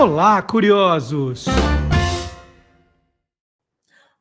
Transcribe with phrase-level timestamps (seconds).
[0.00, 1.46] Olá, curiosos!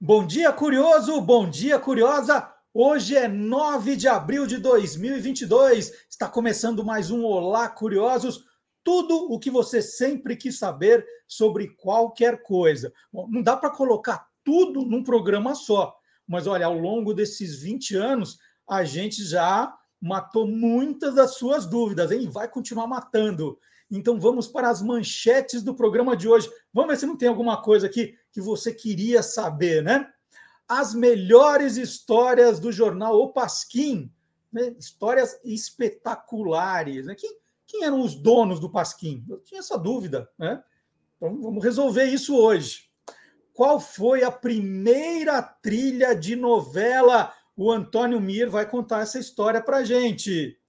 [0.02, 1.21] Bom dia, curioso!
[1.21, 2.52] Bom dia, curiosa!
[2.73, 5.92] Hoje é 9 de abril de 2022.
[6.10, 8.44] Está começando mais um Olá, curiosos!
[8.83, 12.91] Tudo o que você sempre quis saber sobre qualquer coisa.
[13.13, 15.96] Bom, não dá para colocar tudo num programa só,
[16.27, 19.71] mas olha, ao longo desses 20 anos, a gente já
[20.02, 22.27] matou muitas das suas dúvidas, hein?
[22.31, 23.59] Vai continuar matando.
[23.90, 26.50] Então vamos para as manchetes do programa de hoje.
[26.73, 30.08] Vamos ver se não tem alguma coisa aqui que você queria saber, né?
[30.68, 34.12] As melhores histórias do jornal O Pasquim,
[34.52, 34.76] né?
[34.77, 37.05] histórias espetaculares.
[37.05, 37.16] Né?
[37.16, 39.23] Quem, quem, eram os donos do Pasquim?
[39.30, 40.62] Eu tinha essa dúvida, né?
[41.16, 42.88] Então vamos resolver isso hoje.
[43.54, 47.34] Qual foi a primeira trilha de novela?
[47.55, 50.60] O Antônio Mir vai contar essa história para gente.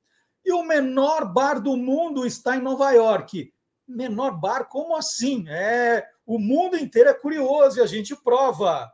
[0.49, 3.53] E o menor bar do mundo está em Nova York.
[3.87, 5.45] Menor bar, como assim?
[5.47, 8.91] É, o mundo inteiro é curioso e a gente prova.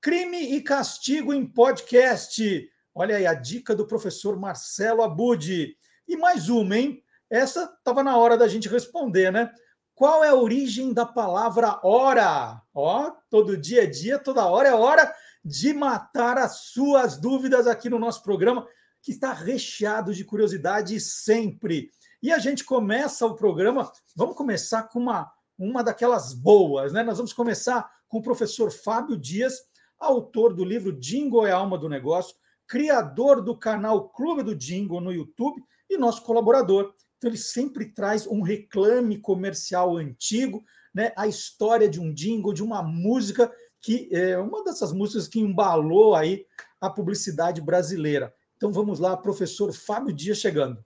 [0.00, 2.70] Crime e castigo em podcast.
[2.94, 5.76] Olha aí a dica do professor Marcelo Abud.
[6.06, 7.02] E mais uma, hein?
[7.28, 9.50] Essa estava na hora da gente responder, né?
[9.92, 12.62] Qual é a origem da palavra hora?
[12.72, 15.12] Ó, todo dia é dia, toda hora é hora
[15.44, 18.64] de matar as suas dúvidas aqui no nosso programa
[19.06, 21.92] que está recheado de curiosidade sempre.
[22.20, 27.04] E a gente começa o programa, vamos começar com uma, uma daquelas boas, né?
[27.04, 29.60] Nós vamos começar com o professor Fábio Dias,
[29.96, 32.34] autor do livro Jingle é a Alma do Negócio,
[32.66, 36.92] criador do canal Clube do Jingle no YouTube e nosso colaborador.
[37.16, 41.12] Então, ele sempre traz um reclame comercial antigo, né?
[41.16, 46.16] a história de um jingle, de uma música que é uma dessas músicas que embalou
[46.16, 46.44] aí
[46.80, 48.34] a publicidade brasileira.
[48.56, 50.82] Então vamos lá, professor Fábio Dias chegando.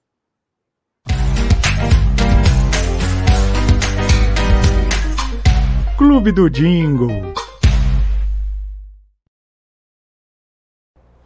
[5.96, 7.32] Clube do Jingle.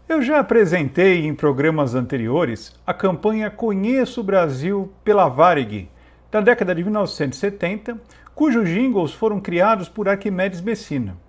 [0.06, 5.91] Eu já apresentei em programas anteriores a campanha Conheço o Brasil pela Varig,
[6.31, 7.99] da década de 1970,
[8.34, 11.24] cujos jingles foram criados por Arquimedes Messina.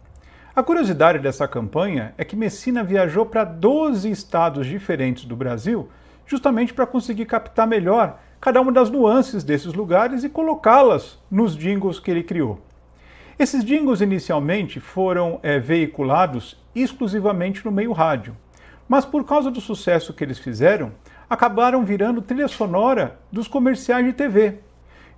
[0.55, 5.89] A curiosidade dessa campanha é que Messina viajou para 12 estados diferentes do Brasil
[6.25, 11.99] justamente para conseguir captar melhor cada uma das nuances desses lugares e colocá-las nos jingles
[11.99, 12.61] que ele criou.
[13.37, 18.33] Esses jingles inicialmente foram é, veiculados exclusivamente no meio rádio,
[18.87, 20.93] mas por causa do sucesso que eles fizeram,
[21.29, 24.59] acabaram virando trilha sonora dos comerciais de TV.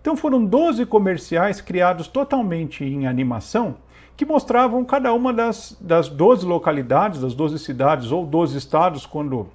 [0.01, 3.77] Então foram 12 comerciais criados totalmente em animação
[4.17, 9.47] que mostravam cada uma das, das 12 localidades, das 12 cidades ou 12 estados, quando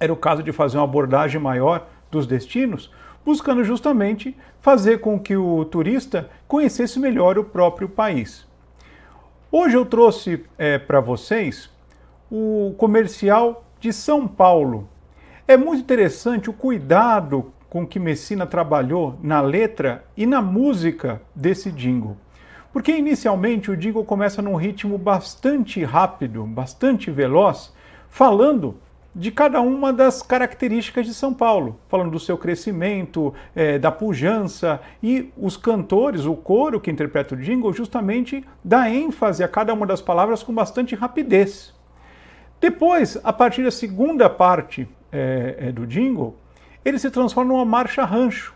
[0.00, 2.90] era o caso de fazer uma abordagem maior dos destinos,
[3.24, 8.44] buscando justamente fazer com que o turista conhecesse melhor o próprio país.
[9.52, 11.70] Hoje eu trouxe é, para vocês
[12.28, 14.88] o comercial de São Paulo.
[15.46, 21.70] É muito interessante o cuidado com que Messina trabalhou na letra e na música desse
[21.70, 22.16] jingle.
[22.76, 27.72] Porque inicialmente o jingle começa num ritmo bastante rápido, bastante veloz,
[28.06, 28.76] falando
[29.14, 34.78] de cada uma das características de São Paulo, falando do seu crescimento, é, da pujança,
[35.02, 39.86] e os cantores, o coro que interpreta o jingle, justamente dá ênfase a cada uma
[39.86, 41.74] das palavras com bastante rapidez.
[42.60, 46.36] Depois, a partir da segunda parte é, é, do jingle,
[46.84, 48.54] ele se transforma numa marcha rancho,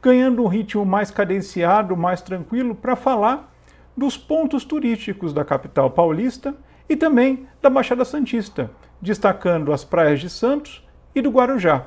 [0.00, 3.52] ganhando um ritmo mais cadenciado, mais tranquilo, para falar
[3.96, 6.54] dos pontos turísticos da capital paulista
[6.88, 8.70] e também da Baixada Santista,
[9.00, 11.86] destacando as praias de Santos e do Guarujá.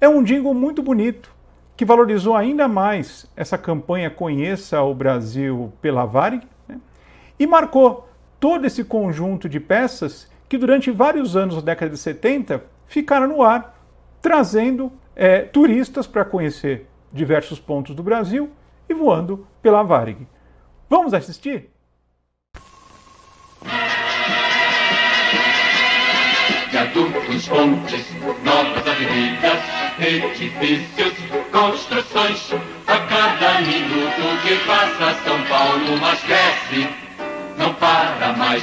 [0.00, 1.32] É um jingle muito bonito,
[1.76, 6.78] que valorizou ainda mais essa campanha Conheça o Brasil pela Varig né?
[7.38, 8.08] e marcou
[8.38, 13.42] todo esse conjunto de peças que durante vários anos da década de 70 ficaram no
[13.42, 13.80] ar,
[14.20, 18.50] trazendo é, turistas para conhecer diversos pontos do Brasil
[18.88, 20.26] e voando pela Varig.
[20.88, 21.70] Vamos assistir?
[26.70, 28.06] Viadutos, pontes,
[28.44, 29.58] novas avenidas,
[29.98, 31.12] edifícios,
[31.50, 32.52] construções.
[32.86, 36.88] A cada minuto que passa, São Paulo mais cresce,
[37.58, 38.62] não para mais.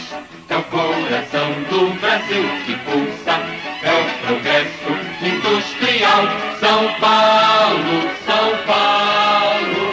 [0.50, 3.40] É o coração do Brasil que pulsa
[3.82, 6.24] é o progresso industrial.
[6.60, 9.86] São Paulo, São Paulo,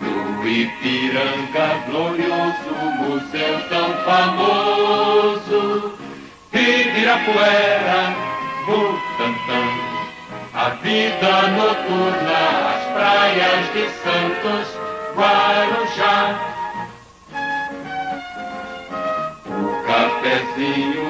[0.00, 5.94] no Ipiranga glorioso, museu tão famoso,
[6.52, 8.00] Ibirapuera,
[8.66, 9.62] Butantã,
[10.54, 12.40] a vida noturna,
[12.74, 14.66] as praias de Santos,
[15.16, 16.20] Guarujá.
[19.46, 19.50] O
[19.86, 21.01] cafezinho,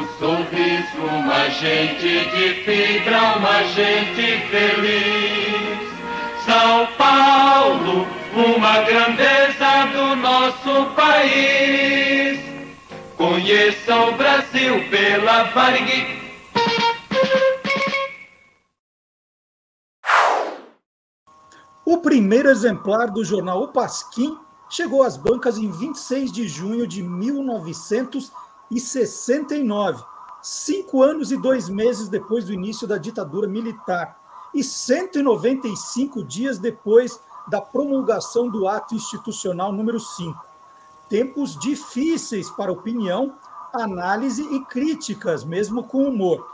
[0.82, 5.93] sorriso, uma gente de fibra, uma gente feliz.
[6.44, 12.40] São Paulo, uma grandeza do nosso país.
[13.17, 16.20] Conheça o Brasil pela Varig
[21.84, 24.37] O primeiro exemplar do jornal O Pasquim
[24.69, 30.02] chegou às bancas em 26 de junho de 1969,
[30.42, 34.20] cinco anos e dois meses depois do início da ditadura militar
[34.52, 40.44] e 195 dias depois da promulgação do ato institucional número 5.
[41.08, 43.34] Tempos difíceis para opinião,
[43.72, 46.46] análise e críticas, mesmo com humor.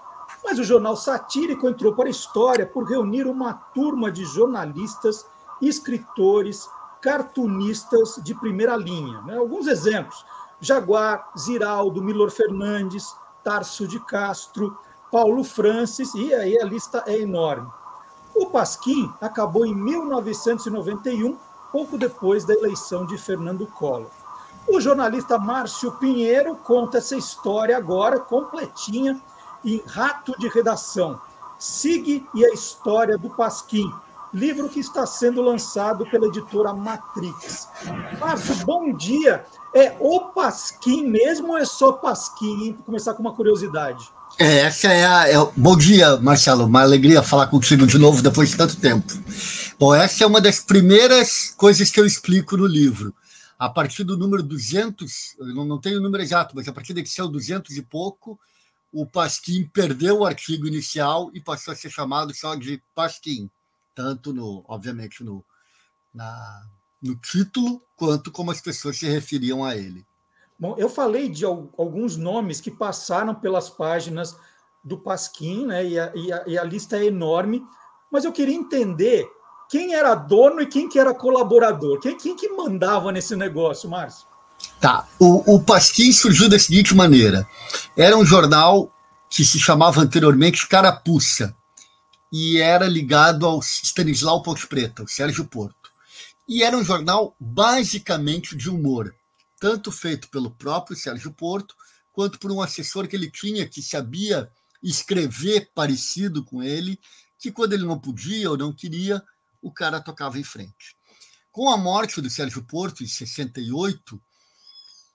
[0.45, 5.27] Mas o jornal satírico entrou para a história por reunir uma turma de jornalistas,
[5.61, 6.69] escritores,
[7.01, 9.21] cartunistas de primeira linha.
[9.23, 9.37] Né?
[9.37, 10.25] Alguns exemplos:
[10.61, 13.15] Jaguar, Ziraldo, Milor Fernandes,
[13.49, 14.77] Tarso de Castro,
[15.11, 17.67] Paulo Francis, e aí a lista é enorme.
[18.35, 21.35] O Pasquim acabou em 1991,
[21.73, 24.11] pouco depois da eleição de Fernando Collor.
[24.69, 29.19] O jornalista Márcio Pinheiro conta essa história agora completinha
[29.65, 31.19] em Rato de Redação,
[31.59, 33.91] Sig e a História do Pasquim,
[34.33, 37.69] livro que está sendo lançado pela editora Matrix.
[38.19, 39.45] Márcio, bom dia.
[39.75, 42.73] É o Pasquim mesmo ou é só Pasquim?
[42.73, 44.05] Vou começar com uma curiosidade.
[44.39, 45.29] É, essa é a.
[45.29, 46.67] É, bom dia, Marcelo.
[46.67, 49.13] Uma alegria falar contigo de novo depois de tanto tempo.
[49.79, 53.15] Bom, essa é uma das primeiras coisas que eu explico no livro.
[53.59, 56.95] A partir do número 200, eu não, não tenho o número exato, mas a partir
[56.95, 58.39] daqui são 200 e pouco,
[58.93, 63.51] o Pasquim perdeu o artigo inicial e passou a ser chamado só de Pasquim,
[63.99, 65.45] tanto no, obviamente, no,
[66.15, 66.63] na,
[67.03, 70.07] no título quanto como as pessoas se referiam a ele.
[70.57, 74.37] Bom, eu falei de alguns nomes que passaram pelas páginas
[74.85, 75.85] do Pasquim, né?
[75.85, 77.61] E a, e a, e a lista é enorme,
[78.09, 79.29] mas eu queria entender
[79.69, 84.29] quem era dono e quem que era colaborador, quem, quem que mandava nesse negócio, Márcio?
[84.81, 85.09] Tá.
[85.19, 87.45] O, o Pasquim surgiu da seguinte maneira:
[87.97, 88.93] era um jornal
[89.29, 91.58] que se chamava anteriormente Carapuça
[92.33, 95.91] e era ligado ao Stanislau Ponte Preta, o Sérgio Porto.
[96.47, 99.15] E era um jornal basicamente de humor,
[99.61, 101.75] tanto feito pelo próprio Sérgio Porto,
[102.13, 104.51] quanto por um assessor que ele tinha que sabia
[104.83, 106.99] escrever parecido com ele,
[107.39, 109.23] que quando ele não podia ou não queria,
[109.61, 110.97] o cara tocava em frente.
[111.51, 114.21] Com a morte do Sérgio Porto, em 68,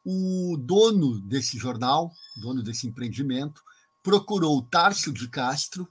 [0.05, 3.61] o dono desse jornal, dono desse empreendimento,
[4.01, 5.87] procurou o Tárcio de Castro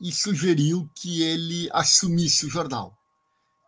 [0.00, 2.96] e sugeriu que ele assumisse o jornal.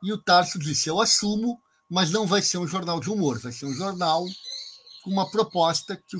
[0.02, 3.52] E o Tárcio disse: Eu assumo, mas não vai ser um jornal de humor, vai
[3.52, 4.24] ser um jornal
[5.02, 6.16] com uma proposta que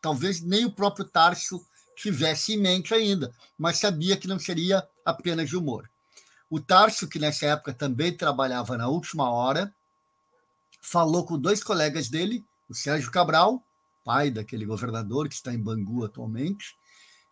[0.00, 1.64] talvez nem o próprio Tárcio
[1.96, 5.88] tivesse em mente ainda, mas sabia que não seria apenas de humor.
[6.48, 9.72] O Tárcio, que nessa época também trabalhava na última hora,
[10.80, 13.62] falou com dois colegas dele o Sérgio Cabral,
[14.04, 16.76] pai daquele governador que está em Bangu atualmente,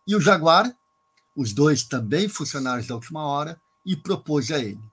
[0.07, 0.73] e o Jaguar,
[1.39, 4.83] os dois também funcionários da última hora, e propôs a ele.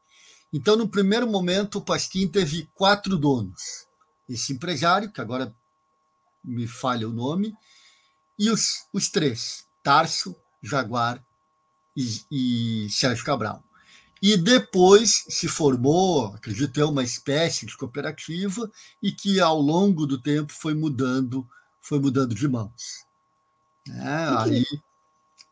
[0.52, 3.88] Então, no primeiro momento, o Pasquim teve quatro donos.
[4.28, 5.52] Esse empresário, que agora
[6.44, 7.52] me falha o nome,
[8.38, 11.20] e os, os três, Tarso, Jaguar
[11.96, 13.64] e, e Sérgio Cabral.
[14.22, 18.70] E depois se formou, acredito eu, uma espécie de cooperativa
[19.02, 21.44] e que ao longo do tempo foi mudando,
[21.82, 23.04] foi mudando de mãos.
[23.88, 24.64] É, aí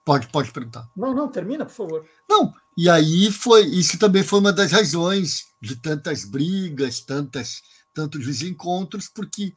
[0.04, 0.88] pode pode perguntar.
[0.96, 2.06] Não, não, termina, por favor.
[2.28, 7.62] Não, e aí foi isso também foi uma das razões de tantas brigas, tantas
[7.94, 9.54] tantos desencontros, porque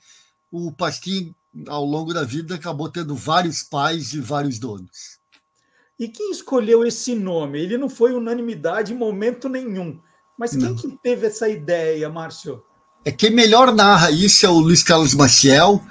[0.51, 1.33] o Pasquim
[1.67, 5.17] ao longo da vida acabou tendo vários pais e vários donos.
[5.99, 7.59] E quem escolheu esse nome?
[7.59, 9.99] Ele não foi unanimidade em momento nenhum.
[10.37, 10.75] Mas quem não.
[10.75, 12.61] que teve essa ideia, Márcio?
[13.03, 15.83] É quem melhor narra isso é o Luiz Carlos Maciel,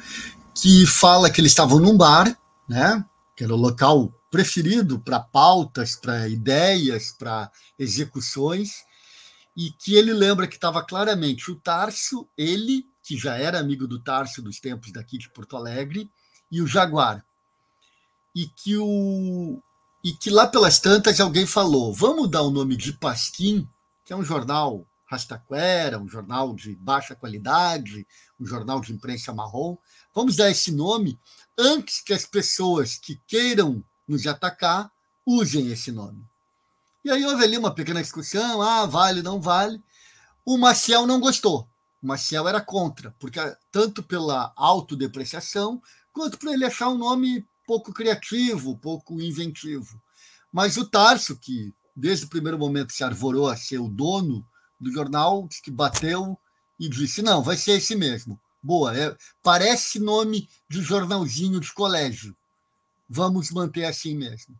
[0.55, 3.05] que fala que eles estavam num bar, né?
[3.35, 8.85] Que era o local preferido para pautas, para ideias, para execuções,
[9.57, 14.03] e que ele lembra que estava claramente o Tarso, ele, que já era amigo do
[14.03, 16.11] Tarso dos tempos daqui de Porto Alegre,
[16.51, 17.25] e o Jaguar.
[18.35, 19.63] E que o,
[20.05, 23.69] e que lá pelas tantas alguém falou: vamos dar o nome de Pasquim,
[24.05, 28.07] que é um jornal rastaquera, um jornal de baixa qualidade,
[28.39, 29.77] um jornal de imprensa marrom.
[30.15, 31.19] Vamos dar esse nome
[31.57, 34.91] antes que as pessoas que queiram nos atacar
[35.25, 36.25] usem esse nome.
[37.05, 39.83] E aí houve ali uma pequena discussão, ah, vale, não vale.
[40.45, 41.69] O Maciel não gostou.
[42.03, 45.83] O Maciel era contra, porque tanto pela autodepreciação,
[46.13, 50.01] quanto por ele achar um nome pouco criativo, pouco inventivo.
[50.53, 54.47] Mas o Tarso, que desde o primeiro momento se arvorou a ser o dono
[54.79, 56.39] do jornal, que bateu
[56.79, 58.41] e disse: não, vai ser esse mesmo.
[58.63, 62.37] Boa, é, parece nome de jornalzinho de colégio.
[63.09, 64.55] Vamos manter assim mesmo.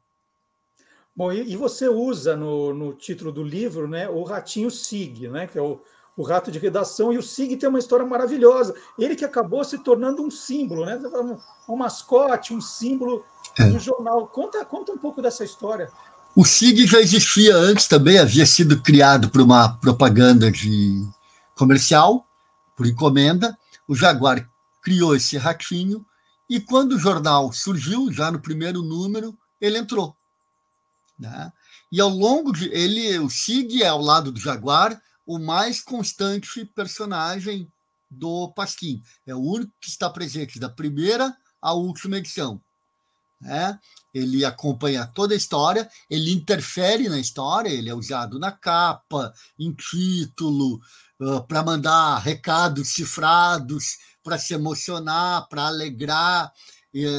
[1.15, 5.47] Bom, e, e você usa no, no, título do livro né, o ratinho Sig, né,
[5.47, 5.81] que é o,
[6.17, 8.75] o rato de redação, e o Sig tem uma história maravilhosa.
[8.99, 13.25] Ele que acabou se tornando um símbolo, né, um, um mascote, um símbolo
[13.59, 13.65] é.
[13.65, 14.27] do jornal.
[14.29, 15.91] Conta, conta um pouco dessa história.
[16.35, 21.03] O SIG já existia antes também, havia sido criado por uma propaganda de
[21.55, 22.27] comercial,
[22.77, 23.57] por encomenda,
[23.89, 24.47] o Jaguar
[24.83, 26.05] criou esse ratinho
[26.49, 30.17] e quando o jornal surgiu, já no primeiro número, ele entrou.
[31.19, 31.53] Né?
[31.91, 36.65] E ao longo de ele, o Sig é ao lado do Jaguar o mais constante
[36.65, 37.71] personagem
[38.11, 39.03] do Pasquim.
[39.27, 42.61] É o único que está presente da primeira à última edição.
[43.41, 43.79] Né?
[44.15, 49.73] Ele acompanha toda a história, ele interfere na história, ele é usado na capa, em
[49.75, 50.81] título,
[51.49, 56.53] para mandar recados cifrados, para se emocionar, para alegrar.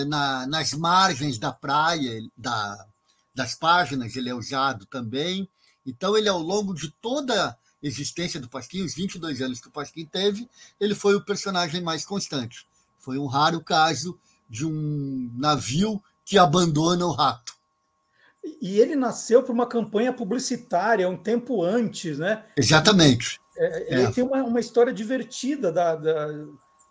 [0.07, 2.87] Na, nas margens da praia, da,
[3.35, 5.47] das páginas, ele é usado também.
[5.85, 9.71] Então, ele, ao longo de toda a existência do Pasquim, os 22 anos que o
[9.71, 10.49] Pasquim teve,
[10.79, 12.65] ele foi o personagem mais constante.
[12.97, 17.55] Foi um raro caso de um navio que abandona o rato.
[18.61, 22.43] E ele nasceu por uma campanha publicitária um tempo antes, né?
[22.57, 23.39] Exatamente.
[23.57, 24.11] É, ele é.
[24.11, 26.27] tem uma, uma história divertida da, da,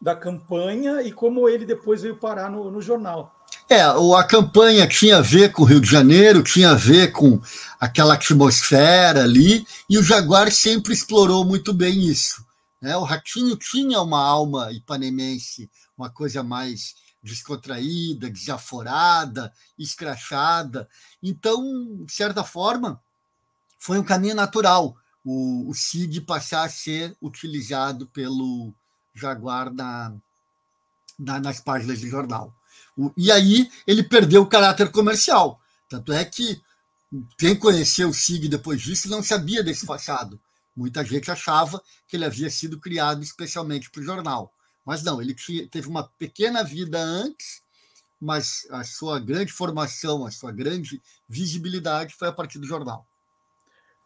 [0.01, 3.33] da, campanha e como ele depois veio parar no, no jornal.
[3.69, 7.41] É, a campanha tinha a ver com o Rio de Janeiro, tinha a ver com
[7.79, 12.45] aquela atmosfera ali, e o Jaguar sempre explorou muito bem isso.
[12.83, 12.97] Né?
[12.97, 20.89] O Ratinho tinha uma alma ipanemense, uma coisa mais descontraída, desaforada, escrachada.
[21.23, 23.01] Então, de certa forma,
[23.79, 24.97] foi um caminho natural
[25.29, 28.73] o, o CID passar a ser utilizado pelo
[29.13, 30.15] Jaguar na,
[31.19, 32.55] na, nas páginas do jornal.
[32.97, 35.61] O, e aí ele perdeu o caráter comercial.
[35.89, 36.63] Tanto é que
[37.37, 40.41] quem conheceu o SIG depois disso não sabia desse passado.
[40.77, 44.53] Muita gente achava que ele havia sido criado especialmente para o jornal.
[44.85, 47.63] Mas não, ele tinha, teve uma pequena vida antes,
[48.21, 53.05] mas a sua grande formação, a sua grande visibilidade foi a partir do jornal.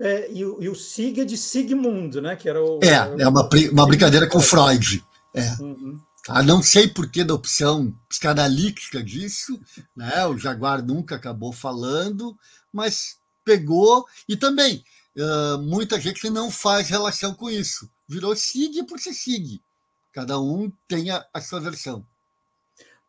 [0.00, 2.34] É, e, o, e o Sig é de Sigmund, né?
[2.34, 5.04] Que era o, é, é uma, uma brincadeira com Freud.
[5.34, 5.62] É.
[5.62, 6.00] Uhum.
[6.26, 9.60] Ah, não sei por que da opção psicanalítica disso,
[9.94, 10.26] né?
[10.26, 12.36] O Jaguar nunca acabou falando,
[12.72, 14.06] mas pegou.
[14.28, 14.84] E também,
[15.16, 17.90] uh, muita gente não faz relação com isso.
[18.08, 19.60] Virou SIG por ser SIG.
[20.12, 22.06] Cada um tem a, a sua versão.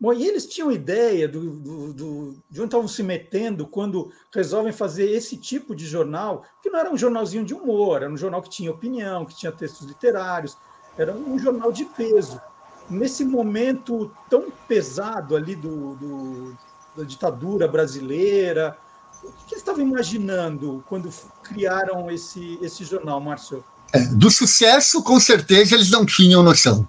[0.02, 4.74] Bom, e eles tinham ideia do, do, do, de onde estavam se metendo quando resolvem
[4.74, 8.42] fazer esse tipo de jornal, que não era um jornalzinho de humor, era um jornal
[8.42, 10.58] que tinha opinião, que tinha textos literários,
[10.98, 12.42] era um jornal de peso.
[12.90, 16.58] Nesse momento tão pesado ali do,
[16.98, 18.76] da ditadura brasileira,
[19.24, 23.64] o que eles estavam imaginando quando criaram esse, esse jornal, Márcio?
[23.94, 26.88] É, do sucesso, com certeza, eles não tinham noção.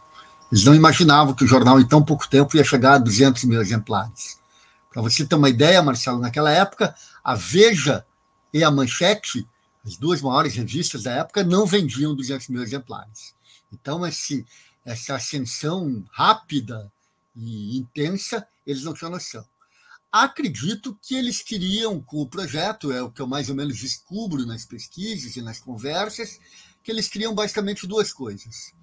[0.52, 3.58] Eles não imaginavam que o jornal, em tão pouco tempo, ia chegar a 200 mil
[3.58, 4.38] exemplares.
[4.92, 6.94] Para você ter uma ideia, Marcelo, naquela época,
[7.24, 8.04] a Veja
[8.52, 9.48] e a Manchete,
[9.82, 13.34] as duas maiores revistas da época, não vendiam 200 mil exemplares.
[13.72, 14.44] Então, esse,
[14.84, 16.92] essa ascensão rápida
[17.34, 19.46] e intensa, eles não tinham noção.
[20.12, 24.44] Acredito que eles queriam, com o projeto, é o que eu mais ou menos descubro
[24.44, 26.38] nas pesquisas e nas conversas,
[26.84, 28.74] que eles queriam basicamente duas coisas.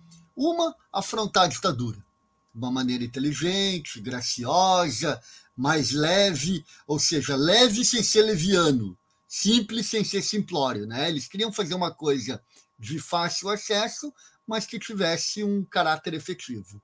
[0.42, 5.22] Uma, afrontar a ditadura de uma maneira inteligente, graciosa,
[5.54, 10.88] mais leve, ou seja, leve sem ser leviano, simples sem ser simplório.
[10.88, 11.10] Né?
[11.10, 12.42] Eles queriam fazer uma coisa
[12.80, 14.14] de fácil acesso,
[14.48, 16.82] mas que tivesse um caráter efetivo.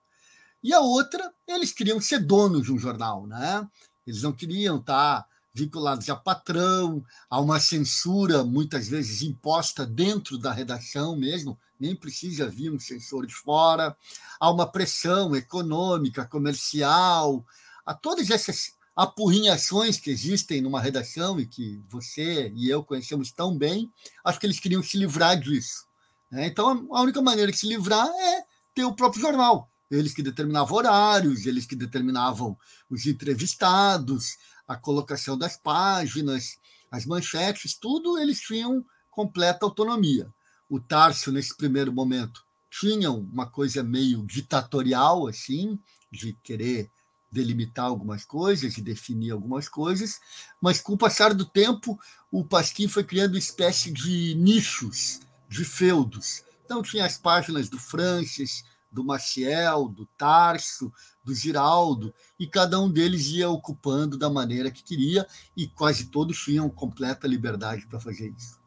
[0.61, 3.25] E a outra, eles queriam ser donos de um jornal.
[3.25, 3.65] Né?
[4.05, 10.51] Eles não queriam estar vinculados a patrão, a uma censura muitas vezes imposta dentro da
[10.51, 13.95] redação mesmo, nem precisa vir um censor de fora,
[14.37, 17.45] há uma pressão econômica, comercial,
[17.85, 23.57] a todas essas apurrinhações que existem numa redação e que você e eu conhecemos tão
[23.57, 23.89] bem,
[24.25, 25.85] acho que eles queriam se livrar disso.
[26.29, 26.47] Né?
[26.47, 28.43] Então, a única maneira de se livrar é
[28.73, 29.69] ter o próprio jornal.
[29.89, 32.57] Eles que determinavam horários, eles que determinavam
[32.89, 36.57] os entrevistados, a colocação das páginas.
[36.91, 40.31] as manchetes, tudo eles tinham completa autonomia.
[40.69, 45.79] O Tarso, nesse primeiro momento, tinha uma coisa meio ditatorial, assim,
[46.11, 46.89] de querer
[47.31, 50.19] delimitar algumas coisas e definir algumas coisas,
[50.61, 51.99] mas com o passar do tempo,
[52.31, 55.19] o Pasquim foi criando uma espécie de nichos,
[55.49, 56.43] de feudos.
[56.63, 60.91] Então, tinha as páginas do Francis, do Maciel, do Tarso,
[61.25, 65.25] do Giraldo, e cada um deles ia ocupando da maneira que queria,
[65.57, 68.59] e quase todos tinham completa liberdade para fazer isso.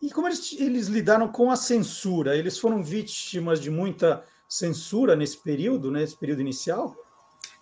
[0.00, 2.36] E como eles, eles lidaram com a censura?
[2.36, 6.96] Eles foram vítimas de muita censura nesse período, né, nesse período inicial?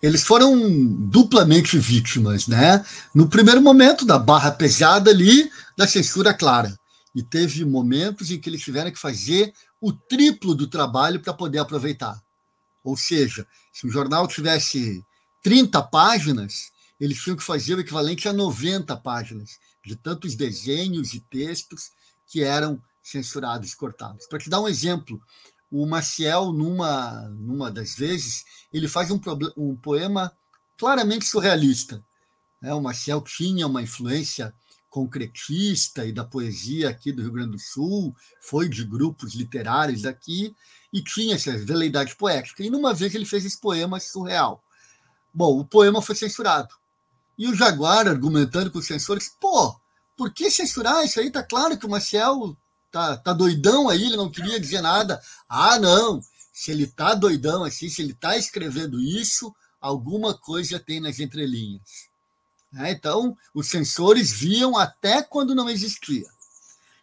[0.03, 0.57] Eles foram
[1.09, 2.85] duplamente vítimas, né?
[3.15, 6.75] No primeiro momento da barra pesada ali, da censura clara.
[7.15, 11.59] E teve momentos em que eles tiveram que fazer o triplo do trabalho para poder
[11.59, 12.19] aproveitar.
[12.83, 15.05] Ou seja, se o jornal tivesse
[15.43, 21.21] 30 páginas, eles tinham que fazer o equivalente a 90 páginas, de tantos desenhos e
[21.21, 21.93] textos
[22.27, 24.27] que eram censurados, cortados.
[24.27, 25.21] Para te dar um exemplo,
[25.71, 29.21] o Maciel, numa, numa das vezes, ele faz um,
[29.57, 30.33] um poema
[30.77, 32.05] claramente surrealista.
[32.61, 32.75] Né?
[32.75, 34.55] O Maciel tinha uma influência
[34.91, 40.55] concretista e da poesia aqui do Rio Grande do Sul, foi de grupos literários daqui
[40.93, 42.63] e tinha essa veleidade poética.
[42.63, 44.63] E numa vez ele fez esse poema surreal.
[45.33, 46.75] Bom, o poema foi censurado.
[47.39, 49.81] E o Jaguar, argumentando com os censores, pô,
[50.17, 51.31] por que censurar isso aí?
[51.31, 52.57] Tá claro que o Maciel
[52.91, 55.23] tá, tá doidão aí, ele não queria dizer nada.
[55.49, 56.21] Ah, não,
[56.53, 62.10] se ele tá doidão assim, se ele tá escrevendo isso, alguma coisa tem nas entrelinhas.
[62.77, 66.29] É, então, os sensores viam até quando não existia.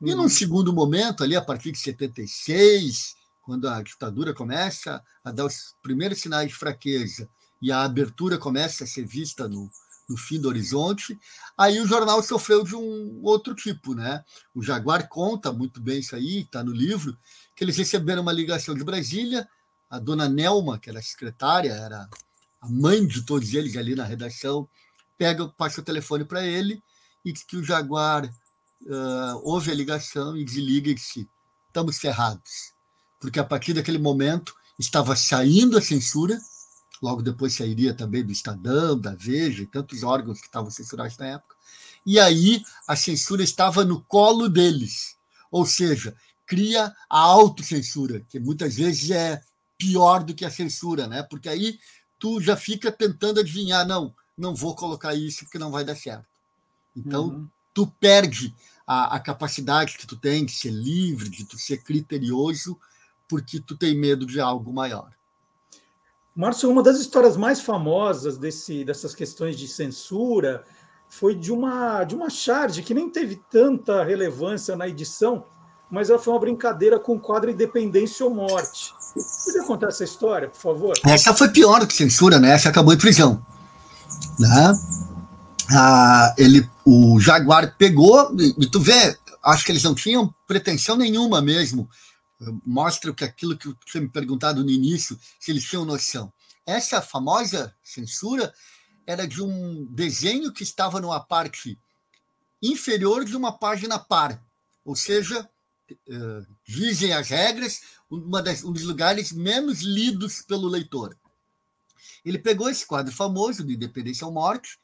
[0.01, 0.29] E num uhum.
[0.29, 6.19] segundo momento, ali a partir de 76, quando a ditadura começa a dar os primeiros
[6.19, 7.29] sinais de fraqueza
[7.61, 9.69] e a abertura começa a ser vista no,
[10.07, 11.19] no fim do horizonte.
[11.57, 14.23] Aí o jornal sofreu de um outro tipo, né?
[14.53, 17.17] O Jaguar conta muito bem isso aí, está no livro,
[17.55, 19.47] que eles receberam uma ligação de Brasília,
[19.89, 22.07] a dona Nelma, que era secretária, era
[22.61, 24.67] a mãe de todos eles ali na redação,
[25.17, 26.81] pega, passa o telefone para ele
[27.23, 31.29] e diz que o Jaguar uh, ouve a ligação e desliga e disse:
[31.67, 32.73] estamos ferrados.
[33.19, 36.39] Porque a partir daquele momento estava saindo a censura,
[37.01, 41.27] logo depois sairia também do Estadão, da Veja e tantos órgãos que estavam censurados na
[41.27, 41.55] época.
[42.05, 45.17] E aí a censura estava no colo deles.
[45.51, 49.41] Ou seja, cria a autocensura, que muitas vezes é
[49.77, 51.23] pior do que a censura, né?
[51.23, 51.79] Porque aí
[52.17, 56.25] tu já fica tentando adivinhar, não, não vou colocar isso porque não vai dar certo.
[56.95, 57.47] Então, uhum.
[57.73, 58.53] tu perde
[58.85, 62.77] a, a, capacidade que tu tem de ser livre, de tu ser criterioso,
[63.27, 65.11] porque tu tem medo de algo maior.
[66.35, 70.63] Márcio, uma das histórias mais famosas desse, dessas questões de censura
[71.09, 75.45] foi de uma, de uma charge que nem teve tanta relevância na edição,
[75.89, 78.93] mas ela foi uma brincadeira com o quadro Independência ou Morte.
[79.45, 80.93] Poderia contar essa história, por favor?
[81.05, 82.51] Essa foi pior do que censura, né?
[82.51, 83.41] Essa acabou em prisão.
[84.39, 84.79] Né?
[85.71, 91.41] Ah, ele, o Jaguar pegou, e tu vê, acho que eles não tinham pretensão nenhuma
[91.41, 91.89] mesmo
[92.65, 96.31] mostra que aquilo que tinha me perguntado no início, se eles tinham noção.
[96.65, 98.53] Essa famosa censura
[99.05, 101.79] era de um desenho que estava numa parte
[102.61, 104.41] inferior de uma página par,
[104.83, 105.47] ou seja,
[105.91, 107.81] uh, dizem as regras,
[108.43, 111.15] das, um dos lugares menos lidos pelo leitor.
[112.23, 114.79] Ele pegou esse quadro famoso de Independência ou Morte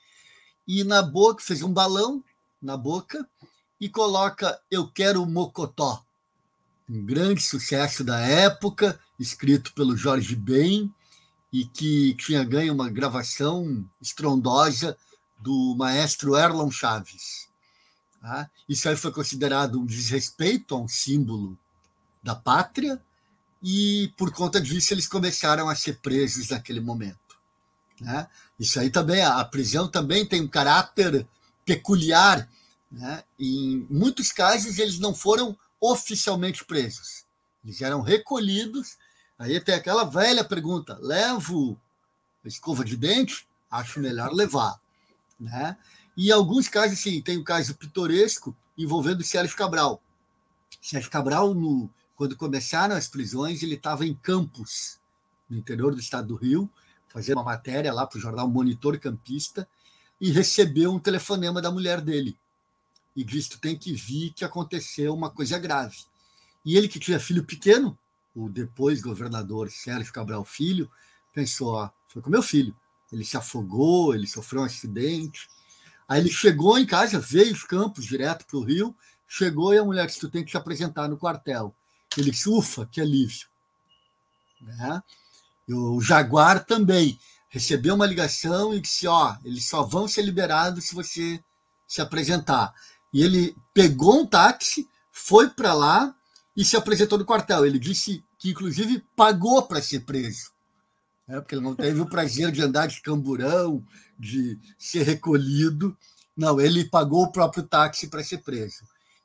[0.67, 2.23] e na boca fez um balão
[2.61, 3.27] na boca
[3.79, 6.03] e coloca Eu quero Mocotó
[6.89, 10.93] um grande sucesso da época, escrito pelo Jorge Ben,
[11.51, 14.97] e que tinha ganho uma gravação estrondosa
[15.39, 17.47] do maestro Erlon Chaves.
[18.21, 18.49] Tá?
[18.67, 21.57] Isso aí foi considerado um desrespeito a um símbolo
[22.21, 23.01] da pátria,
[23.63, 27.17] e por conta disso eles começaram a ser presos naquele momento.
[28.01, 28.27] Né?
[28.59, 31.25] Isso aí também, a prisão também tem um caráter
[31.65, 32.49] peculiar.
[32.91, 33.23] Né?
[33.39, 37.23] Em muitos casos, eles não foram oficialmente presos.
[37.63, 38.97] Eles eram recolhidos.
[39.39, 41.79] Aí tem aquela velha pergunta: levo
[42.43, 43.47] escova de dente?
[43.71, 44.77] Acho melhor levar.
[45.39, 45.77] Né?
[46.17, 50.01] E alguns casos, sim, tem um caso pitoresco envolvendo Sérgio Cabral.
[50.81, 51.89] Sérgio Cabral, no,
[52.23, 54.97] quando começaram as prisões, ele estava em Campos,
[55.49, 56.71] no interior do estado do Rio,
[57.09, 59.67] fazendo uma matéria lá para o jornal Monitor Campista,
[60.21, 62.37] e recebeu um telefonema da mulher dele
[63.13, 65.97] e disse: Tu tem que vir que aconteceu uma coisa grave.
[66.63, 67.97] E ele, que tinha filho pequeno,
[68.33, 70.89] o depois governador Sérgio Cabral Filho,
[71.33, 72.73] pensou: ah, foi com meu filho.
[73.11, 75.49] Ele se afogou, ele sofreu um acidente.
[76.07, 78.95] Aí ele chegou em casa, veio os campos direto para o Rio,
[79.27, 81.75] chegou e a mulher disse: Tu tem que te apresentar no quartel.
[82.17, 83.47] Ele disse: Ufa, que alívio.
[84.61, 85.01] Né?
[85.67, 90.85] E o Jaguar também recebeu uma ligação e disse: Ó, eles só vão ser liberados
[90.85, 91.43] se você
[91.87, 92.73] se apresentar.
[93.13, 96.15] E ele pegou um táxi, foi para lá
[96.57, 97.65] e se apresentou no quartel.
[97.65, 100.51] Ele disse que, inclusive, pagou para ser preso.
[101.27, 101.39] Né?
[101.39, 103.85] Porque ele não teve o prazer de andar de camburão,
[104.17, 105.95] de ser recolhido.
[106.35, 108.83] Não, ele pagou o próprio táxi para ser preso.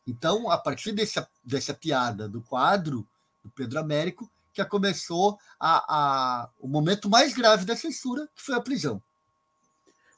[0.08, 3.06] Então, a partir dessa, dessa piada do quadro
[3.44, 8.54] do Pedro Américo, que começou a, a, o momento mais grave da censura, que foi
[8.54, 9.02] a prisão.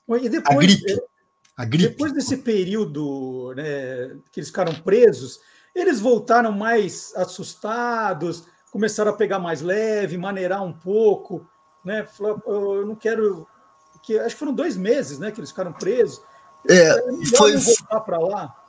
[0.08, 1.02] E depois, a gripe.
[1.56, 1.88] A gripe.
[1.90, 5.40] Depois desse período né, que eles ficaram presos,
[5.74, 11.46] eles voltaram mais assustados, começaram a pegar mais leve, maneirar um pouco,
[11.84, 12.06] né?
[12.46, 13.46] Eu não quero.
[14.02, 16.22] Que, acho que foram dois meses né, que eles ficaram presos.
[16.68, 16.96] É,
[17.36, 18.59] foi voltar para lá.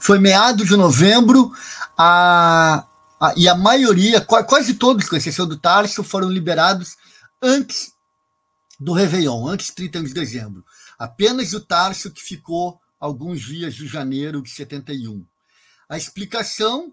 [0.00, 1.52] Foi meado de novembro,
[1.96, 2.86] a,
[3.20, 6.96] a, e a maioria, quase todos, com exceção do Tarso, foram liberados
[7.42, 7.92] antes
[8.78, 10.64] do Réveillon, antes de 31 de dezembro.
[10.98, 15.24] Apenas o Tarso que ficou alguns dias de janeiro de 71.
[15.88, 16.92] A explicação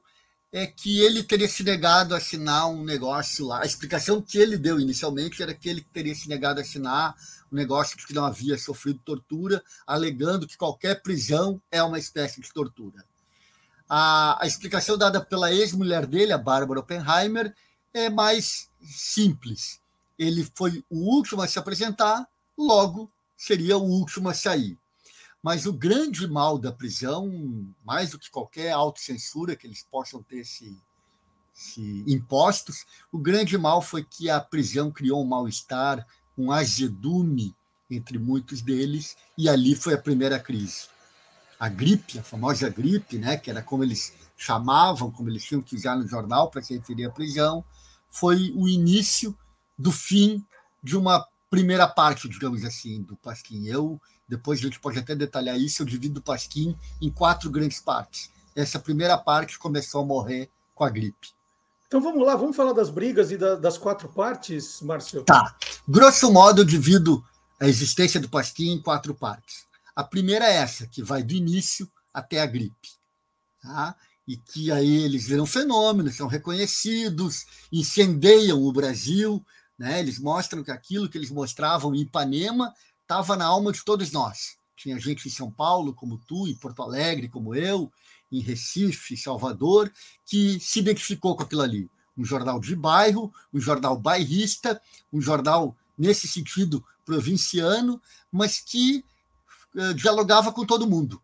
[0.51, 3.61] é que ele teria se negado a assinar um negócio lá.
[3.61, 7.15] A explicação que ele deu inicialmente era que ele teria se negado a assinar
[7.51, 12.51] um negócio que não havia sofrido tortura, alegando que qualquer prisão é uma espécie de
[12.51, 13.05] tortura.
[13.89, 17.55] A, a explicação dada pela ex-mulher dele, a Bárbara Oppenheimer,
[17.93, 19.81] é mais simples.
[20.19, 24.77] Ele foi o último a se apresentar, logo seria o último a sair.
[25.41, 30.43] Mas o grande mal da prisão, mais do que qualquer autocensura que eles possam ter
[30.43, 30.77] se,
[31.53, 36.05] se impostos, o grande mal foi que a prisão criou um mal-estar,
[36.37, 37.55] um azedume
[37.89, 40.87] entre muitos deles, e ali foi a primeira crise.
[41.59, 45.75] A gripe, a famosa gripe, né, que era como eles chamavam, como eles tinham que
[45.75, 47.63] usar no jornal para se referir à prisão,
[48.09, 49.35] foi o início
[49.77, 50.45] do fim
[50.83, 53.67] de uma primeira parte, digamos assim, do Pasquim.
[53.67, 55.81] Eu depois a gente pode até detalhar isso.
[55.81, 58.29] Eu divido o Pasquim em quatro grandes partes.
[58.55, 61.29] Essa primeira parte começou a morrer com a gripe.
[61.87, 65.23] Então vamos lá, vamos falar das brigas e da, das quatro partes, Márcio?
[65.23, 65.55] Tá.
[65.87, 67.23] Grosso modo, eu divido
[67.59, 69.65] a existência do Pasquim em quatro partes.
[69.95, 72.89] A primeira é essa, que vai do início até a gripe.
[73.61, 73.95] Tá?
[74.27, 79.43] E que aí eles viram fenômenos, são reconhecidos, incendeiam o Brasil,
[79.79, 79.99] né?
[80.01, 84.57] eles mostram que aquilo que eles mostravam em Ipanema estava na alma de todos nós.
[84.75, 87.89] Tinha gente em São Paulo, como tu, em Porto Alegre, como eu,
[88.31, 89.91] em Recife, Salvador,
[90.25, 91.89] que se identificou com aquilo ali.
[92.17, 99.03] Um jornal de bairro, um jornal bairrista, um jornal, nesse sentido, provinciano, mas que
[99.75, 101.21] uh, dialogava com todo mundo.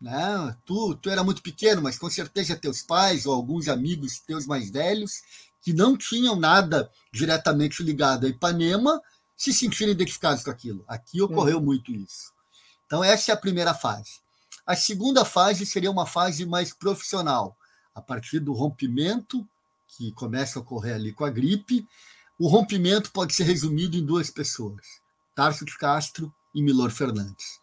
[0.00, 0.56] Né?
[0.66, 4.70] Tu, tu era muito pequeno, mas com certeza teus pais ou alguns amigos teus mais
[4.70, 5.22] velhos
[5.62, 9.00] que não tinham nada diretamente ligado a Ipanema,
[9.34, 10.84] se sentirem identificados com aquilo.
[10.86, 11.64] Aqui ocorreu uhum.
[11.64, 12.32] muito isso.
[12.86, 14.20] Então, essa é a primeira fase.
[14.66, 17.56] A segunda fase seria uma fase mais profissional,
[17.94, 19.46] a partir do rompimento,
[19.88, 21.86] que começa a ocorrer ali com a gripe.
[22.38, 24.84] O rompimento pode ser resumido em duas pessoas:
[25.34, 27.60] Tarso de Castro e Milor Fernandes.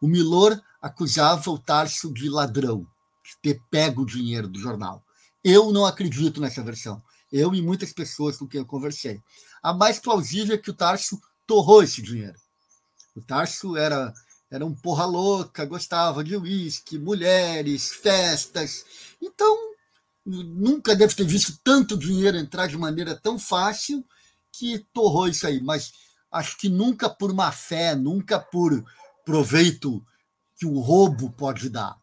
[0.00, 2.86] O Milor acusava o Tarso de ladrão,
[3.24, 5.04] de ter pego o dinheiro do jornal.
[5.42, 7.02] Eu não acredito nessa versão.
[7.32, 9.20] Eu e muitas pessoas com quem eu conversei
[9.64, 12.38] a mais plausível é que o Tarso torrou esse dinheiro.
[13.16, 14.12] O Tarso era,
[14.54, 18.84] era um porra louca, gostava de uísque, mulheres, festas.
[19.20, 19.58] Então,
[20.24, 24.04] nunca deve ter visto tanto dinheiro entrar de maneira tão fácil
[24.52, 25.60] que torrou isso aí.
[25.60, 25.92] Mas
[26.30, 28.84] acho que nunca por má fé, nunca por
[29.24, 30.00] proveito
[30.56, 31.98] que o roubo pode dar.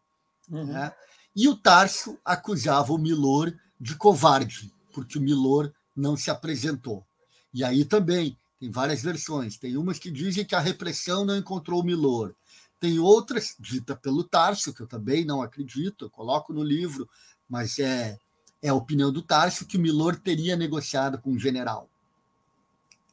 [0.49, 0.65] Uhum.
[0.65, 0.91] Né?
[1.33, 7.07] E o Tarso acusava o Milor de covarde, porque o Milor não se apresentou.
[7.53, 9.57] E aí também tem várias versões.
[9.57, 12.35] Tem umas que dizem que a repressão não encontrou o Milor.
[12.81, 17.09] Tem outras, dita pelo Tarso, que eu também não acredito, eu coloco no livro,
[17.47, 18.19] mas é,
[18.61, 21.89] é a opinião do Tarso que Milor teria negociado com o general.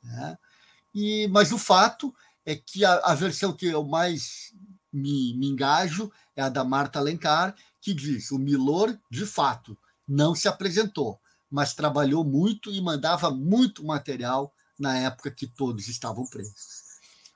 [0.02, 0.36] Né?
[0.92, 2.12] E, mas o fato
[2.44, 4.52] é que a, a versão que eu mais
[4.92, 9.78] me, me engajo é a da Marta Alencar, que diz: o Milor, de fato,
[10.08, 16.26] não se apresentou mas trabalhou muito e mandava muito material na época que todos estavam
[16.26, 16.84] presos.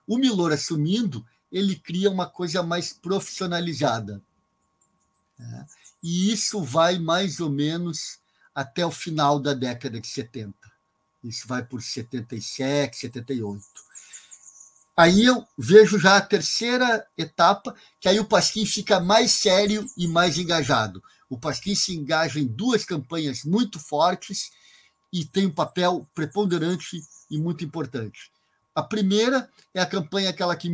[0.07, 4.23] O Milor assumindo, ele cria uma coisa mais profissionalizada.
[5.39, 5.67] Né?
[6.03, 8.19] E isso vai mais ou menos
[8.55, 10.55] até o final da década de 70.
[11.23, 13.63] Isso vai por 77, 78.
[14.97, 20.09] aí eu vejo já a terceira etapa, que aí o Pasquim fica mais sério e
[20.09, 21.03] mais engajado.
[21.31, 24.51] O Pasquim se engaja em duas campanhas muito fortes
[25.13, 28.32] e tem um papel preponderante e muito importante.
[28.75, 30.71] A primeira é a campanha aquela que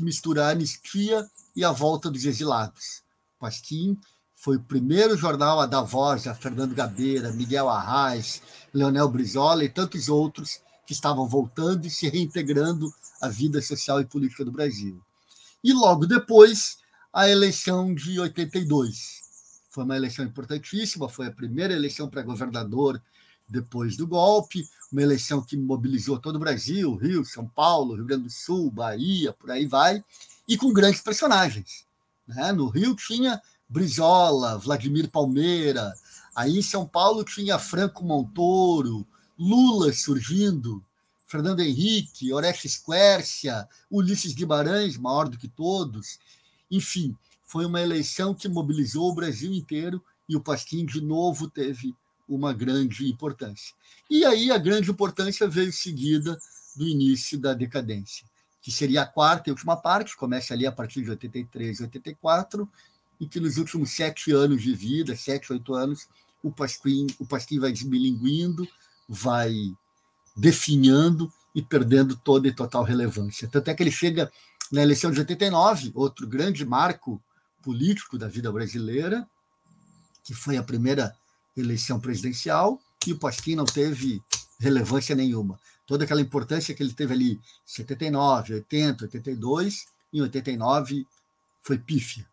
[0.00, 3.02] mistura a anistia e a volta dos exilados.
[3.40, 3.98] Pasquim
[4.36, 8.42] foi o primeiro jornal a dar voz a Fernando Gabeira, Miguel Arraes,
[8.72, 14.04] Leonel Brizola e tantos outros que estavam voltando e se reintegrando à vida social e
[14.04, 15.00] política do Brasil.
[15.62, 16.76] E logo depois,
[17.12, 19.22] a eleição de 82.
[19.70, 23.02] Foi uma eleição importantíssima, foi a primeira eleição para governador
[23.48, 28.24] depois do golpe, uma eleição que mobilizou todo o Brasil, Rio, São Paulo, Rio Grande
[28.24, 30.02] do Sul, Bahia, por aí vai,
[30.48, 31.84] e com grandes personagens.
[32.26, 32.52] Né?
[32.52, 35.92] No Rio tinha Brizola, Vladimir Palmeira,
[36.34, 39.06] aí em São Paulo tinha Franco Montoro,
[39.38, 40.82] Lula surgindo,
[41.26, 46.18] Fernando Henrique, Orestes Quércia, Ulisses Guimarães, maior do que todos.
[46.70, 51.94] Enfim, foi uma eleição que mobilizou o Brasil inteiro e o Pasquim, de novo, teve
[52.28, 53.74] uma grande importância.
[54.10, 56.38] E aí a grande importância veio seguida
[56.76, 58.26] do início da decadência,
[58.60, 62.68] que seria a quarta e última parte, começa ali a partir de 83, 84,
[63.20, 66.08] e que nos últimos sete anos de vida, sete, oito anos,
[66.42, 68.66] o Pasquim, o Pasquim vai desmilinguindo,
[69.08, 69.54] vai
[70.36, 73.48] definhando e perdendo toda e total relevância.
[73.48, 74.30] Tanto é que ele chega
[74.72, 77.22] na eleição de 89, outro grande marco
[77.62, 79.26] político da vida brasileira,
[80.24, 81.16] que foi a primeira
[81.56, 84.22] eleição presidencial, e o Pasquim não teve
[84.58, 85.58] relevância nenhuma.
[85.86, 91.06] Toda aquela importância que ele teve ali, 79, 80, 82, em 89
[91.62, 92.26] foi pífia.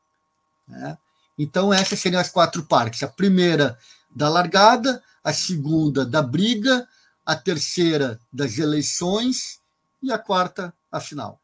[0.67, 0.97] Né?
[1.37, 3.03] Então, essas seriam as quatro partes.
[3.03, 3.77] A primeira
[4.09, 6.87] da largada, a segunda da briga,
[7.25, 9.61] a terceira das eleições
[10.01, 11.39] e a quarta a final.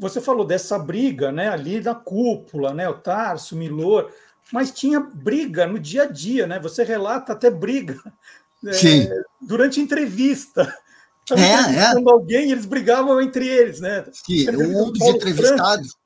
[0.00, 4.10] Você falou dessa briga, né, ali da cúpula, né, o Tarso, o Milor,
[4.50, 6.58] mas tinha briga no dia a dia, né?
[6.60, 7.98] Você relata até briga
[8.66, 10.76] é, durante entrevista.
[11.26, 11.92] Tava é, é.
[12.06, 14.04] alguém eles brigavam entre eles, né?
[14.12, 15.96] Sim, um dos entrevistados,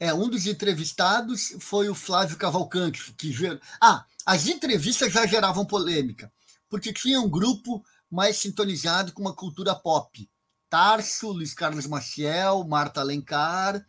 [0.00, 3.60] é, um dos entrevistados foi o Flávio Cavalcante, que ger...
[3.80, 6.32] Ah, as entrevistas já geravam polêmica,
[6.68, 10.28] porque tinha um grupo mais sintonizado com uma cultura pop.
[10.68, 13.84] Tarso, Luiz Carlos Maciel, Marta Alencar,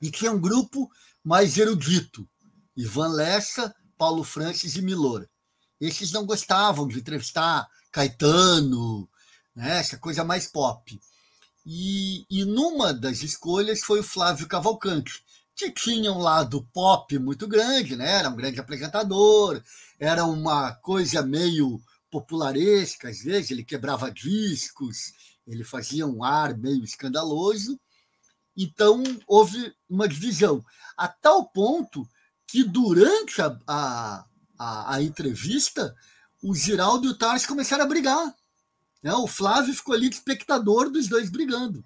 [0.00, 0.90] e tinha um grupo
[1.22, 2.28] mais erudito,
[2.76, 5.28] Ivan Lessa, Paulo Francis e Milor.
[5.80, 9.08] Esses não gostavam de entrevistar Caetano,
[9.54, 10.98] né, essa coisa mais pop.
[11.66, 15.22] E, e numa das escolhas foi o Flávio Cavalcante,
[15.54, 18.10] que tinha um lado pop muito grande, né?
[18.12, 19.62] era um grande apresentador,
[19.98, 21.80] era uma coisa meio
[22.10, 25.12] popularesca, às vezes ele quebrava discos,
[25.46, 27.78] ele fazia um ar meio escandaloso.
[28.56, 30.64] Então houve uma divisão,
[30.96, 32.08] a tal ponto
[32.50, 34.24] que durante a, a,
[34.58, 35.94] a, a entrevista
[36.42, 38.34] o Giraldo e o Tarso começaram a brigar.
[39.00, 39.12] Né?
[39.14, 41.84] O Flávio ficou ali de espectador dos dois brigando.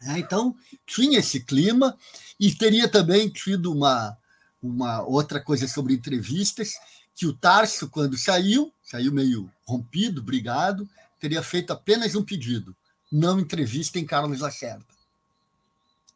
[0.00, 1.98] É, então, tinha esse clima
[2.40, 4.16] e teria também tido uma,
[4.62, 6.74] uma outra coisa sobre entrevistas,
[7.14, 10.88] que o Tarso, quando saiu, saiu meio rompido, brigado,
[11.20, 12.74] teria feito apenas um pedido:
[13.12, 14.86] não entrevistem Carlos Lacerda,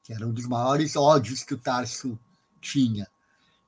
[0.04, 2.18] que era um dos maiores ódios que o Tarso
[2.60, 3.06] tinha.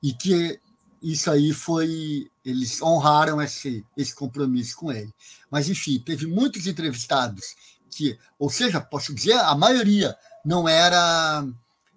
[0.04, 0.60] E que
[1.00, 2.30] isso aí foi.
[2.44, 5.10] Eles honraram esse, esse compromisso com ele.
[5.50, 7.56] Mas, enfim, teve muitos entrevistados
[7.90, 10.14] que, ou seja, posso dizer, a maioria
[10.44, 11.42] não era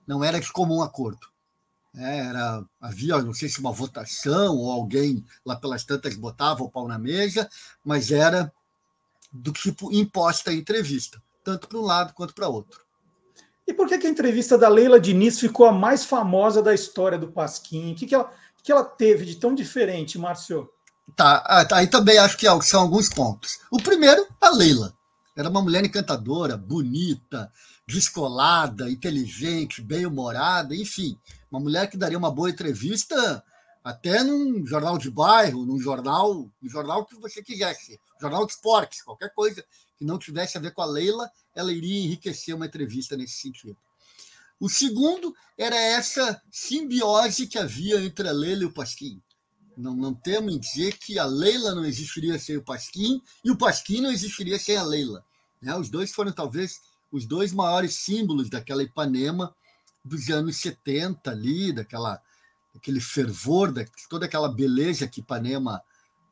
[0.07, 1.27] não era de comum acordo.
[1.93, 6.71] É, era, havia, não sei se uma votação ou alguém lá pelas tantas botava o
[6.71, 7.49] pau na mesa,
[7.83, 8.53] mas era
[9.33, 12.86] do tipo imposta a entrevista, tanto para um lado quanto para outro.
[13.67, 17.17] E por que, que, a entrevista da Leila Diniz ficou a mais famosa da história
[17.17, 17.91] do Pasquim?
[17.91, 18.31] O que, que, ela,
[18.63, 20.69] que ela teve de tão diferente, Márcio?
[21.15, 23.59] Tá, ah, tá, aí também acho que são alguns pontos.
[23.69, 24.93] O primeiro, a Leila.
[25.35, 27.51] Era uma mulher encantadora, bonita,
[27.85, 31.19] descolada, inteligente, bem-humorada, enfim,
[31.51, 33.43] uma mulher que daria uma boa entrevista
[33.83, 39.01] até num jornal de bairro, num jornal, no jornal que você quisesse, jornal de esportes,
[39.01, 39.63] qualquer coisa
[39.97, 43.77] que não tivesse a ver com a Leila, ela iria enriquecer uma entrevista nesse sentido.
[44.59, 49.21] O segundo era essa simbiose que havia entre a Leila e o Pasquim.
[49.75, 53.57] Não, não temos em dizer que a Leila não existiria sem o Pasquim e o
[53.57, 55.23] Pasquim não existiria sem a Leila.
[55.61, 55.75] Né?
[55.75, 56.79] Os dois foram talvez
[57.11, 59.55] os dois maiores símbolos daquela Ipanema
[60.03, 62.21] dos anos 70 ali, daquela
[62.75, 65.81] aquele fervor, da, toda aquela beleza que Ipanema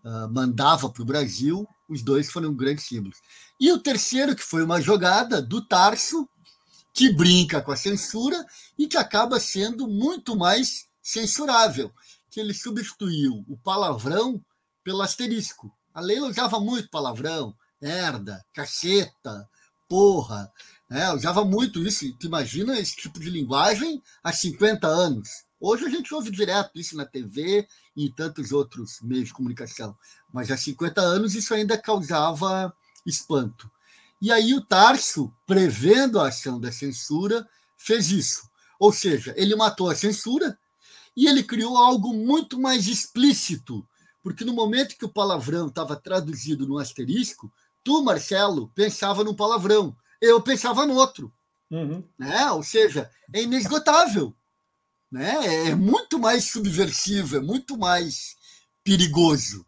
[0.03, 3.19] uh, mandava para o Brasil, os dois foram grandes símbolos.
[3.59, 6.27] E o terceiro, que foi uma jogada do Tarso,
[6.93, 8.45] que brinca com a censura
[8.77, 11.91] e que acaba sendo muito mais censurável,
[12.31, 14.41] que ele substituiu o palavrão
[14.83, 15.71] pelo asterisco.
[15.93, 19.47] A Leila usava muito palavrão, herda, caceta,
[19.87, 20.51] porra,
[20.89, 21.11] né?
[21.13, 22.11] usava muito isso.
[22.17, 25.29] Tu imagina esse tipo de linguagem há 50 anos.
[25.59, 29.97] Hoje a gente ouve direto isso na TV e em tantos outros meios de comunicação.
[30.31, 32.73] Mas há 50 anos isso ainda causava
[33.05, 33.69] espanto.
[34.21, 38.49] E aí o Tarso, prevendo a ação da censura, fez isso.
[38.79, 40.57] Ou seja, ele matou a censura
[41.15, 43.87] e ele criou algo muito mais explícito,
[44.21, 47.51] porque no momento que o palavrão estava traduzido no asterisco,
[47.83, 51.31] tu, Marcelo, pensava num palavrão, eu pensava no outro.
[51.69, 52.03] Uhum.
[52.17, 52.51] Né?
[52.51, 54.35] Ou seja, é inesgotável.
[55.15, 55.69] Né?
[55.69, 58.35] É muito mais subversivo, é muito mais
[58.83, 59.65] perigoso.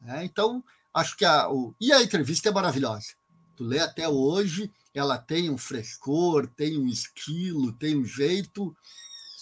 [0.00, 0.24] Né?
[0.24, 0.62] Então,
[0.94, 1.50] acho que a.
[1.50, 1.74] O...
[1.80, 3.08] E a entrevista é maravilhosa.
[3.56, 8.76] Tu lê até hoje, ela tem um frescor, tem um estilo, tem um jeito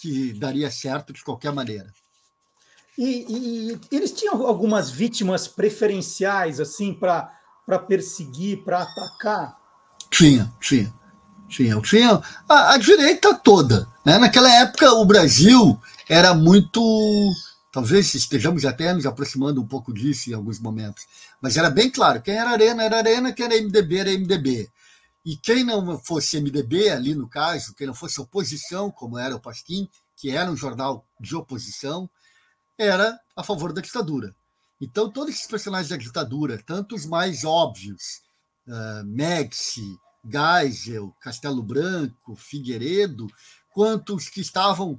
[0.01, 1.93] que daria certo de qualquer maneira.
[2.97, 7.29] E, e eles tinham algumas vítimas preferenciais assim para
[7.87, 9.55] perseguir, para atacar?
[10.09, 10.91] Tinha, tinha.
[11.47, 13.87] Tinha, tinha a, a, direita toda.
[14.05, 14.19] Né?
[14.19, 17.33] Naquela época, o Brasil era muito.
[17.71, 21.03] Talvez estejamos até nos aproximando um pouco disso em alguns momentos.
[21.41, 24.69] Mas era bem claro: quem era Arena era Arena, quem era MDB era MDB.
[25.25, 29.39] E quem não fosse MDB, ali no caso, quem não fosse oposição, como era o
[29.39, 32.07] Pasquim, que era um jornal de oposição,
[32.77, 34.35] era a favor da ditadura.
[34.79, 38.21] Então, todos esses personagens da ditadura, tanto os mais óbvios,
[38.67, 43.25] uh, Médici, Geisel, Castelo Branco, Figueiredo,
[43.75, 44.97] quanto os que estavam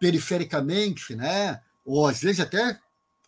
[0.00, 2.76] perifericamente, né, ou às vezes até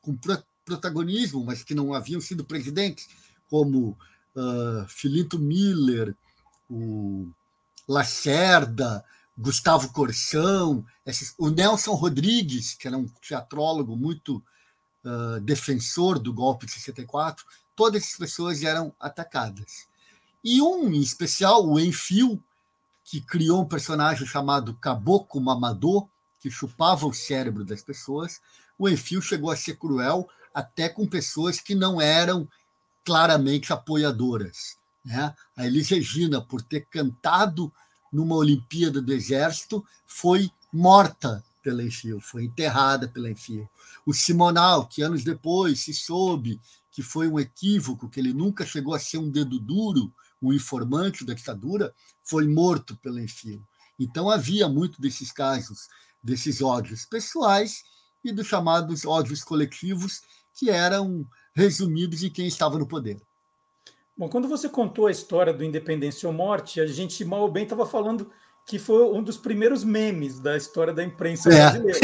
[0.00, 0.18] com
[0.64, 3.08] protagonismo, mas que não haviam sido presidentes,
[3.48, 3.96] como
[4.34, 6.16] uh, Filinto Miller,
[6.68, 7.30] o
[7.88, 9.04] Lacerda,
[9.38, 14.42] Gustavo Corsão, esses, o Nelson Rodrigues, que era um teatrólogo muito
[15.04, 17.44] uh, defensor do golpe de 64,
[17.76, 19.86] todas essas pessoas eram atacadas.
[20.42, 22.42] E um em especial, o Enfio,
[23.04, 26.08] que criou um personagem chamado Caboclo Mamador,
[26.40, 28.40] que chupava o cérebro das pessoas,
[28.78, 32.48] o Enfio chegou a ser cruel até com pessoas que não eram
[33.04, 34.76] claramente apoiadoras.
[35.04, 35.34] Né?
[35.56, 37.72] A Elis Regina, por ter cantado
[38.12, 43.68] numa Olimpíada do Exército, foi morta pela Enfio, foi enterrada pela Enfio.
[44.04, 46.60] O Simonal, que anos depois se soube
[46.90, 51.24] que foi um equívoco, que ele nunca chegou a ser um dedo duro, um informante
[51.24, 53.62] da ditadura, foi morto pela Enfio.
[53.98, 55.88] Então havia muito desses casos,
[56.22, 57.84] desses ódios pessoais
[58.24, 60.20] e dos chamados ódios coletivos,
[60.54, 63.20] que eram resumidos em quem estava no poder.
[64.16, 67.64] Bom, quando você contou a história do Independência ou Morte, a gente mal ou bem
[67.64, 68.30] estava falando
[68.66, 71.56] que foi um dos primeiros memes da história da imprensa é.
[71.56, 72.00] brasileira.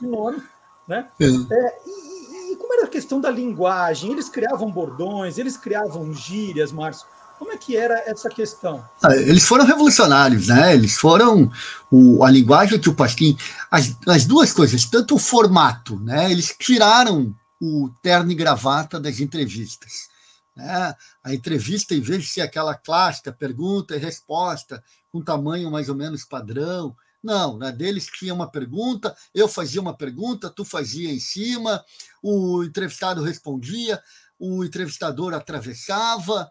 [0.00, 0.42] Não nome,
[0.86, 1.08] né?
[1.20, 1.24] É.
[1.26, 4.12] É, e, e, como era a questão da linguagem?
[4.12, 7.06] Eles criavam bordões, eles criavam gírias, Márcio.
[7.38, 8.84] Como é que era essa questão?
[9.02, 10.74] Ah, eles foram revolucionários, né?
[10.74, 11.50] Eles foram
[11.90, 13.36] o, a linguagem que o Pasquim,
[13.70, 16.30] as, as duas coisas, tanto o formato, né?
[16.30, 20.08] Eles tiraram o terno e gravata das entrevistas.
[20.56, 20.94] Né?
[21.22, 25.94] A entrevista, em vez de ser aquela clássica pergunta e resposta, com tamanho mais ou
[25.94, 31.18] menos padrão, não, na deles tinha uma pergunta, eu fazia uma pergunta, tu fazia em
[31.18, 31.84] cima,
[32.22, 34.00] o entrevistado respondia,
[34.38, 36.50] o entrevistador atravessava.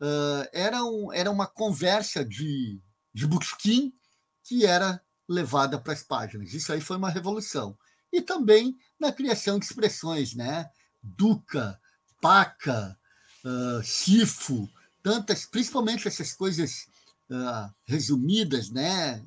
[0.00, 2.80] Uh, era, um, era uma conversa de,
[3.12, 3.92] de Busquim
[4.42, 6.54] que era levada para as páginas.
[6.54, 7.76] Isso aí foi uma revolução.
[8.12, 10.68] E também na criação de expressões, né?
[11.02, 11.78] Duca,
[12.20, 12.98] paca,
[13.44, 14.68] uh, Sifo,
[15.02, 16.86] tantas, principalmente essas coisas
[17.30, 19.24] uh, resumidas, né,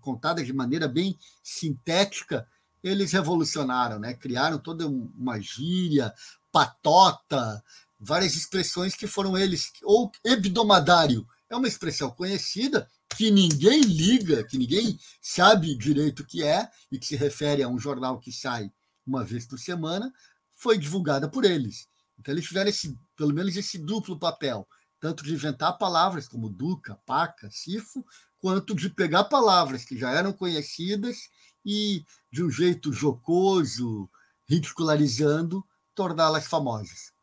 [0.00, 2.46] contadas de maneira bem sintética,
[2.82, 6.12] eles revolucionaram, né, criaram toda uma gíria,
[6.52, 7.62] patota,
[7.98, 14.58] várias expressões que foram eles, ou hebdomadário, é uma expressão conhecida que ninguém liga, que
[14.58, 18.70] ninguém sabe direito o que é, e que se refere a um jornal que sai
[19.06, 20.12] uma vez por semana,
[20.54, 21.88] foi divulgada por eles.
[22.18, 24.66] Então, eles tiveram esse, pelo menos esse duplo papel,
[24.98, 28.04] tanto de inventar palavras como Duca, Paca, Sifo,
[28.38, 31.28] quanto de pegar palavras que já eram conhecidas
[31.64, 34.10] e, de um jeito jocoso,
[34.48, 35.64] ridicularizando,
[35.94, 37.15] torná-las famosas.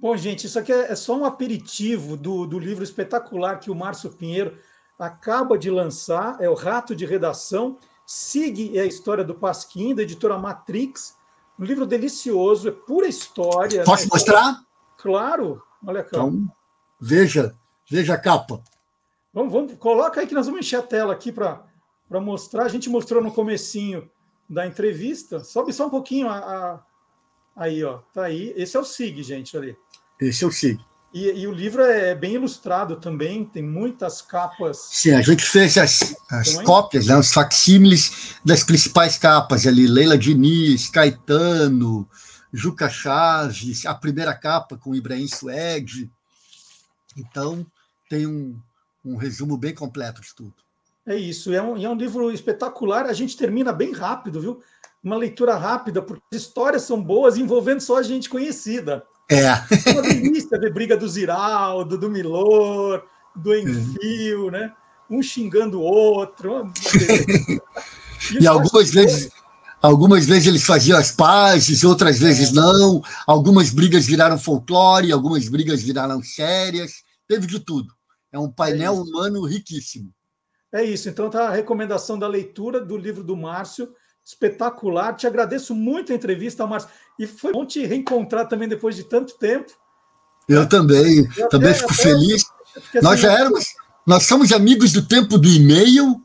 [0.00, 3.74] Bom, gente, isso aqui é, é só um aperitivo do, do livro espetacular que o
[3.74, 4.56] Márcio Pinheiro
[4.98, 7.78] acaba de lançar, é o Rato de Redação,
[8.12, 11.16] Sigue é a história do Pasquim, da editora Matrix,
[11.56, 13.84] um livro delicioso, é pura história.
[13.84, 14.08] Posso né?
[14.12, 14.64] mostrar?
[14.98, 16.16] Claro, olha cá.
[16.16, 16.52] Então,
[17.00, 17.54] veja,
[17.88, 18.60] veja a capa.
[19.32, 21.62] Vamos, vamos, coloca aí que nós vamos encher a tela aqui para
[22.20, 22.64] mostrar.
[22.64, 24.10] A gente mostrou no comecinho
[24.48, 25.44] da entrevista.
[25.44, 26.80] Sobe só um pouquinho a, a,
[27.56, 27.98] aí, ó.
[28.12, 28.52] Tá aí.
[28.56, 29.76] Esse é o SIG, gente, ali.
[30.20, 30.80] Esse é o SIG.
[31.12, 34.78] E, e, o livro é bem ilustrado também, tem muitas capas.
[34.92, 40.16] Sim, a gente fez as, as cópias, né, os facsímiles das principais capas ali, Leila
[40.16, 42.08] Diniz, Caetano,
[42.52, 46.08] Juca Chaves, a primeira capa com Ibrahim Suede.
[47.16, 47.66] Então,
[48.08, 48.56] tem um,
[49.04, 50.54] um resumo bem completo de tudo.
[51.04, 54.62] É isso, é um, é um livro espetacular, a gente termina bem rápido, viu?
[55.02, 59.02] Uma leitura rápida, porque as histórias são boas, envolvendo só a gente conhecida.
[59.30, 59.44] É.
[59.44, 64.50] é uma delícia ver briga do Ziraldo, do Milor, do Enfio, é.
[64.50, 64.72] né?
[65.08, 66.70] Um xingando o outro.
[68.30, 69.30] e, e algumas vezes,
[69.80, 73.00] algumas vezes eles faziam as pazes, outras vezes não.
[73.26, 76.92] Algumas brigas viraram folclore, algumas brigas viraram sérias.
[77.26, 77.88] Teve de tudo.
[78.32, 80.12] É um painel é humano riquíssimo.
[80.72, 81.08] É isso.
[81.08, 83.88] Então tá a recomendação da leitura do livro do Márcio
[84.30, 85.14] espetacular.
[85.14, 86.90] Te agradeço muito a entrevista, Márcio.
[87.18, 89.72] E foi bom te reencontrar também depois de tanto tempo.
[90.48, 92.42] Eu também, eu também até, fico até, feliz.
[93.02, 93.66] Nós assim, já éramos,
[94.06, 96.20] nós somos amigos do tempo do e-mail,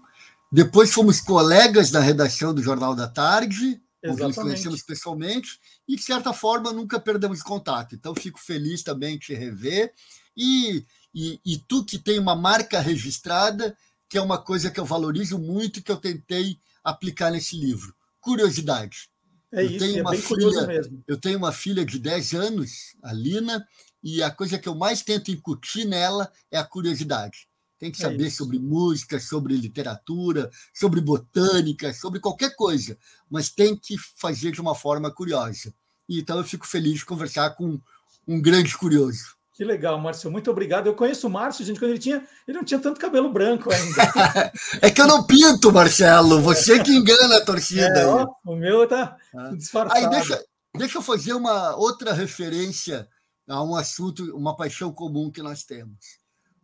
[0.52, 6.02] depois fomos colegas na redação do Jornal da Tarde, onde nos conhecemos pessoalmente, e de
[6.02, 7.96] certa forma nunca perdemos contato.
[7.96, 9.92] Então fico feliz também te rever.
[10.38, 13.76] E, e, e tu que tem uma marca registrada,
[14.10, 17.94] que é uma coisa que eu valorizo muito, que eu tentei aplicar nesse livro.
[18.22, 19.10] Curiosidade.
[19.52, 21.04] É eu isso, tenho é uma filha, mesmo.
[21.08, 23.68] Eu tenho uma filha de 10 anos, a Lina,
[24.04, 27.48] e a coisa que eu mais tento incutir nela é a curiosidade.
[27.80, 32.98] Tem que é saber é sobre música, sobre literatura, sobre botânica, sobre qualquer coisa,
[33.30, 35.74] mas tem que fazer de uma forma curiosa.
[36.08, 37.82] E, então eu fico feliz de conversar com
[38.28, 39.35] um grande curioso.
[39.56, 40.30] Que legal, Márcio.
[40.30, 40.88] Muito obrigado.
[40.88, 42.28] Eu conheço o Márcio, gente, quando ele tinha.
[42.46, 44.52] Ele não tinha tanto cabelo branco ainda.
[44.82, 46.42] é que eu não pinto, Marcelo.
[46.42, 48.02] Você que engana a torcida.
[48.02, 49.56] É, ó, o meu tá ah.
[49.56, 49.98] disfarçado.
[49.98, 50.46] Aí deixa,
[50.76, 53.08] deixa eu fazer uma outra referência
[53.48, 56.20] a um assunto, uma paixão comum que nós temos.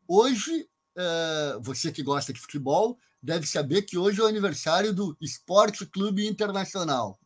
[0.05, 0.67] Hoje,
[0.97, 5.85] é, você que gosta de futebol, deve saber que hoje é o aniversário do Esporte
[5.85, 7.17] Clube Internacional.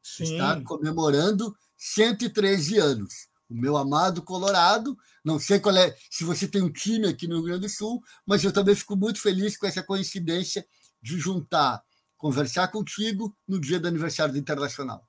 [0.00, 0.34] Sim.
[0.34, 4.96] Está comemorando 113 anos o meu amado Colorado.
[5.24, 8.02] Não sei qual é, se você tem um time aqui no Rio Grande do Sul,
[8.26, 10.66] mas eu também fico muito feliz com essa coincidência
[11.00, 11.82] de juntar,
[12.16, 15.06] conversar contigo no dia do aniversário do Internacional.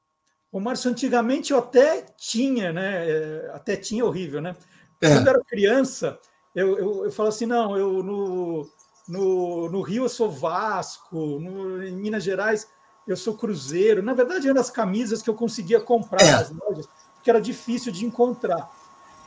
[0.52, 3.10] O Márcio, antigamente eu até tinha, né?
[3.10, 4.56] É, até tinha horrível, né?
[5.02, 5.10] É.
[5.10, 6.20] Quando eu era criança,
[6.54, 8.70] eu, eu, eu falo assim: não, eu no,
[9.08, 12.68] no, no Rio eu sou Vasco, no, em Minas Gerais
[13.08, 14.04] eu sou Cruzeiro.
[14.04, 16.32] Na verdade, eram as camisas que eu conseguia comprar é.
[16.32, 16.88] nas lojas
[17.24, 18.70] que era difícil de encontrar.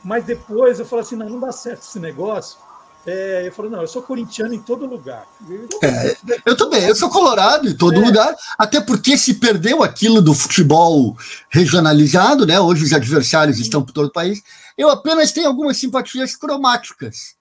[0.03, 2.59] Mas depois eu falei assim: não, não dá certo esse negócio.
[3.05, 5.25] É, eu falei, não, eu sou corintiano em todo lugar.
[5.81, 8.05] É, eu também, eu sou colorado em todo é.
[8.05, 11.15] lugar, até porque se perdeu aquilo do futebol
[11.49, 12.59] regionalizado, né?
[12.59, 14.43] Hoje os adversários estão por todo o país.
[14.77, 17.37] Eu apenas tenho algumas simpatias cromáticas.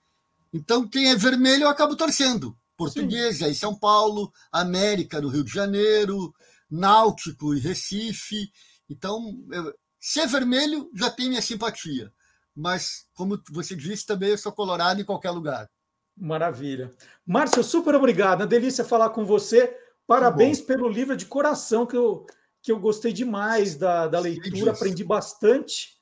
[0.55, 2.57] Então, quem é vermelho, eu acabo torcendo.
[2.77, 6.33] Portuguesa em São Paulo, América no Rio de Janeiro,
[6.71, 8.53] Náutico e Recife.
[8.89, 9.75] Então, eu,
[10.07, 12.13] Ser vermelho já tem minha simpatia,
[12.55, 15.69] mas, como você disse, também eu sou colorado em qualquer lugar.
[16.17, 16.93] Maravilha.
[17.27, 18.43] Márcio, super obrigado.
[18.43, 19.77] Uma delícia falar com você.
[20.07, 22.25] Parabéns pelo livro de coração, que eu,
[22.63, 25.97] que eu gostei demais da, da leitura, aprendi bastante.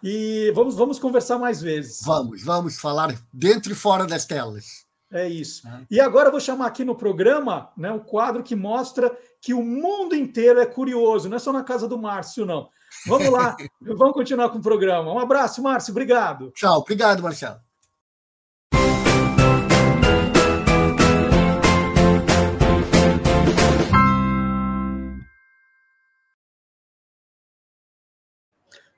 [0.00, 2.02] E vamos, vamos conversar mais vezes.
[2.04, 4.86] Vamos, vamos falar dentro e fora das telas.
[5.12, 5.66] É isso.
[5.66, 5.86] É.
[5.90, 9.60] E agora eu vou chamar aqui no programa né, o quadro que mostra que o
[9.60, 12.70] mundo inteiro é curioso, não é só na casa do Márcio, não.
[13.06, 15.12] Vamos lá, vamos continuar com o programa.
[15.12, 16.50] Um abraço, Márcio, obrigado.
[16.52, 17.60] Tchau, obrigado, Marcelo.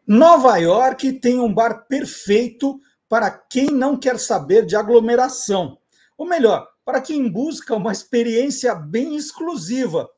[0.07, 2.79] Nova York tem um bar perfeito
[3.09, 5.79] para quem não quer saber de aglomeração.
[6.19, 10.09] Ou melhor, para quem busca uma experiência bem exclusiva.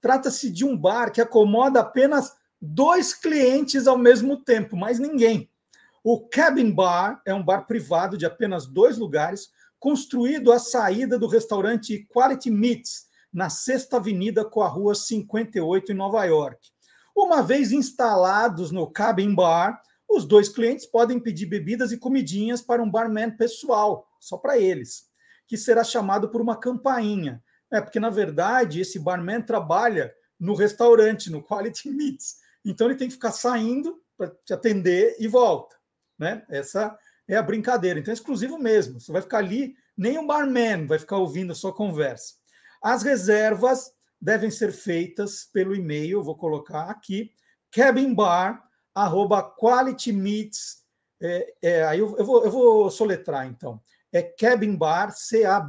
[0.00, 2.32] Trata-se de um bar que acomoda apenas
[2.64, 5.50] dois clientes ao mesmo tempo, mais ninguém.
[6.04, 9.50] O Cabin Bar é um bar privado de apenas dois lugares,
[9.80, 15.94] construído à saída do restaurante Quality Meats, na Sexta Avenida com a Rua 58, em
[15.94, 16.70] Nova York.
[17.16, 22.82] Uma vez instalados no Cabin Bar, os dois clientes podem pedir bebidas e comidinhas para
[22.82, 25.08] um barman pessoal, só para eles,
[25.48, 27.42] que será chamado por uma campainha.
[27.72, 32.41] É porque, na verdade, esse barman trabalha no restaurante, no Quality Meats.
[32.64, 35.76] Então ele tem que ficar saindo para te atender e volta.
[36.18, 36.44] Né?
[36.48, 36.96] Essa
[37.26, 37.98] é a brincadeira.
[37.98, 39.00] Então é exclusivo mesmo.
[39.00, 42.34] Você vai ficar ali, nem o barman vai ficar ouvindo a sua conversa.
[42.82, 47.32] As reservas devem ser feitas pelo e-mail, vou colocar aqui,
[47.72, 48.62] cabinbar,
[48.94, 50.82] arroba quality meets,
[51.20, 53.80] é, é, aí eu, eu, vou, eu vou soletrar então,
[54.12, 55.66] é cabinbar, C-A-B-I-N-B-A-R,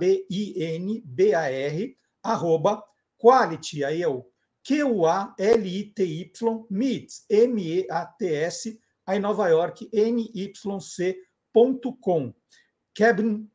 [2.21, 2.83] arroba
[3.17, 4.25] quality, aí é o
[4.64, 11.14] Q-U-A-L-I-T-Y, meets, M-E-A-T-S, aí Nova York, N-Y-C.com,
[12.95, 13.49] cabin,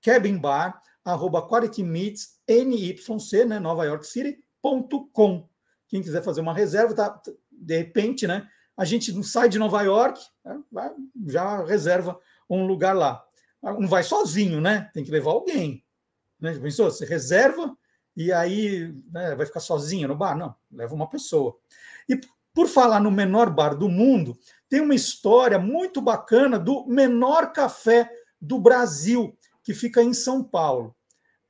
[0.00, 5.48] cabinbar, arroba qualitymeets, NYC, né, Nova York City.com.
[5.88, 8.48] Quem quiser fazer uma reserva, tá, de repente, né?
[8.76, 10.60] A gente não sai de Nova York, né,
[11.28, 13.24] já reserva um lugar lá.
[13.62, 14.90] Não vai sozinho, né?
[14.92, 15.82] Tem que levar alguém.
[16.38, 16.58] Né?
[16.58, 16.90] Pensou?
[16.90, 17.74] Você reserva
[18.16, 20.36] e aí né, vai ficar sozinho no bar?
[20.36, 21.56] Não, leva uma pessoa.
[22.08, 22.20] E
[22.52, 24.38] por falar no menor bar do mundo,
[24.68, 28.08] tem uma história muito bacana do menor café
[28.40, 30.94] do Brasil, que fica em São Paulo.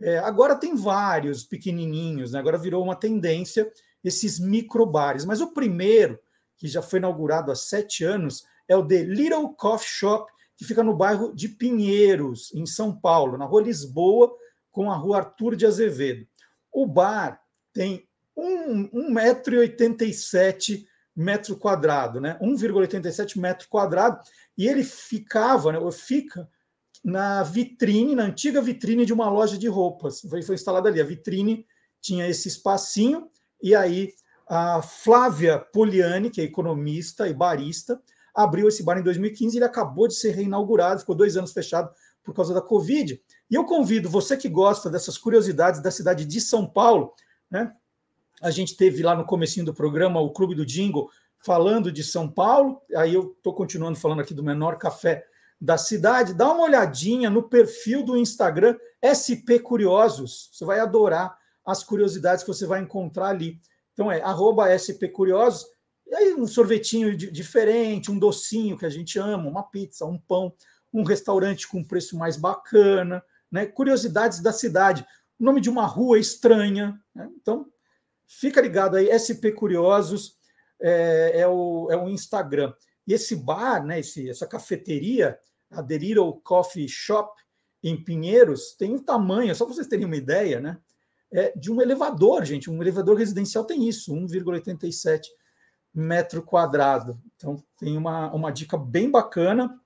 [0.01, 2.39] É, agora tem vários pequenininhos, né?
[2.39, 3.71] agora virou uma tendência
[4.03, 5.25] esses microbares.
[5.25, 6.19] Mas o primeiro,
[6.57, 10.83] que já foi inaugurado há sete anos, é o The Little Coffee Shop, que fica
[10.83, 14.33] no bairro de Pinheiros, em São Paulo, na rua Lisboa,
[14.71, 16.27] com a rua Arthur de Azevedo.
[16.75, 17.41] O bar
[17.73, 18.07] tem
[18.37, 22.37] 1,87m metro quadrado, né?
[22.43, 24.19] 1,87 metro quadrado,
[24.59, 26.51] e ele ficava, né, fica
[27.05, 30.23] na vitrine, na antiga vitrine de uma loja de roupas.
[30.23, 31.01] Foi, foi instalada ali.
[31.01, 31.65] A vitrine
[32.01, 33.29] tinha esse espacinho,
[33.63, 34.13] e aí
[34.47, 38.01] a Flávia Poliani, que é economista e barista,
[38.35, 41.91] abriu esse bar em 2015 e ele acabou de ser reinaugurado, ficou dois anos fechado
[42.23, 43.21] por causa da Covid.
[43.55, 47.15] E eu convido você que gosta dessas curiosidades da cidade de São Paulo,
[47.49, 47.73] né?
[48.43, 52.29] A gente teve lá no comecinho do programa o Clube do Jingle falando de São
[52.29, 55.25] Paulo, aí eu estou continuando falando aqui do menor café
[55.61, 60.51] da cidade, dá uma olhadinha no perfil do Instagram SP Curiosos.
[60.53, 63.61] Você vai adorar as curiosidades que você vai encontrar ali.
[63.93, 65.65] Então é arroba SP Curiosos.
[66.09, 70.53] E aí um sorvetinho diferente, um docinho que a gente ama, uma pizza, um pão,
[70.93, 73.23] um restaurante com preço mais bacana,
[73.55, 73.67] né?
[73.67, 75.07] curiosidades da cidade.
[75.39, 77.01] O nome de uma rua estranha.
[77.15, 77.31] Né?
[77.41, 77.71] Então,
[78.27, 80.37] fica ligado aí, SP Curiosos
[80.81, 82.75] é, é, o, é o Instagram.
[83.07, 85.39] E esse bar, né, esse, essa cafeteria,
[85.71, 87.41] a The Little Coffee Shop,
[87.81, 90.79] em Pinheiros, tem um tamanho, só para vocês terem uma ideia, né?
[91.31, 92.71] É de um elevador, gente.
[92.71, 95.27] Um elevador residencial tem isso, 1,87
[95.93, 97.21] metro quadrado.
[97.37, 99.79] Então, tem uma, uma dica bem bacana.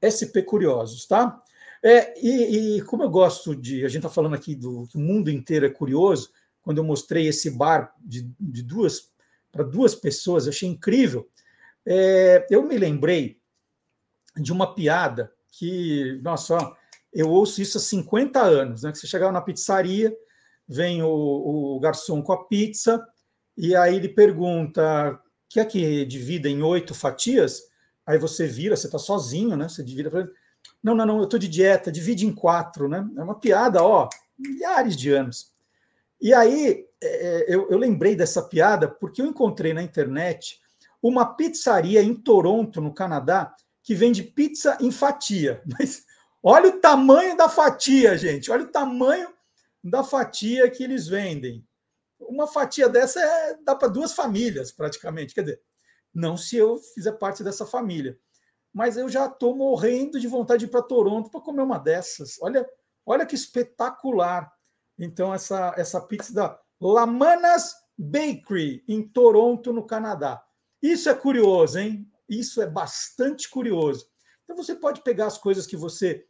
[0.00, 1.42] SP Curiosos, tá?
[1.82, 3.84] É, e, e, como eu gosto de.
[3.84, 6.30] A gente está falando aqui do que o mundo inteiro é curioso.
[6.62, 9.10] Quando eu mostrei esse bar de, de duas
[9.50, 11.28] para duas pessoas, achei incrível.
[11.84, 13.40] É, eu me lembrei
[14.36, 16.56] de uma piada que, nossa,
[17.12, 18.92] eu ouço isso há 50 anos, né?
[18.92, 20.16] Que você chegava na pizzaria,
[20.66, 21.08] vem o,
[21.76, 23.04] o garçom com a pizza,
[23.56, 27.60] e aí ele pergunta: quer que divida em oito fatias?
[28.06, 29.68] Aí você vira, você está sozinho, né?
[29.68, 30.08] Você divide.
[30.82, 33.08] Não, não, não, eu estou de dieta, divide em quatro, né?
[33.16, 34.08] É uma piada, ó,
[34.38, 35.52] milhares de anos.
[36.20, 40.60] E aí é, eu, eu lembrei dessa piada porque eu encontrei na internet
[41.02, 45.60] uma pizzaria em Toronto, no Canadá, que vende pizza em fatia.
[45.78, 46.04] Mas
[46.42, 48.50] olha o tamanho da fatia, gente.
[48.50, 49.28] Olha o tamanho
[49.82, 51.66] da fatia que eles vendem.
[52.20, 55.34] Uma fatia dessa é, dá para duas famílias, praticamente.
[55.34, 55.60] Quer dizer,
[56.14, 58.16] não se eu fizer parte dessa família.
[58.72, 62.40] Mas eu já estou morrendo de vontade para Toronto para comer uma dessas.
[62.40, 62.66] Olha,
[63.04, 64.50] olha que espetacular.
[64.98, 70.42] Então, essa, essa pizza da Lamanas Bakery, em Toronto, no Canadá.
[70.82, 72.10] Isso é curioso, hein?
[72.28, 74.06] Isso é bastante curioso.
[74.42, 76.24] Então você pode pegar as coisas que você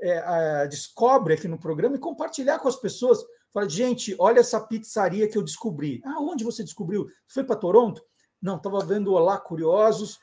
[0.00, 3.24] é, descobre aqui no programa e compartilhar com as pessoas.
[3.52, 6.00] Fala, gente, olha essa pizzaria que eu descobri.
[6.04, 7.08] Ah, onde você descobriu?
[7.26, 8.02] Foi para Toronto?
[8.40, 10.20] Não, estava vendo Olá Curiosos,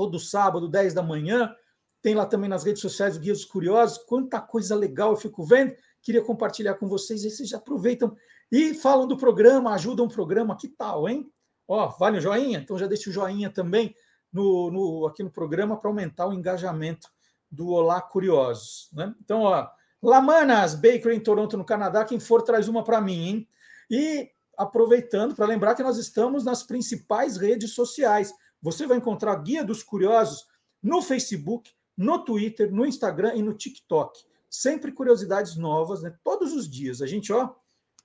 [0.00, 1.54] todo sábado, 10 da manhã.
[2.00, 3.98] Tem lá também nas redes sociais o Guia dos Curiosos.
[3.98, 5.74] Quanta coisa legal eu fico vendo.
[6.00, 7.22] Queria compartilhar com vocês.
[7.22, 8.16] E vocês aproveitam
[8.50, 10.56] e falam do programa, ajudam o programa.
[10.56, 11.30] Que tal, hein?
[11.68, 12.60] Ó, vale o joinha?
[12.60, 13.94] Então já deixa o joinha também
[14.32, 17.06] no, no, aqui no programa para aumentar o engajamento
[17.50, 18.88] do Olá Curiosos.
[18.94, 19.14] Né?
[19.20, 19.68] Então, ó,
[20.02, 22.06] Lamanas Bakery em Toronto, no Canadá.
[22.06, 23.48] Quem for, traz uma para mim, hein?
[23.90, 28.32] E aproveitando para lembrar que nós estamos nas principais redes sociais.
[28.62, 30.46] Você vai encontrar Guia dos Curiosos
[30.82, 34.18] no Facebook, no Twitter, no Instagram e no TikTok.
[34.48, 36.14] Sempre curiosidades novas, né?
[36.24, 37.02] Todos os dias.
[37.02, 37.54] A gente, ó,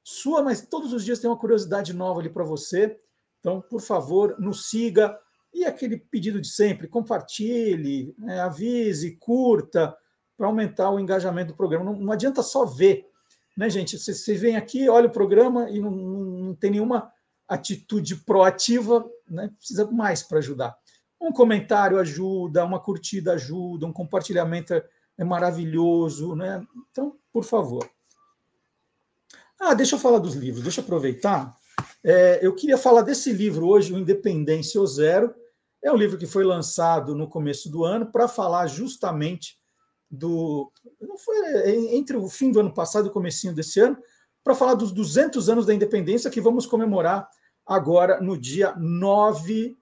[0.03, 2.99] sua, mas todos os dias tem uma curiosidade nova ali para você.
[3.39, 5.19] Então, por favor, nos siga,
[5.53, 9.95] E aquele pedido de sempre: compartilhe, né, avise, curta,
[10.37, 11.85] para aumentar o engajamento do programa.
[11.85, 13.07] Não, não, adianta só ver,
[13.57, 13.97] né, gente?
[13.97, 17.11] Você vem aqui, olha o programa e não, não, não tem nenhuma
[17.47, 19.51] atitude proativa, né?
[19.57, 20.75] Precisa mais para ajudar.
[21.19, 24.83] Um comentário ajuda, uma curtida ajuda, um compartilhamento é,
[25.17, 26.65] é maravilhoso, né?
[26.91, 27.89] Então, por favor.
[29.59, 31.55] Ah, deixa eu falar dos livros, deixa eu aproveitar.
[32.03, 35.33] É, eu queria falar desse livro hoje, o Independência ou Zero,
[35.83, 39.57] é um livro que foi lançado no começo do ano para falar justamente
[40.09, 40.71] do.
[40.99, 41.35] Não foi
[41.95, 43.97] entre o fim do ano passado e o comecinho desse ano,
[44.43, 47.27] para falar dos 200 anos da independência que vamos comemorar
[47.65, 49.77] agora no dia 9,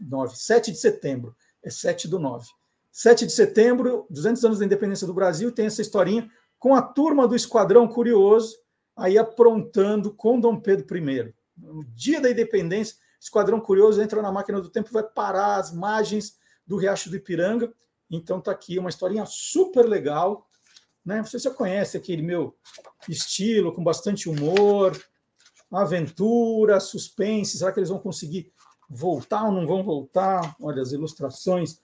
[0.00, 1.34] 9 7 de setembro.
[1.62, 2.46] É 7 do 9.
[2.92, 7.28] 7 de setembro, 200 anos da independência do Brasil, tem essa historinha com a turma
[7.28, 8.56] do Esquadrão Curioso
[8.96, 11.34] aí aprontando com Dom Pedro I.
[11.56, 15.72] No dia da independência, Esquadrão Curioso entra na máquina do tempo e vai parar as
[15.72, 17.72] margens do Riacho do Ipiranga.
[18.10, 20.48] Então tá aqui uma historinha super legal.
[21.04, 21.22] Né?
[21.22, 22.56] Você já conhece aquele meu
[23.08, 24.96] estilo, com bastante humor,
[25.72, 27.58] aventura, suspense.
[27.58, 28.52] Será que eles vão conseguir
[28.88, 30.56] voltar ou não vão voltar?
[30.60, 31.80] Olha, as ilustrações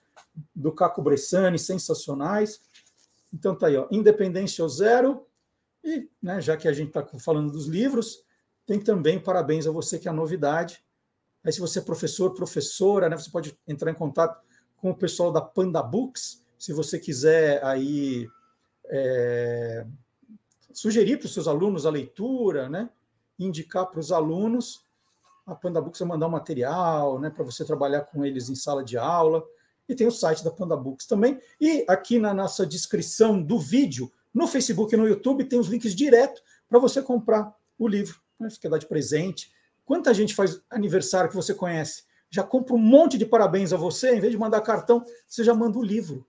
[0.55, 2.61] do Caco Bressani, sensacionais.
[3.33, 5.25] Então tá aí, ó, Independência ao Zero.
[5.83, 8.23] E, né, já que a gente está falando dos livros,
[8.65, 10.83] tem também parabéns a você que é a novidade.
[11.43, 14.41] Aí, se você é professor, professora, né, você pode entrar em contato
[14.77, 18.29] com o pessoal da Panda Books, se você quiser aí
[18.85, 19.85] é,
[20.71, 22.89] sugerir para os seus alunos a leitura, né,
[23.39, 24.85] indicar para os alunos,
[25.45, 28.83] a Panda Books vai mandar um material né, para você trabalhar com eles em sala
[28.83, 29.43] de aula.
[29.87, 31.39] E tem o site da Panda Books também.
[31.59, 35.93] E aqui na nossa descrição do vídeo, no Facebook e no YouTube, tem os links
[35.93, 38.21] direto para você comprar o livro.
[38.39, 39.51] Né, quer dar de presente,
[39.85, 42.03] Quanta gente faz aniversário que você conhece?
[42.29, 45.53] Já compra um monte de parabéns a você, em vez de mandar cartão, você já
[45.53, 46.25] manda o livro.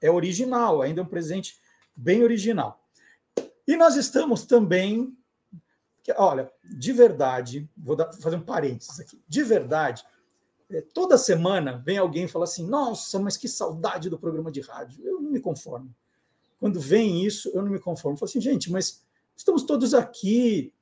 [0.00, 1.56] É original, ainda é um presente
[1.96, 2.80] bem original.
[3.66, 5.16] E nós estamos também,
[6.16, 10.04] olha, de verdade, vou dar, fazer um parênteses aqui, de verdade,
[10.70, 14.60] é, toda semana vem alguém e fala assim: nossa, mas que saudade do programa de
[14.60, 15.04] rádio.
[15.04, 15.94] Eu não me conformo.
[16.58, 18.14] Quando vem isso, eu não me conformo.
[18.14, 19.04] Eu falo assim, gente, mas
[19.36, 20.72] estamos todos aqui,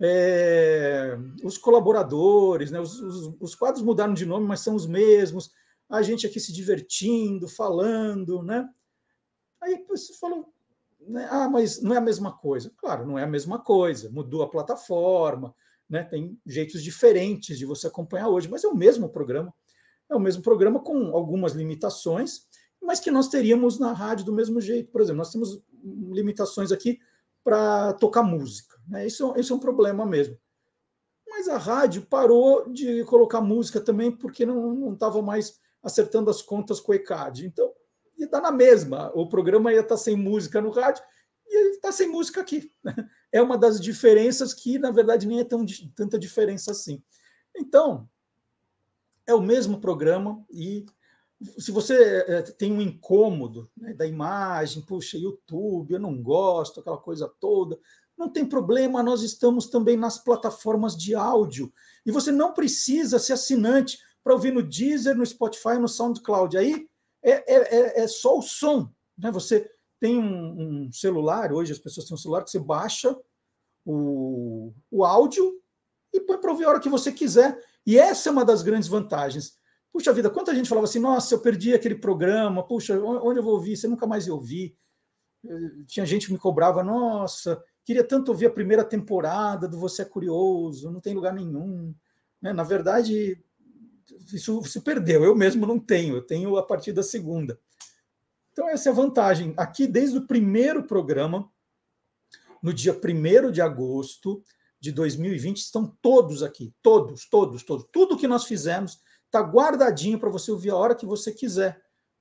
[0.00, 5.50] é, os colaboradores, né, os, os, os, quadros mudaram de nome, mas são os mesmos,
[5.88, 8.68] a gente aqui se divertindo, falando, né?
[9.60, 10.52] Aí você falou,
[11.30, 12.72] ah, mas não é a mesma coisa.
[12.76, 15.54] Claro, não é a mesma coisa, mudou a plataforma,
[15.88, 16.04] né?
[16.04, 19.52] Tem jeitos diferentes de você acompanhar hoje, mas é o mesmo programa,
[20.10, 22.46] é o mesmo programa com algumas limitações,
[22.80, 24.90] mas que nós teríamos na rádio do mesmo jeito.
[24.90, 25.62] Por exemplo, nós temos
[26.12, 26.98] limitações aqui
[27.42, 28.76] para tocar música.
[28.86, 29.06] Né?
[29.06, 30.36] Isso, isso é um problema mesmo.
[31.28, 36.80] Mas a rádio parou de colocar música também porque não estava mais acertando as contas
[36.80, 37.46] com o ECAD.
[37.46, 37.72] Então,
[38.18, 39.10] ia estar na mesma.
[39.14, 41.02] O programa ia estar sem música no rádio
[41.46, 42.70] e está sem música aqui.
[43.30, 45.62] É uma das diferenças que, na verdade, nem é tão,
[45.94, 47.02] tanta diferença assim.
[47.54, 48.08] Então,
[49.26, 50.86] é o mesmo programa e
[51.58, 56.96] se você é, tem um incômodo né, da imagem, puxa, YouTube, eu não gosto, aquela
[56.96, 57.78] coisa toda,
[58.16, 61.72] não tem problema, nós estamos também nas plataformas de áudio.
[62.04, 66.58] E você não precisa ser assinante para ouvir no Deezer, no Spotify, no SoundCloud.
[66.58, 66.87] Aí
[67.22, 68.90] é, é, é, é só o som.
[69.16, 69.30] Né?
[69.30, 73.16] Você tem um, um, celular, hoje as pessoas têm um celular que você baixa
[73.84, 75.60] o, o áudio
[76.12, 77.58] e põe para ouvir a hora que você quiser.
[77.86, 79.56] E essa é uma das grandes vantagens.
[79.92, 83.54] Puxa vida, quanta gente falava assim, nossa, eu perdi aquele programa, puxa, onde eu vou
[83.54, 83.76] ouvir?
[83.76, 84.76] Você nunca mais ia ouvir.
[85.86, 90.04] Tinha gente que me cobrava, nossa, queria tanto ouvir a primeira temporada do Você é
[90.04, 91.94] Curioso, não tem lugar nenhum.
[92.40, 92.52] Né?
[92.52, 93.42] Na verdade,
[94.32, 97.58] isso se perdeu, eu mesmo não tenho, eu tenho a partir da segunda.
[98.52, 99.54] Então, essa é a vantagem.
[99.56, 101.50] Aqui, desde o primeiro programa,
[102.62, 104.42] no dia 1 de agosto
[104.80, 107.86] de 2020, estão todos aqui, todos, todos, todos.
[107.92, 111.80] Tudo que nós fizemos Está guardadinho para você ouvir a hora que você quiser.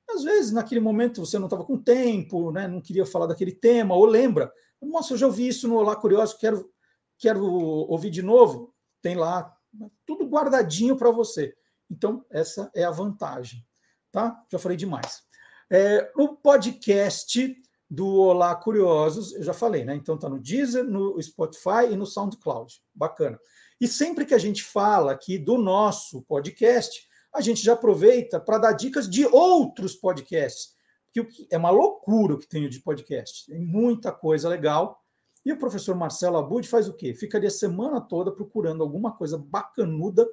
[0.09, 2.67] Às vezes, naquele momento, você não estava com tempo, né?
[2.67, 6.37] não queria falar daquele tema, ou lembra, nossa, eu já ouvi isso no Olá Curioso,
[6.37, 6.69] quero,
[7.17, 8.73] quero ouvir de novo.
[9.01, 9.53] Tem lá,
[10.05, 11.55] tudo guardadinho para você.
[11.89, 13.65] Então, essa é a vantagem.
[14.11, 14.43] Tá?
[14.51, 15.23] Já falei demais.
[15.69, 17.55] É, no podcast
[17.89, 19.95] do Olá Curiosos, eu já falei, né?
[19.95, 22.81] Então tá no Deezer, no Spotify e no SoundCloud.
[22.93, 23.39] Bacana.
[23.79, 28.57] E sempre que a gente fala aqui do nosso podcast, a gente já aproveita para
[28.57, 30.75] dar dicas de outros podcasts.
[31.13, 33.45] Que é uma loucura o que tem de podcast.
[33.45, 35.01] Tem muita coisa legal.
[35.45, 37.13] E o professor Marcelo Abud faz o quê?
[37.13, 40.27] Fica ali a semana toda procurando alguma coisa bacanuda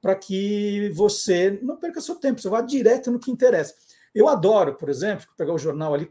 [0.00, 3.74] para que você não perca seu tempo, você vá direto no que interessa.
[4.14, 6.08] Eu adoro, por exemplo, pegar o jornal ali,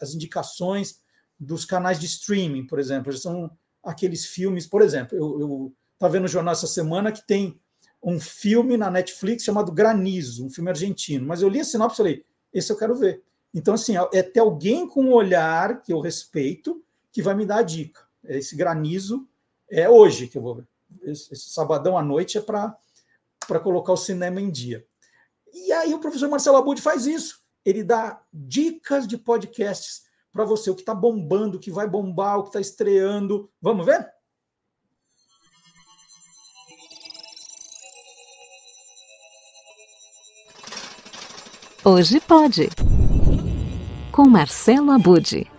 [0.00, 1.00] as indicações
[1.38, 3.50] dos canais de streaming, por exemplo, são
[3.82, 7.58] aqueles filmes, por exemplo, eu estava vendo no jornal essa semana que tem
[8.02, 11.96] um filme na Netflix chamado Granizo, um filme argentino, mas eu li a sinopse e
[11.96, 13.22] falei, esse eu quero ver.
[13.52, 17.58] Então, assim, é ter alguém com um olhar que eu respeito que vai me dar
[17.58, 18.02] a dica.
[18.24, 19.26] Esse granizo
[19.70, 20.68] é hoje que eu vou ver.
[21.02, 22.76] Esse, esse sabadão à noite é para
[23.58, 24.86] colocar o cinema em dia.
[25.52, 27.40] E aí o professor Marcelo Abud faz isso.
[27.64, 32.38] Ele dá dicas de podcasts para você, o que está bombando, o que vai bombar,
[32.38, 33.50] o que está estreando.
[33.60, 34.08] Vamos ver?
[41.84, 42.68] Hoje pode.
[44.12, 45.57] Com Marcelo Abud.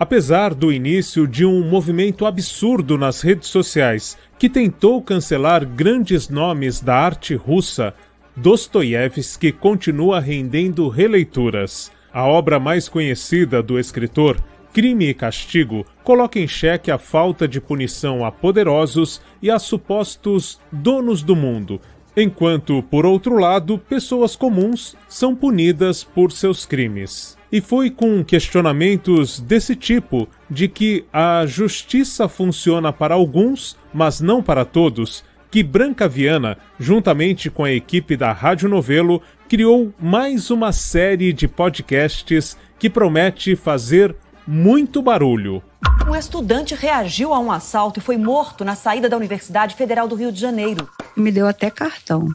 [0.00, 6.80] Apesar do início de um movimento absurdo nas redes sociais que tentou cancelar grandes nomes
[6.80, 7.92] da arte russa,
[8.36, 11.90] Dostoiévski continua rendendo releituras.
[12.12, 14.40] A obra mais conhecida do escritor,
[14.72, 20.60] Crime e Castigo, coloca em xeque a falta de punição a poderosos e a supostos
[20.70, 21.80] donos do mundo,
[22.16, 27.37] enquanto, por outro lado, pessoas comuns são punidas por seus crimes.
[27.50, 34.42] E foi com questionamentos desse tipo, de que a justiça funciona para alguns, mas não
[34.42, 40.72] para todos, que Branca Viana, juntamente com a equipe da Rádio Novelo, criou mais uma
[40.72, 44.14] série de podcasts que promete fazer
[44.46, 45.62] muito barulho.
[46.06, 50.14] Um estudante reagiu a um assalto e foi morto na saída da Universidade Federal do
[50.14, 50.88] Rio de Janeiro.
[51.16, 52.28] Me deu até cartão.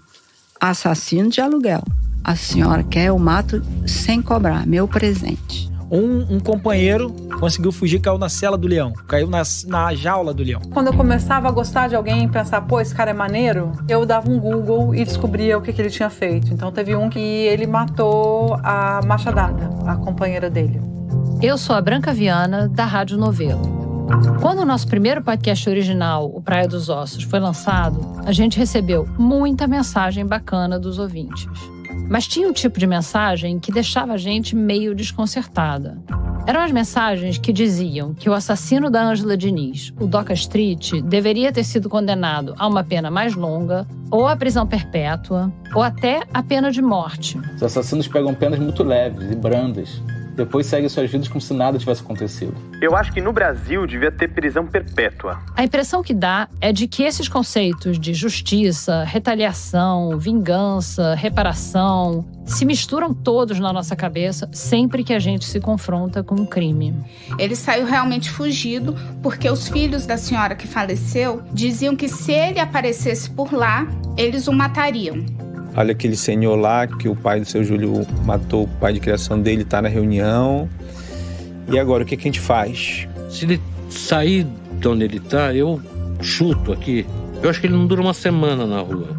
[0.59, 1.83] Assassino de aluguel.
[2.23, 5.69] A senhora quer, eu mato sem cobrar, meu presente.
[5.91, 10.41] Um, um, companheiro conseguiu fugir, caiu na cela do leão, caiu na, na jaula do
[10.41, 10.61] leão.
[10.71, 14.05] Quando eu começava a gostar de alguém e pensar, pô, esse cara é maneiro, eu
[14.05, 16.51] dava um Google e descobria o que, que ele tinha feito.
[16.53, 20.81] Então teve um que ele matou a Machadada, a companheira dele.
[21.41, 23.83] Eu sou a Branca Viana, da Rádio Novelo.
[24.39, 29.07] Quando o nosso primeiro podcast original, o Praia dos Ossos, foi lançado, a gente recebeu
[29.17, 31.72] muita mensagem bacana dos ouvintes.
[32.13, 35.97] Mas tinha um tipo de mensagem que deixava a gente meio desconcertada.
[36.45, 41.51] Eram as mensagens que diziam que o assassino da Ângela Diniz, o Doca Street, deveria
[41.51, 46.43] ter sido condenado a uma pena mais longa, ou a prisão perpétua, ou até a
[46.43, 47.35] pena de morte.
[47.55, 49.99] Os assassinos pegam penas muito leves e brandas
[50.35, 52.53] depois segue suas vidas como se nada tivesse acontecido.
[52.81, 55.39] Eu acho que no Brasil devia ter prisão perpétua.
[55.55, 62.65] A impressão que dá é de que esses conceitos de justiça, retaliação, vingança, reparação se
[62.65, 66.93] misturam todos na nossa cabeça sempre que a gente se confronta com um crime.
[67.39, 72.59] Ele saiu realmente fugido porque os filhos da senhora que faleceu diziam que se ele
[72.59, 75.23] aparecesse por lá, eles o matariam.
[75.75, 79.41] Olha aquele senhor lá que o pai do seu Júlio matou o pai de criação
[79.41, 80.69] dele, está na reunião.
[81.67, 83.07] E agora, o que, que a gente faz?
[83.29, 84.45] Se ele sair
[84.79, 85.81] de onde ele está, eu
[86.21, 87.05] chuto aqui.
[87.41, 89.09] Eu acho que ele não dura uma semana na rua.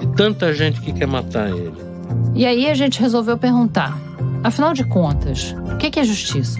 [0.00, 1.74] E tanta gente que quer matar ele.
[2.34, 3.98] E aí a gente resolveu perguntar:
[4.42, 6.58] afinal de contas, o que é justiça?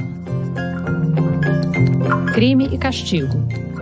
[2.35, 3.37] Crime e Castigo,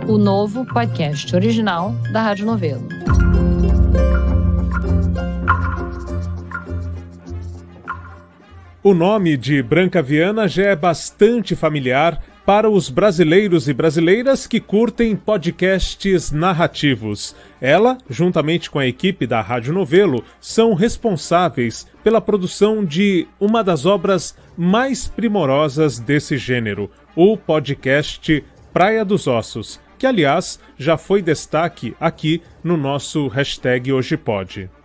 [0.07, 2.89] o novo podcast original da Rádio Novelo.
[8.83, 14.59] O nome de Branca Viana já é bastante familiar para os brasileiros e brasileiras que
[14.59, 17.37] curtem podcasts narrativos.
[17.61, 23.85] Ela, juntamente com a equipe da Rádio Novelo, são responsáveis pela produção de uma das
[23.85, 31.95] obras mais primorosas desse gênero, o podcast Praia dos Ossos, que aliás já foi destaque
[32.01, 34.19] aqui no nosso hashtag Hoje.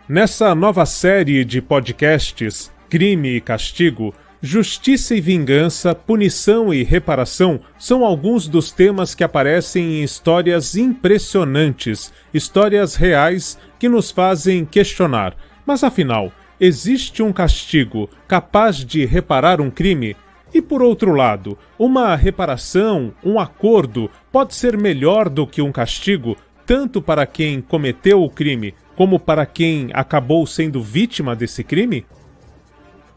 [0.07, 8.05] Nessa nova série de podcasts, Crime e castigo, justiça e vingança, punição e reparação são
[8.05, 15.35] alguns dos temas que aparecem em histórias impressionantes, histórias reais que nos fazem questionar.
[15.65, 20.15] Mas afinal, existe um castigo capaz de reparar um crime?
[20.53, 26.37] E por outro lado, uma reparação, um acordo, pode ser melhor do que um castigo,
[26.65, 32.05] tanto para quem cometeu o crime como para quem acabou sendo vítima desse crime?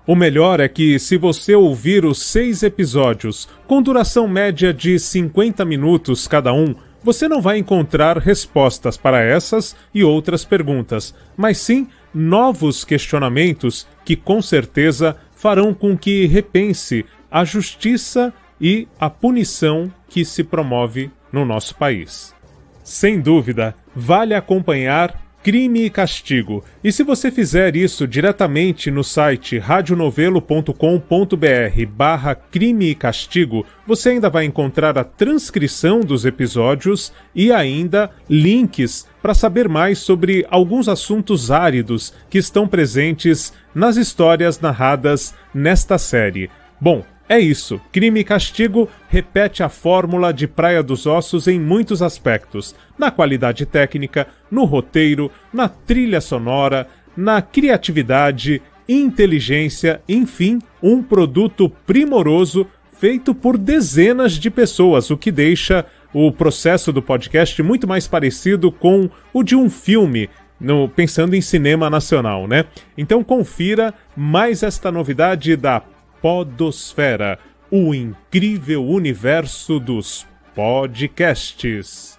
[0.09, 5.67] O melhor é que, se você ouvir os seis episódios, com duração média de 50
[5.67, 11.89] minutos cada um, você não vai encontrar respostas para essas e outras perguntas, mas sim
[12.15, 20.25] novos questionamentos que com certeza farão com que repense a justiça e a punição que
[20.25, 22.35] se promove no nosso país.
[22.83, 26.63] Sem dúvida, vale acompanhar Crime e Castigo.
[26.85, 34.29] E se você fizer isso diretamente no site radionovelo.com.br barra Crime e Castigo, você ainda
[34.29, 41.51] vai encontrar a transcrição dos episódios e ainda links para saber mais sobre alguns assuntos
[41.51, 46.51] áridos que estão presentes nas histórias narradas nesta série.
[46.79, 47.81] Bom, é isso.
[47.93, 53.67] Crime e Castigo repete a fórmula de Praia dos Ossos em muitos aspectos: na qualidade
[53.67, 62.67] técnica, no roteiro, na trilha sonora, na criatividade, inteligência, enfim, um produto primoroso
[62.99, 68.73] feito por dezenas de pessoas, o que deixa o processo do podcast muito mais parecido
[68.73, 72.65] com o de um filme, no, pensando em cinema nacional, né?
[72.97, 75.83] Então confira mais esta novidade da
[76.21, 77.39] Podosfera,
[77.71, 82.19] o incrível universo dos podcasts.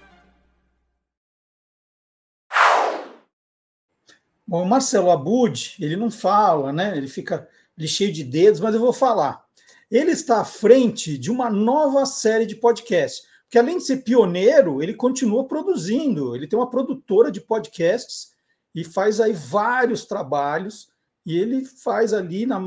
[4.48, 6.96] Bom, o Marcelo Abud, ele não fala, né?
[6.96, 7.48] Ele fica
[7.78, 9.44] ele cheio de dedos, mas eu vou falar.
[9.92, 14.82] Ele está à frente de uma nova série de podcasts, porque além de ser pioneiro,
[14.82, 16.36] ele continua produzindo.
[16.36, 18.32] Ele tem uma produtora de podcasts
[18.74, 20.90] e faz aí vários trabalhos
[21.26, 22.60] e ele faz ali na,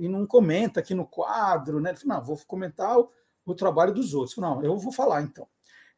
[0.00, 1.90] e não comenta aqui no quadro, né?
[1.90, 3.10] Ele fala, não, vou comentar o,
[3.44, 4.36] o trabalho dos outros.
[4.38, 5.46] Não, eu vou falar então.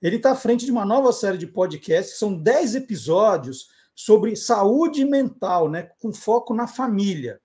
[0.01, 5.05] Ele está à frente de uma nova série de podcasts, são 10 episódios sobre saúde
[5.05, 5.91] mental, né?
[6.01, 7.41] Com foco na família.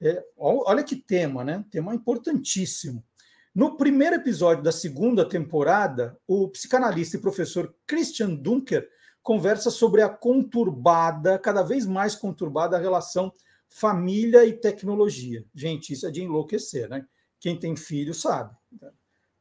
[0.00, 1.64] É, olha que tema, né?
[1.70, 3.04] Tema importantíssimo.
[3.52, 8.88] No primeiro episódio da segunda temporada, o psicanalista e professor Christian Dunker
[9.20, 13.32] conversa sobre a conturbada, cada vez mais conturbada relação
[13.68, 15.44] família e tecnologia.
[15.54, 17.06] Gente, isso é de enlouquecer, né?
[17.38, 18.54] Quem tem filho sabe.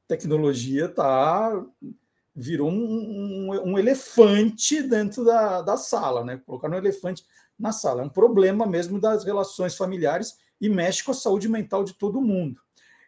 [0.08, 1.66] Tecnologia tá
[2.36, 6.40] virou um, um, um elefante dentro da, da sala, né?
[6.46, 7.26] Colocar um elefante
[7.58, 8.04] na sala.
[8.04, 12.22] É um problema mesmo das relações familiares e mexe com a saúde mental de todo
[12.22, 12.62] mundo.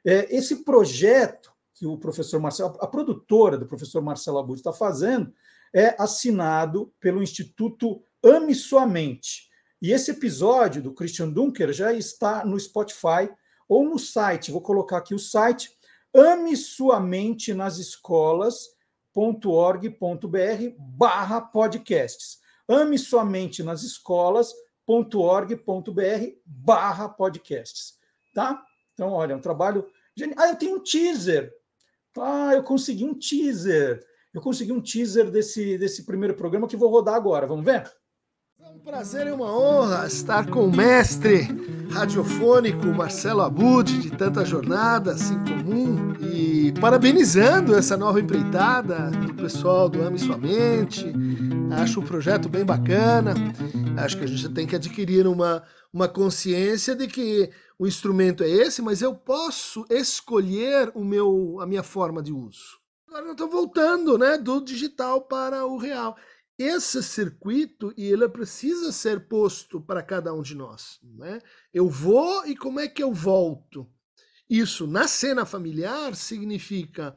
[0.04, 5.32] É, esse projeto que o professor Marcelo, a produtora do professor Marcelo Abud está fazendo,
[5.74, 9.49] é assinado pelo Instituto Ame Sua Mente.
[9.82, 13.30] E esse episódio do Christian Dunker já está no Spotify
[13.68, 14.52] ou no site.
[14.52, 15.72] Vou colocar aqui o site
[16.14, 22.40] ame sua mente nas escolas.org.br barra podcasts.
[22.68, 27.98] Ame sua mente nas escolas.org.br barra podcasts.
[28.34, 28.64] Tá?
[28.94, 29.88] Então, olha, é um trabalho.
[30.38, 31.52] Ah, eu tenho um teaser.
[32.18, 34.06] Ah, eu consegui um teaser.
[34.34, 37.48] Eu consegui um teaser desse, desse primeiro programa que vou rodar agora.
[37.48, 37.92] Vamos ver?
[38.62, 41.48] É um prazer e uma honra estar com o mestre
[41.92, 49.88] radiofônico Marcelo Abud, de tanta jornada assim comum, e parabenizando essa nova empreitada do pessoal
[49.88, 51.06] do Ame Sua Mente.
[51.82, 53.34] Acho um projeto bem bacana.
[53.98, 58.50] Acho que a gente tem que adquirir uma, uma consciência de que o instrumento é
[58.50, 62.78] esse, mas eu posso escolher o meu, a minha forma de uso.
[63.08, 66.18] Agora eu estou voltando né, do digital para o real
[66.60, 71.00] esse circuito e ele precisa ser posto para cada um de nós.
[71.02, 71.42] Né?
[71.74, 73.90] Eu vou e como é que eu volto?
[74.50, 77.16] Isso na cena familiar significa: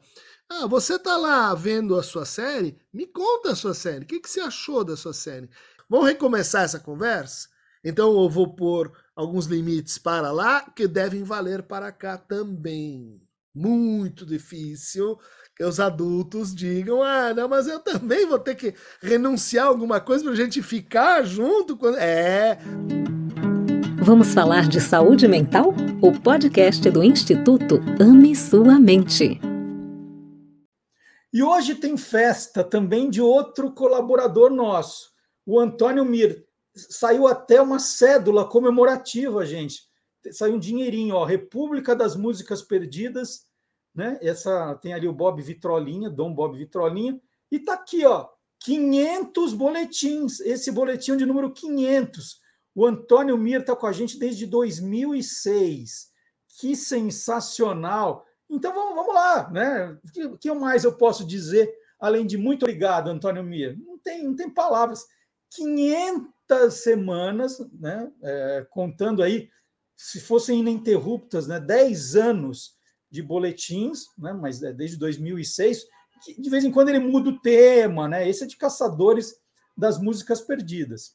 [0.49, 2.79] ah, você está lá vendo a sua série?
[2.93, 4.05] Me conta a sua série.
[4.05, 5.49] O que, que você achou da sua série?
[5.89, 7.49] Vamos recomeçar essa conversa?
[7.83, 13.21] Então eu vou pôr alguns limites para lá que devem valer para cá também.
[13.53, 15.19] Muito difícil
[15.55, 19.99] que os adultos digam: ah, não, mas eu também vou ter que renunciar a alguma
[19.99, 21.77] coisa para a gente ficar junto.
[21.77, 21.97] Quando...
[21.97, 22.57] É.
[24.01, 25.73] Vamos falar de saúde mental?
[26.01, 29.39] O podcast do Instituto Ame Sua Mente.
[31.31, 35.11] E hoje tem festa também de outro colaborador nosso,
[35.45, 36.45] o Antônio Mir.
[36.75, 39.83] Saiu até uma cédula comemorativa, gente.
[40.31, 43.45] Saiu um dinheirinho, ó, República das Músicas Perdidas,
[43.93, 44.17] né?
[44.21, 47.19] Essa tem ali o Bob Vitrolinha, Dom Bob Vitrolinha,
[47.51, 48.27] e tá aqui, ó,
[48.59, 52.41] 500 boletins, esse boletim de número 500.
[52.73, 56.11] O Antônio Mir está com a gente desde 2006.
[56.59, 58.25] Que sensacional!
[58.49, 59.97] Então vamos, vamos lá, né?
[60.31, 63.77] O que, mais eu posso dizer além de muito obrigado, Antônio Mir?
[63.79, 65.05] Não tem, não tem palavras.
[65.51, 68.11] 500 semanas, né?
[68.21, 69.49] É, contando aí,
[69.95, 71.59] se fossem ininterruptas, né?
[71.59, 72.75] 10 anos
[73.13, 75.83] de boletins, né, mas é desde 2006,
[76.23, 78.27] que de vez em quando ele muda o tema, né?
[78.27, 79.35] Esse é de caçadores
[79.77, 81.11] das músicas perdidas.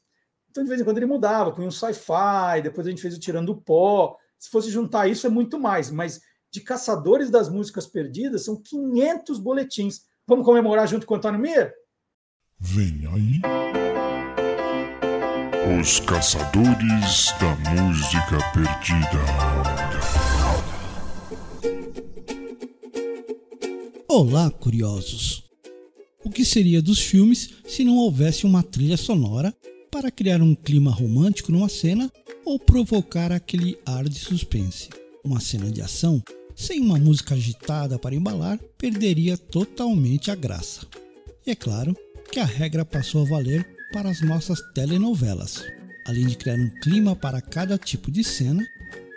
[0.49, 3.19] Então, de vez em quando ele mudava, com um sci-fi, depois a gente fez o
[3.19, 4.15] Tirando o Pó.
[4.39, 9.37] Se fosse juntar isso, é muito mais, mas de caçadores das músicas perdidas, são 500
[9.37, 10.03] boletins.
[10.25, 11.73] Vamos comemorar junto com o Antônio Mir?
[12.57, 13.41] Vem aí.
[15.79, 19.58] Os Caçadores da Música Perdida.
[24.11, 25.43] Olá, curiosos!
[26.25, 29.55] O que seria dos filmes se não houvesse uma trilha sonora
[29.91, 32.11] para criar um clima romântico numa cena
[32.43, 34.89] ou provocar aquele ar de suspense?
[35.23, 36.23] Uma cena de ação
[36.55, 40.87] sem uma música agitada para embalar perderia totalmente a graça.
[41.45, 41.95] E é claro
[42.31, 45.63] que a regra passou a valer para as nossas telenovelas.
[46.07, 48.65] Além de criar um clima para cada tipo de cena,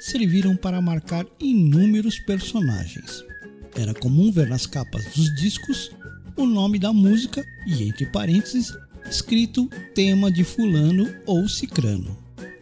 [0.01, 3.32] serviram para marcar inúmeros personagens.
[3.75, 5.91] Era comum ver nas capas dos discos
[6.37, 8.71] o nome da música e, entre parênteses,
[9.09, 12.15] escrito tema de Fulano ou Cicrano.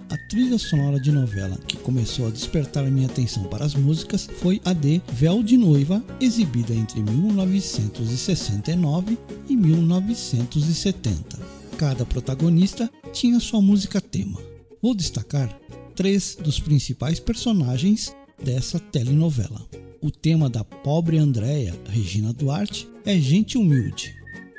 [0.08, 4.60] A trilha sonora de novela que começou a despertar minha atenção para as músicas foi
[4.64, 9.16] a de Véu de Noiva, exibida entre 1969
[9.48, 11.38] e 1970.
[11.76, 14.40] Cada protagonista tinha sua música tema.
[14.82, 15.56] Vou destacar
[15.94, 19.60] três dos principais personagens dessa telenovela.
[20.02, 24.16] O tema da pobre Andréia, Regina Duarte, é Gente Humilde.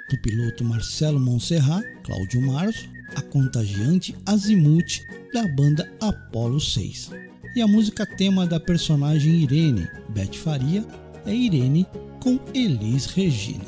[0.07, 5.01] Do piloto Marcelo Monserrat, Cláudio Marzo, a contagiante Azimuth
[5.33, 7.09] da banda Apollo 6.
[7.55, 10.85] E a música tema da personagem Irene, Beth Faria,
[11.25, 11.87] é Irene
[12.19, 13.65] com Elis Regina.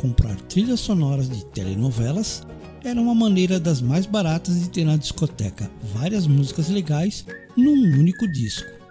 [0.00, 2.42] Comprar trilhas sonoras de telenovelas
[2.82, 8.26] era uma maneira das mais baratas de ter na discoteca várias músicas legais num único
[8.26, 8.81] disco.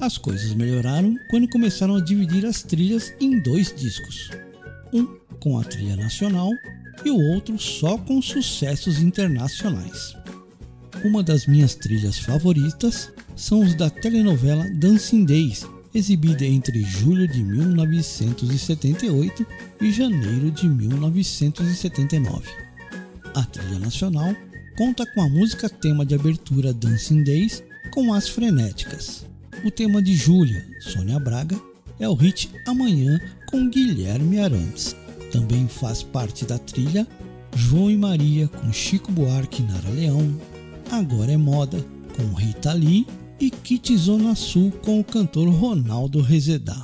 [0.00, 4.30] As coisas melhoraram quando começaram a dividir as trilhas em dois discos,
[4.94, 5.04] um
[5.38, 6.50] com a trilha nacional
[7.04, 10.16] e o outro só com sucessos internacionais.
[11.04, 17.44] Uma das minhas trilhas favoritas são os da telenovela Dancing Days, exibida entre julho de
[17.44, 19.46] 1978
[19.82, 22.48] e janeiro de 1979.
[23.34, 24.34] A trilha nacional
[24.78, 29.28] conta com a música tema de abertura Dancing Days com as frenéticas.
[29.62, 31.60] O tema de Júlia, Sônia Braga,
[31.98, 34.96] é o hit Amanhã com Guilherme Arantes.
[35.30, 37.06] Também faz parte da trilha
[37.54, 40.40] João e Maria com Chico Buarque e Nara Leão,
[40.90, 41.84] Agora é Moda
[42.16, 43.06] com Rita Lee
[43.38, 46.82] e Kit Zona Sul com o cantor Ronaldo Rezedá.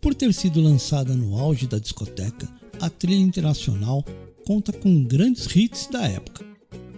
[0.00, 2.46] Por ter sido lançada no auge da discoteca,
[2.78, 4.04] a trilha internacional
[4.46, 6.44] conta com grandes hits da época.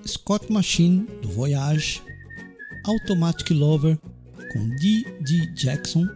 [0.07, 2.03] Scott Machine, do Voyage,
[2.85, 3.99] Automatic Lover,
[4.55, 5.47] com D.D.
[5.55, 6.07] Jackson,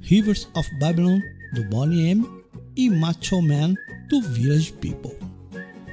[0.00, 1.20] Rivers of Babylon,
[1.52, 2.26] do Bonnie M,
[2.74, 3.74] e Macho Man,
[4.08, 5.14] do Village People.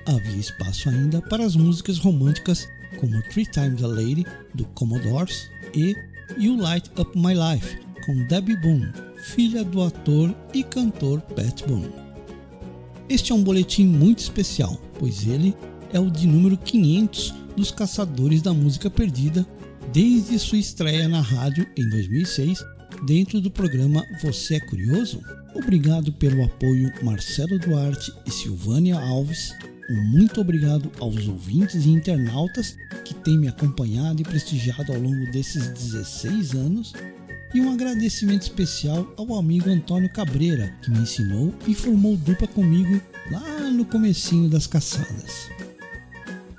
[0.08, 2.68] Havia espaço ainda para as músicas românticas
[3.00, 5.94] como Three Times a Lady, do Commodores, e
[6.38, 11.92] You Light Up My Life, com Debbie Boone, filha do ator e cantor Pat Boone.
[13.10, 15.54] Este é um boletim muito especial, pois ele
[15.92, 19.46] é o de número 500 dos Caçadores da Música Perdida,
[19.92, 22.64] desde sua estreia na rádio em 2006,
[23.06, 25.22] dentro do programa Você é Curioso?
[25.54, 29.54] Obrigado pelo apoio Marcelo Duarte e Silvânia Alves,
[29.90, 35.32] um muito obrigado aos ouvintes e internautas que têm me acompanhado e prestigiado ao longo
[35.32, 36.94] desses 16 anos.
[37.54, 43.00] E um agradecimento especial ao amigo Antônio Cabreira, que me ensinou e formou dupla comigo
[43.32, 45.55] lá no comecinho das caçadas.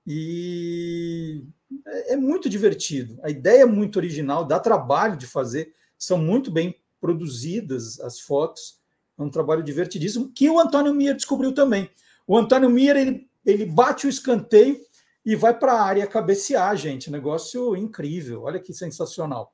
[0.08, 1.44] E
[1.86, 3.20] é, é muito divertido.
[3.22, 8.80] A ideia é muito original, dá trabalho de fazer, são muito bem produzidas as fotos.
[9.20, 11.90] É um trabalho divertidíssimo que o Antônio Mir descobriu também.
[12.26, 14.80] O Antônio Mir ele, ele bate o escanteio
[15.26, 17.12] e vai para a área cabecear, gente.
[17.12, 18.44] Negócio incrível.
[18.44, 19.54] Olha que sensacional.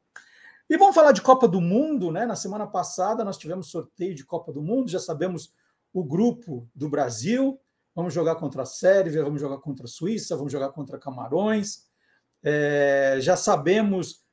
[0.69, 2.25] E vamos falar de Copa do Mundo, né?
[2.27, 5.51] Na semana passada nós tivemos sorteio de Copa do Mundo, já sabemos
[5.93, 7.59] o grupo do Brasil.
[7.95, 11.87] Vamos jogar contra a Sérvia, vamos jogar contra a Suíça, vamos jogar contra Camarões.
[12.43, 14.23] É, já sabemos,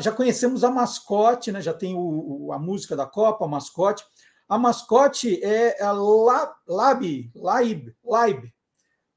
[0.00, 1.60] já conhecemos a mascote, né?
[1.60, 4.04] Já tem o, a música da Copa, a mascote.
[4.48, 8.52] A mascote é a Lab, Laib, Laib, Laib,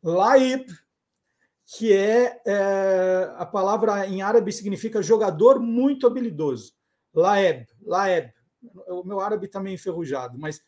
[0.02, 0.68] Laib,
[1.66, 6.74] que é, é, a palavra em árabe significa jogador muito habilidoso.
[7.14, 8.32] Laeb, Laeb.
[8.88, 10.62] O meu árabe está meio enferrujado, mas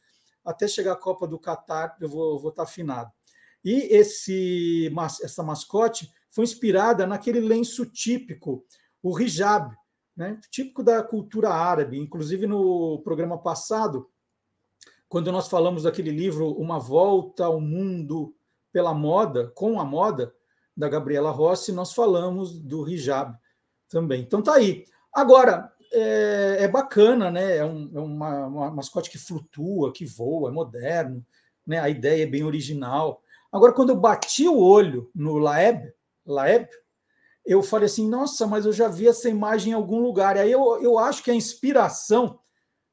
[0.50, 3.12] até chegar a Copa do Catar eu vou, vou estar tá afinado.
[3.64, 4.92] E esse,
[5.22, 8.66] essa mascote foi inspirada naquele lenço típico,
[9.04, 9.76] o hijab,
[10.16, 10.40] né?
[10.50, 12.00] típico da cultura árabe.
[12.00, 14.10] Inclusive, no programa passado,
[15.08, 18.36] quando nós falamos daquele livro Uma Volta ao Mundo
[18.72, 20.34] pela Moda, com a moda,
[20.76, 23.38] da Gabriela Rossi, nós falamos do hijab
[23.90, 24.22] também.
[24.22, 24.86] Então tá aí.
[25.14, 27.58] Agora, é, é bacana, né?
[27.58, 31.26] É, um, é uma, uma, mascote que flutua, que voa, é moderno,
[31.66, 31.80] né?
[31.80, 33.22] A ideia é bem original.
[33.52, 35.92] Agora, quando eu bati o olho no Laeb,
[36.26, 36.68] Laeb,
[37.46, 40.38] eu falei assim, nossa, mas eu já vi essa imagem em algum lugar.
[40.38, 42.40] Aí eu, eu acho que a inspiração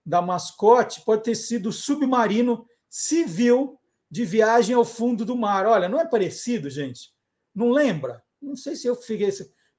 [0.05, 3.79] da mascote pode ter sido o submarino civil
[4.11, 5.67] de viagem ao fundo do mar.
[5.67, 7.13] Olha, não é parecido, gente?
[7.55, 8.23] Não lembra?
[8.41, 9.31] Não sei se eu fiquei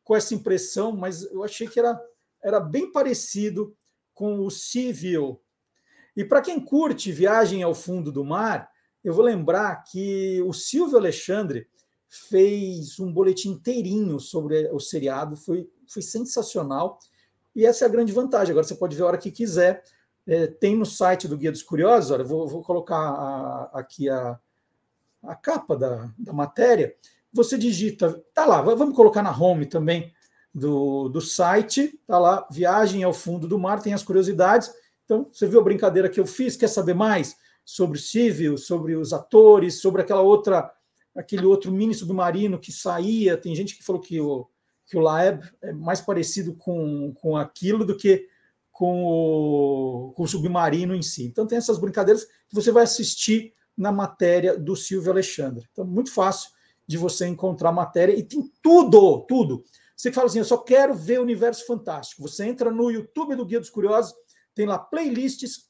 [0.03, 1.99] com essa impressão, mas eu achei que era,
[2.43, 3.75] era bem parecido
[4.13, 5.41] com o Civil.
[6.15, 8.69] E para quem curte Viagem ao Fundo do Mar,
[9.03, 11.67] eu vou lembrar que o Silvio Alexandre
[12.09, 16.99] fez um boletim inteirinho sobre o seriado, foi, foi sensacional.
[17.55, 18.51] E essa é a grande vantagem.
[18.51, 19.83] Agora você pode ver a hora que quiser.
[20.25, 24.37] É, tem no site do Guia dos Curiosos, olha, vou, vou colocar a, aqui a,
[25.23, 26.93] a capa da, da matéria
[27.37, 30.11] você digita, tá lá, vamos colocar na home também
[30.57, 34.71] do, do site, tá lá, Viagem ao Fundo do Mar, tem as curiosidades.
[35.05, 36.55] Então, você viu a brincadeira que eu fiz?
[36.55, 40.71] Quer saber mais sobre o Civil, sobre os atores, sobre aquela outra,
[41.15, 43.37] aquele outro mini submarino que saía?
[43.37, 44.49] Tem gente que falou que o,
[44.87, 48.27] que o Laeb é mais parecido com, com aquilo do que
[48.71, 51.25] com o, com o submarino em si.
[51.25, 55.67] Então, tem essas brincadeiras que você vai assistir na matéria do Silvio Alexandre.
[55.71, 56.49] Então, muito fácil
[56.87, 59.63] de você encontrar matéria e tem tudo, tudo.
[59.97, 62.21] Você fala assim, eu só quero ver o universo fantástico.
[62.21, 64.13] Você entra no YouTube do Guia dos Curiosos,
[64.53, 65.65] tem lá playlists,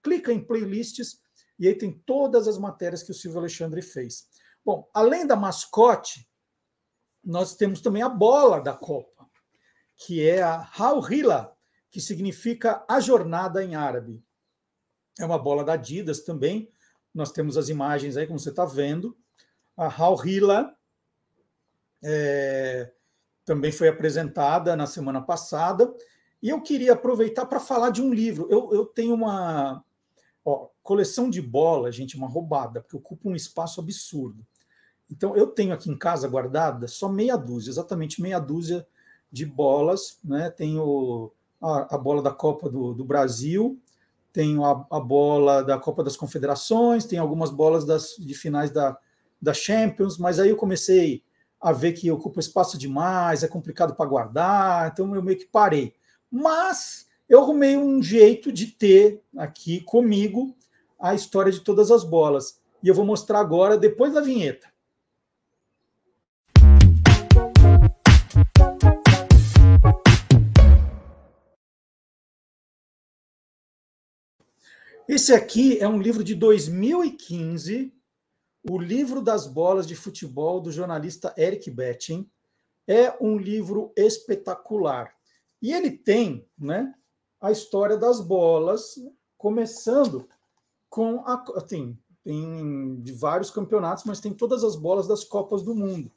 [0.00, 1.20] clica em playlists
[1.58, 4.28] e aí tem todas as matérias que o Silvio Alexandre fez.
[4.64, 6.28] Bom, além da mascote,
[7.24, 9.28] nós temos também a bola da Copa,
[9.96, 11.52] que é a Hauhila,
[11.90, 14.22] que significa a jornada em árabe.
[15.18, 16.70] É uma bola da Adidas também.
[17.12, 19.18] Nós temos as imagens aí, como você está vendo
[19.76, 20.76] a Hal Hila
[22.04, 22.92] é,
[23.48, 25.90] também foi apresentada na semana passada.
[26.42, 28.46] E eu queria aproveitar para falar de um livro.
[28.50, 29.82] Eu, eu tenho uma
[30.44, 34.46] ó, coleção de bola, gente, uma roubada, porque ocupa um espaço absurdo.
[35.10, 38.86] Então, eu tenho aqui em casa guardada só meia dúzia, exatamente meia dúzia
[39.32, 40.18] de bolas.
[40.22, 40.50] Né?
[40.50, 43.80] Tenho a, a bola da Copa do, do Brasil,
[44.30, 48.98] tenho a, a, bola da Copa das Confederações, tenho algumas bolas das, de finais da,
[49.40, 51.24] da Champions, mas aí eu comecei
[51.60, 55.94] a ver que ocupa espaço demais, é complicado para guardar, então eu meio que parei.
[56.30, 60.56] Mas eu arrumei um jeito de ter aqui comigo
[60.98, 62.60] a história de todas as bolas.
[62.82, 64.68] E eu vou mostrar agora, depois da vinheta.
[75.08, 77.97] Esse aqui é um livro de 2015
[78.68, 82.28] o livro das bolas de futebol do jornalista Eric Betting
[82.86, 85.14] é um livro espetacular.
[85.60, 86.94] E ele tem né,
[87.40, 88.94] a história das bolas,
[89.36, 90.28] começando
[90.88, 91.42] com a.
[91.56, 96.12] Assim, tem de vários campeonatos, mas tem todas as bolas das Copas do Mundo.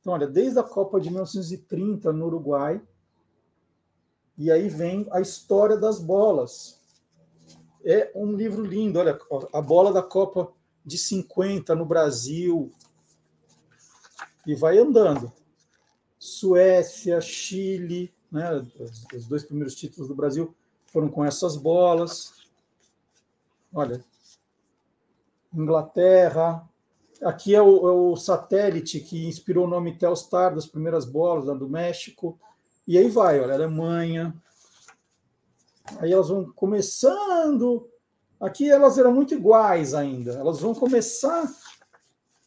[0.00, 2.80] Então, olha, desde a Copa de 1930 no Uruguai,
[4.38, 6.80] e aí vem a história das bolas.
[7.84, 9.18] É um livro lindo, olha,
[9.52, 10.52] a bola da Copa
[10.84, 12.72] de 50 no Brasil
[14.46, 15.32] e vai andando.
[16.18, 18.64] Suécia, Chile, né,
[19.14, 20.54] os, dois primeiros títulos do Brasil
[20.86, 22.32] foram com essas bolas.
[23.72, 24.04] Olha,
[25.52, 26.68] Inglaterra,
[27.22, 31.54] Aqui é o, é o, satélite que inspirou o nome Telstar das primeiras bolas lá
[31.54, 32.36] do México.
[32.86, 34.34] E aí vai, olha, Alemanha.
[36.00, 37.88] Aí elas vão começando.
[38.42, 40.32] Aqui elas eram muito iguais ainda.
[40.32, 41.48] Elas vão começar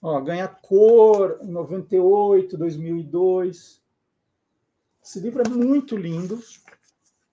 [0.01, 3.81] ó, a ganhar cor em 98, 2002.
[5.01, 6.37] Esse livro é muito lindo.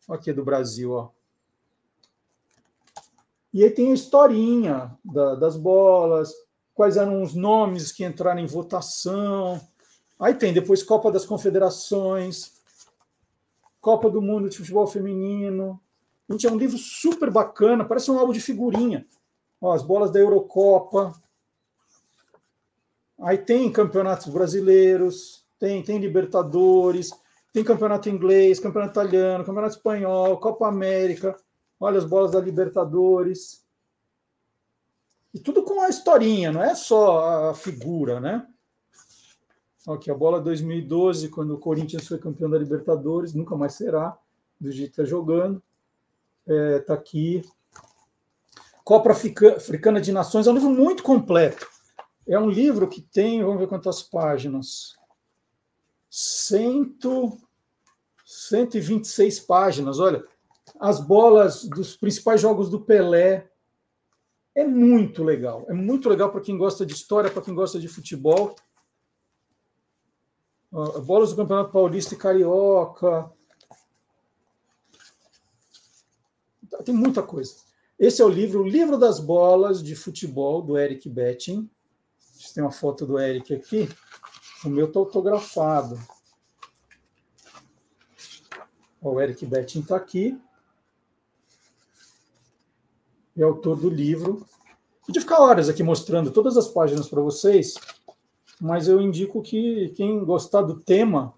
[0.08, 1.10] Aqui é do Brasil, ó.
[3.52, 6.32] E aí tem a historinha da, das bolas,
[6.72, 9.60] quais eram os nomes que entraram em votação.
[10.20, 12.52] Aí tem depois Copa das Confederações,
[13.80, 15.80] Copa do Mundo de Futebol Feminino.
[16.32, 19.06] Gente, é um livro super bacana, parece um álbum de figurinha.
[19.60, 21.12] Ó, as bolas da Eurocopa.
[23.20, 27.10] Aí tem campeonatos brasileiros, tem, tem Libertadores,
[27.52, 31.36] tem campeonato inglês, campeonato italiano, campeonato espanhol, Copa América.
[31.78, 33.62] Olha as bolas da Libertadores.
[35.34, 38.46] E tudo com a historinha, não é só a figura, né?
[39.86, 44.16] Aqui, a bola 2012, quando o Corinthians foi campeão da Libertadores, nunca mais será,
[44.58, 45.62] do jeito que está jogando.
[46.46, 47.42] Está é, tá aqui.
[48.84, 51.66] Copa Africana de Nações é um livro muito completo.
[52.26, 54.96] É um livro que tem, vamos ver quantas páginas.
[56.10, 57.38] Cento,
[58.24, 59.98] 126 páginas.
[59.98, 60.24] Olha,
[60.80, 63.48] as bolas dos principais jogos do Pelé,
[64.54, 65.64] é muito legal.
[65.68, 68.54] É muito legal para quem gosta de história, para quem gosta de futebol.
[71.04, 73.30] Bolas do Campeonato Paulista e Carioca.
[76.84, 77.54] Tem muita coisa.
[77.98, 81.70] Esse é o livro, o livro das bolas de futebol do Eric Betting.
[82.54, 83.88] Tem uma foto do Eric aqui.
[84.64, 85.98] O meu está autografado.
[89.00, 90.38] O Eric Betting está aqui
[93.36, 94.46] é autor do livro.
[95.06, 97.74] Podia ficar horas aqui mostrando todas as páginas para vocês,
[98.60, 101.34] mas eu indico que quem gostar do tema.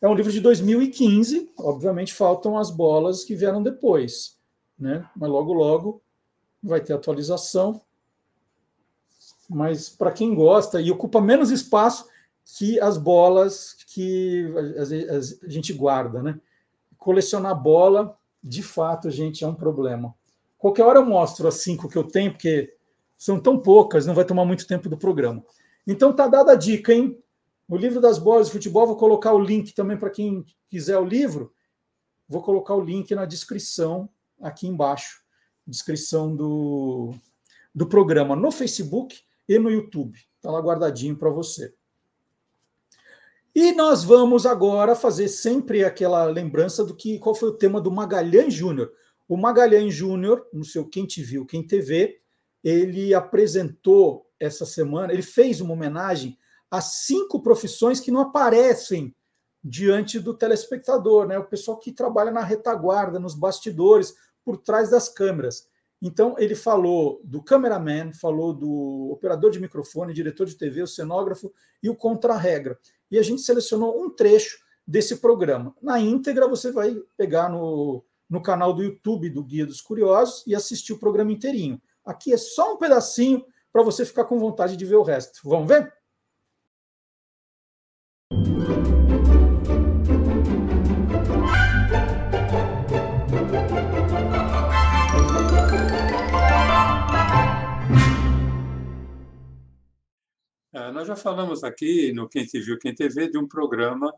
[0.00, 4.38] É um livro de 2015, obviamente faltam as bolas que vieram depois,
[4.78, 5.06] né?
[5.14, 6.02] Mas logo, logo
[6.62, 7.82] vai ter atualização.
[9.48, 12.08] Mas para quem gosta, e ocupa menos espaço
[12.56, 14.46] que as bolas que
[14.76, 16.40] a, gente guarda, né?
[16.96, 20.14] Colecionar bola, de fato, gente, é um problema.
[20.58, 22.74] Qualquer hora eu mostro as cinco que eu tenho, porque
[23.18, 25.44] são tão poucas, não vai tomar muito tempo do programa.
[25.86, 27.18] Então tá dada a dica, hein?
[27.70, 31.04] O livro das bolas de futebol, vou colocar o link também para quem quiser o
[31.04, 31.54] livro.
[32.28, 34.10] Vou colocar o link na descrição
[34.40, 35.22] aqui embaixo,
[35.64, 37.14] descrição do,
[37.72, 40.18] do programa no Facebook e no YouTube.
[40.34, 41.72] Está lá guardadinho para você.
[43.54, 47.92] E nós vamos agora fazer sempre aquela lembrança do que qual foi o tema do
[47.92, 48.92] Magalhães Júnior.
[49.28, 52.20] O Magalhães Júnior, no seu Quem Te Viu, Quem TV,
[52.64, 56.36] ele apresentou essa semana, ele fez uma homenagem
[56.70, 59.14] a cinco profissões que não aparecem
[59.62, 61.38] diante do telespectador, né?
[61.38, 64.14] O pessoal que trabalha na retaguarda, nos bastidores,
[64.44, 65.68] por trás das câmeras.
[66.02, 71.52] Então, ele falou do cameraman, falou do operador de microfone, diretor de TV, o cenógrafo
[71.82, 72.78] e o contra-regra.
[73.10, 75.74] E a gente selecionou um trecho desse programa.
[75.82, 80.54] Na íntegra, você vai pegar no, no canal do YouTube do Guia dos Curiosos e
[80.54, 81.80] assistir o programa inteirinho.
[82.04, 85.40] Aqui é só um pedacinho para você ficar com vontade de ver o resto.
[85.44, 85.92] Vamos ver?
[100.92, 104.12] Nós já falamos aqui no Quem Te Viu, Quem TV de um programa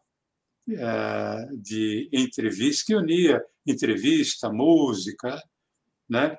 [0.69, 5.43] é, de entrevista que unia entrevista, música,
[6.09, 6.36] né?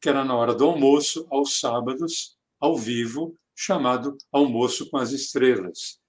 [0.00, 6.00] que era na hora do almoço, aos sábados, ao vivo, chamado Almoço com as Estrelas.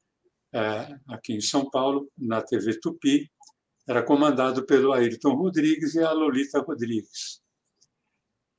[0.53, 3.29] É, aqui em São Paulo, na TV Tupi,
[3.87, 7.41] era comandado pelo Ayrton Rodrigues e a Lolita Rodrigues.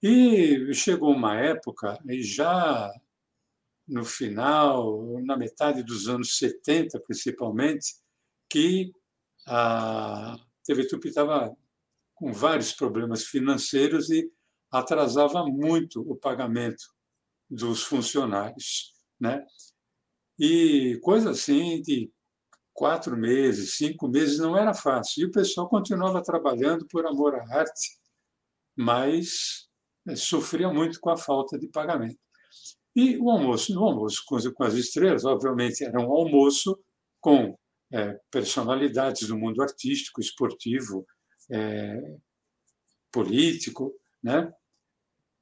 [0.02, 2.92] E chegou uma época, e já
[3.92, 7.94] no final, na metade dos anos 70, principalmente,
[8.48, 8.90] que
[9.46, 11.54] a TV Tupi estava
[12.14, 14.30] com vários problemas financeiros e
[14.70, 16.84] atrasava muito o pagamento
[17.50, 18.94] dos funcionários.
[19.20, 19.44] Né?
[20.38, 22.10] E coisa assim de
[22.72, 25.22] quatro meses, cinco meses não era fácil.
[25.22, 27.98] E o pessoal continuava trabalhando por amor à arte,
[28.74, 29.68] mas
[30.06, 32.18] né, sofria muito com a falta de pagamento.
[32.94, 36.78] E o almoço, no almoço com as estrelas, obviamente, era um almoço
[37.20, 37.56] com
[37.92, 41.06] é, personalidades do mundo artístico, esportivo,
[41.50, 42.16] é,
[43.10, 44.52] político, né?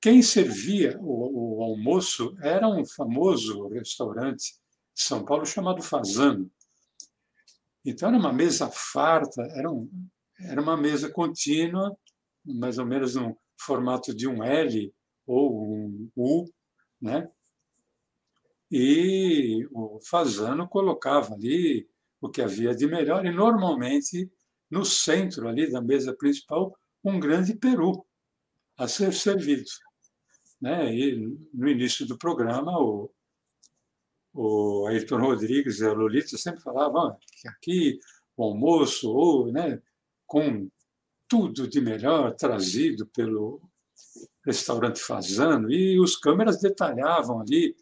[0.00, 4.54] quem servia o, o, almoço era um famoso restaurante
[4.94, 6.50] de São Paulo chamado Fazano.
[7.84, 9.90] Então era uma mesa farta, era, um,
[10.38, 11.94] era uma mesa contínua,
[12.44, 14.92] mais ou menos no formato de um L
[15.26, 16.46] ou um U,
[17.00, 17.30] né?
[18.70, 21.88] E o Fazano colocava ali
[22.20, 24.30] o que havia de melhor e normalmente
[24.70, 28.06] no centro ali da mesa principal um grande peru
[28.76, 29.64] a ser servido.
[30.60, 30.94] Né?
[30.94, 33.10] E no início do programa, o,
[34.32, 38.00] o Ayrton Rodrigues e a Lolita sempre falavam que aqui
[38.36, 39.80] o almoço, ou, né,
[40.26, 40.70] com
[41.28, 43.60] tudo de melhor trazido pelo
[44.44, 47.76] restaurante Fazano, e os câmeras detalhavam ali,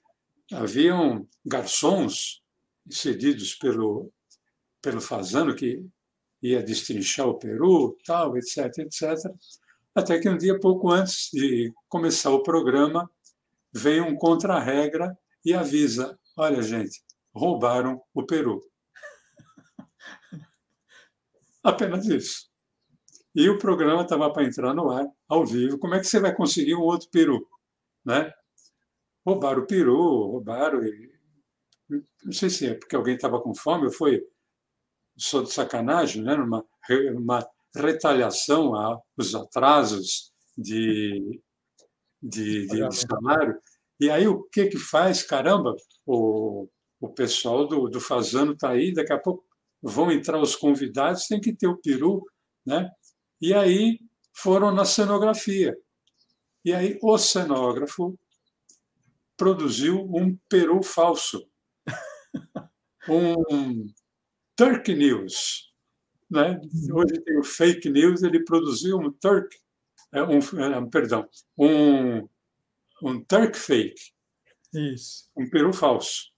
[0.52, 2.42] haviam garçons
[2.90, 4.12] cedidos pelo,
[4.82, 5.84] pelo Fazano, que
[6.42, 9.16] ia destrinchar o Peru, tal, etc, etc.
[9.94, 13.10] Até que um dia, pouco antes de começar o programa,
[13.72, 17.02] vem um contra-regra e avisa: olha, gente,
[17.34, 18.60] roubaram o Peru.
[21.62, 22.48] Apenas isso.
[23.34, 25.78] E o programa estava para entrar no ar, ao vivo.
[25.78, 27.46] Como é que você vai conseguir um outro peru?
[28.04, 28.32] Né?
[29.28, 30.82] Roubaram o peru, roubaram.
[30.82, 31.12] E...
[32.24, 34.22] Não sei se é porque alguém estava com fome ou foi
[35.18, 36.34] só de sacanagem, né?
[36.34, 36.64] Numa,
[37.14, 41.42] uma retaliação aos atrasos de,
[42.22, 43.60] de, de, salário.
[44.00, 45.22] E aí o que que faz?
[45.22, 45.76] Caramba,
[46.06, 46.66] o,
[46.98, 49.44] o pessoal do, do Fazano está aí, daqui a pouco
[49.82, 52.24] vão entrar os convidados, tem que ter o peru,
[52.64, 52.90] né?
[53.42, 53.98] E aí
[54.32, 55.76] foram na cenografia.
[56.64, 58.18] E aí o cenógrafo
[59.38, 61.48] produziu um peru falso.
[63.10, 63.86] Um
[64.54, 65.72] Turk News.
[66.30, 66.60] Né?
[66.92, 69.56] Hoje tem o fake news, ele produziu um Turk,
[70.12, 72.28] é, um, é, perdão, um,
[73.02, 74.12] um Turk fake.
[74.74, 75.30] Isso.
[75.34, 76.30] Um peru falso.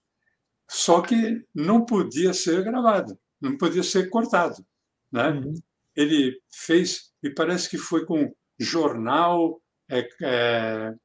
[0.69, 4.65] Só que não podia ser gravado, não podia ser cortado.
[5.11, 5.31] Né?
[5.31, 5.53] Uhum.
[5.93, 10.95] Ele fez, e parece que foi com jornal, é, é,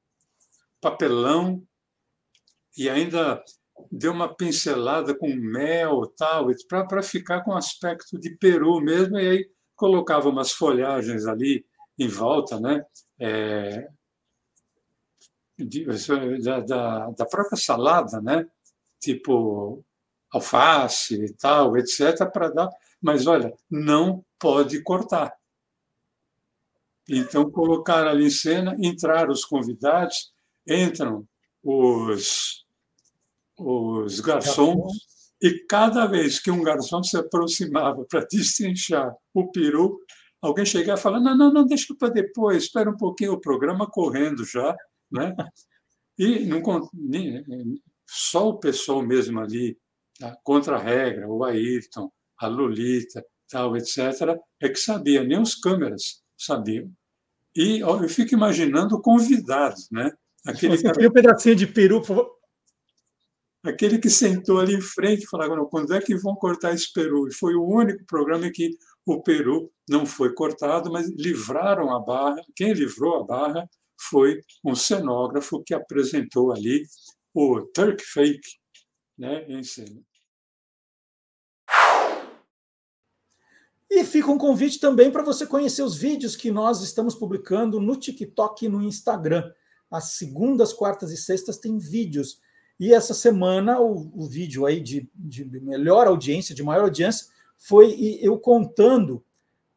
[0.81, 1.67] papelão,
[2.77, 3.43] e ainda
[3.91, 6.49] deu uma pincelada com mel tal,
[6.89, 11.65] para ficar com aspecto de peru mesmo, e aí colocava umas folhagens ali
[11.99, 12.85] em volta, né?
[13.19, 13.89] É,
[15.59, 15.87] de,
[16.43, 18.47] da, da, da, própria salada, né?
[19.01, 19.85] Tipo
[20.31, 22.71] alface e tal, etc., para dar.
[23.01, 25.35] Mas olha, não pode cortar.
[27.09, 30.33] Então, colocaram ali em cena, entraram os convidados,
[30.67, 31.27] entram
[31.63, 32.66] os
[33.59, 34.93] os garçons,
[35.43, 39.99] e cada vez que um garçom se aproximava para destrinchar o peru,
[40.41, 43.87] alguém chegava e falava: não, não, não, deixa para depois, espera um pouquinho, o programa
[43.89, 44.75] correndo já.
[45.11, 45.35] Né?
[46.19, 46.63] E não,
[48.09, 49.77] só o pessoal mesmo ali,
[50.19, 50.35] tá?
[50.43, 56.23] contra a regra, o Ayrton, a Lolita, tal, etc., é que sabia, nem os câmeras
[56.35, 56.91] sabiam.
[57.55, 60.11] E eu fico imaginando convidados, né?
[60.47, 61.07] Aquele cara...
[61.07, 62.36] um pedacinho de peru, por favor
[63.69, 67.29] aquele que sentou ali em frente e falava, quando é que vão cortar esse peru?
[67.29, 68.71] E foi o único programa em que
[69.05, 72.41] o peru não foi cortado, mas livraram a barra.
[72.55, 73.69] Quem livrou a barra
[74.09, 76.85] foi um cenógrafo que apresentou ali
[77.35, 78.49] o Turk Fake
[79.19, 80.01] né, em cena.
[83.89, 87.97] E fica um convite também para você conhecer os vídeos que nós estamos publicando no
[87.97, 89.51] TikTok e no Instagram.
[89.91, 92.41] Às segundas, quartas e sextas tem vídeos
[92.79, 97.27] e essa semana o, o vídeo aí de, de, melhor audiência, de maior audiência,
[97.57, 99.25] foi eu contando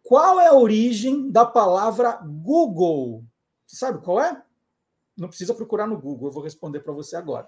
[0.04, 3.24] qual é a origem da palavra Google.
[3.66, 4.42] Sabe qual é?
[5.18, 7.48] Não precisa procurar no Google, eu vou responder para você agora.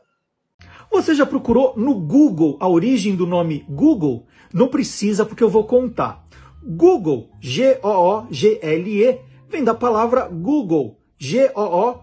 [0.91, 4.27] Você já procurou no Google a origem do nome Google?
[4.53, 6.27] Não precisa, porque eu vou contar.
[6.63, 12.01] Google, G-O-O-G-L-E, vem da palavra Google, G-O-O-G-O-L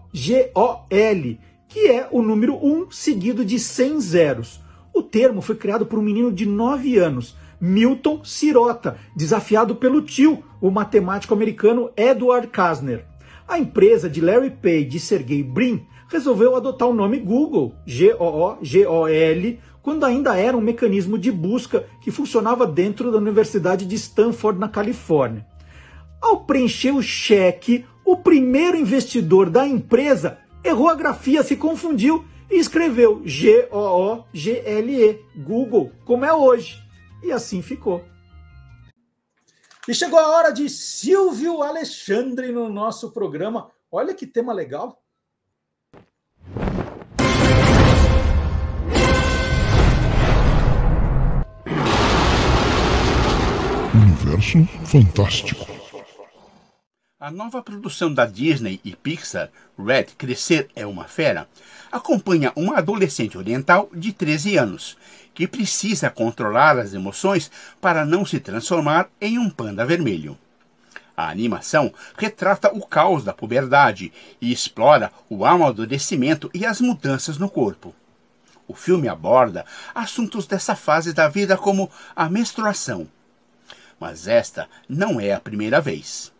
[1.69, 4.59] que é o número 1 seguido de 100 zeros.
[4.91, 10.43] O termo foi criado por um menino de 9 anos, Milton Sirota, desafiado pelo tio,
[10.59, 13.05] o matemático americano Edward Kasner.
[13.47, 20.05] A empresa de Larry Page e Sergey Brin resolveu adotar o nome Google, G-O-O-G-O-L, quando
[20.05, 25.45] ainda era um mecanismo de busca que funcionava dentro da Universidade de Stanford, na Califórnia.
[26.19, 32.57] Ao preencher o cheque, o primeiro investidor da empresa errou a grafia, se confundiu e
[32.57, 36.81] escreveu G-O-O-G-L-E, Google, como é hoje.
[37.23, 38.03] E assim ficou.
[39.87, 43.69] E chegou a hora de Silvio Alexandre no nosso programa.
[43.91, 45.01] Olha que tema legal.
[53.93, 55.78] Universo Fantástico.
[57.21, 61.49] A nova produção da Disney e Pixar, Red Crescer é uma Fera,
[61.91, 64.97] acompanha uma adolescente oriental de 13 anos
[65.33, 67.51] que precisa controlar as emoções
[67.81, 70.37] para não se transformar em um panda vermelho.
[71.17, 77.49] A animação retrata o caos da puberdade e explora o amadurecimento e as mudanças no
[77.49, 77.93] corpo.
[78.65, 83.09] O filme aborda assuntos dessa fase da vida como a menstruação.
[83.99, 86.31] Mas esta não é a primeira vez.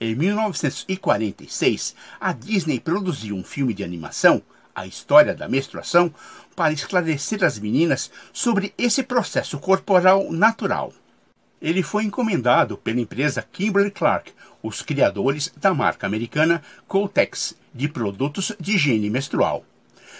[0.00, 4.40] Em 1946, a Disney produziu um filme de animação,
[4.72, 6.14] A História da Menstruação,
[6.54, 10.92] para esclarecer as meninas sobre esse processo corporal natural.
[11.60, 18.52] Ele foi encomendado pela empresa Kimberly Clark, os criadores da marca americana Coltex, de produtos
[18.60, 19.64] de higiene menstrual.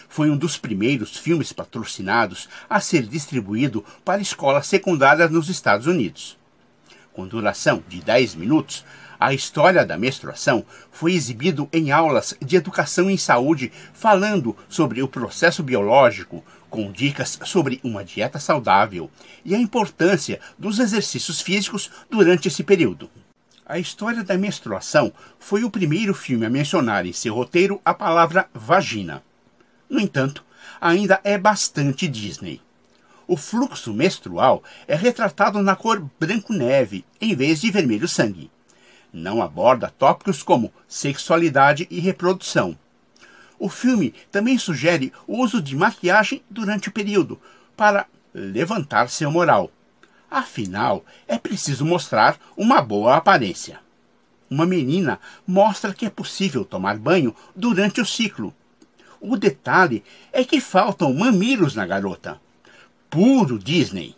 [0.09, 6.37] Foi um dos primeiros filmes patrocinados a ser distribuído para escolas secundárias nos Estados Unidos.
[7.13, 8.85] Com duração de 10 minutos,
[9.21, 15.09] a história da menstruação foi exibido em aulas de educação em saúde, falando sobre o
[15.09, 19.11] processo biológico, com dicas sobre uma dieta saudável
[19.45, 23.11] e a importância dos exercícios físicos durante esse período.
[23.67, 28.49] A história da menstruação foi o primeiro filme a mencionar em seu roteiro a palavra
[28.55, 29.23] vagina.
[29.91, 30.45] No entanto,
[30.81, 32.61] ainda é bastante Disney.
[33.27, 38.51] O fluxo menstrual é retratado na cor branco-neve em vez de vermelho-sangue
[39.13, 42.77] não aborda tópicos como sexualidade e reprodução.
[43.59, 47.41] O filme também sugere o uso de maquiagem durante o período
[47.77, 49.71] para levantar seu moral.
[50.31, 53.81] Afinal, é preciso mostrar uma boa aparência.
[54.51, 58.55] Uma menina mostra que é possível tomar banho durante o ciclo.
[59.21, 62.41] O detalhe é que faltam mamilos na garota.
[63.11, 64.15] Puro Disney.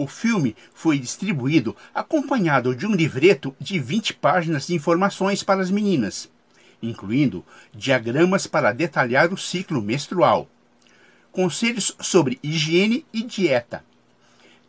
[0.00, 5.72] O filme foi distribuído acompanhado de um livreto de 20 páginas de informações para as
[5.72, 6.30] meninas,
[6.80, 7.44] incluindo
[7.74, 10.48] diagramas para detalhar o ciclo menstrual,
[11.32, 13.84] conselhos sobre higiene e dieta,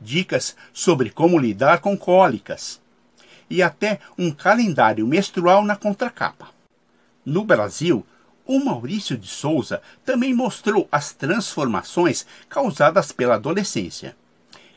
[0.01, 2.81] dicas sobre como lidar com cólicas
[3.47, 6.49] e até um calendário menstrual na contracapa.
[7.23, 8.03] No Brasil,
[8.47, 14.15] o Maurício de Souza também mostrou as transformações causadas pela adolescência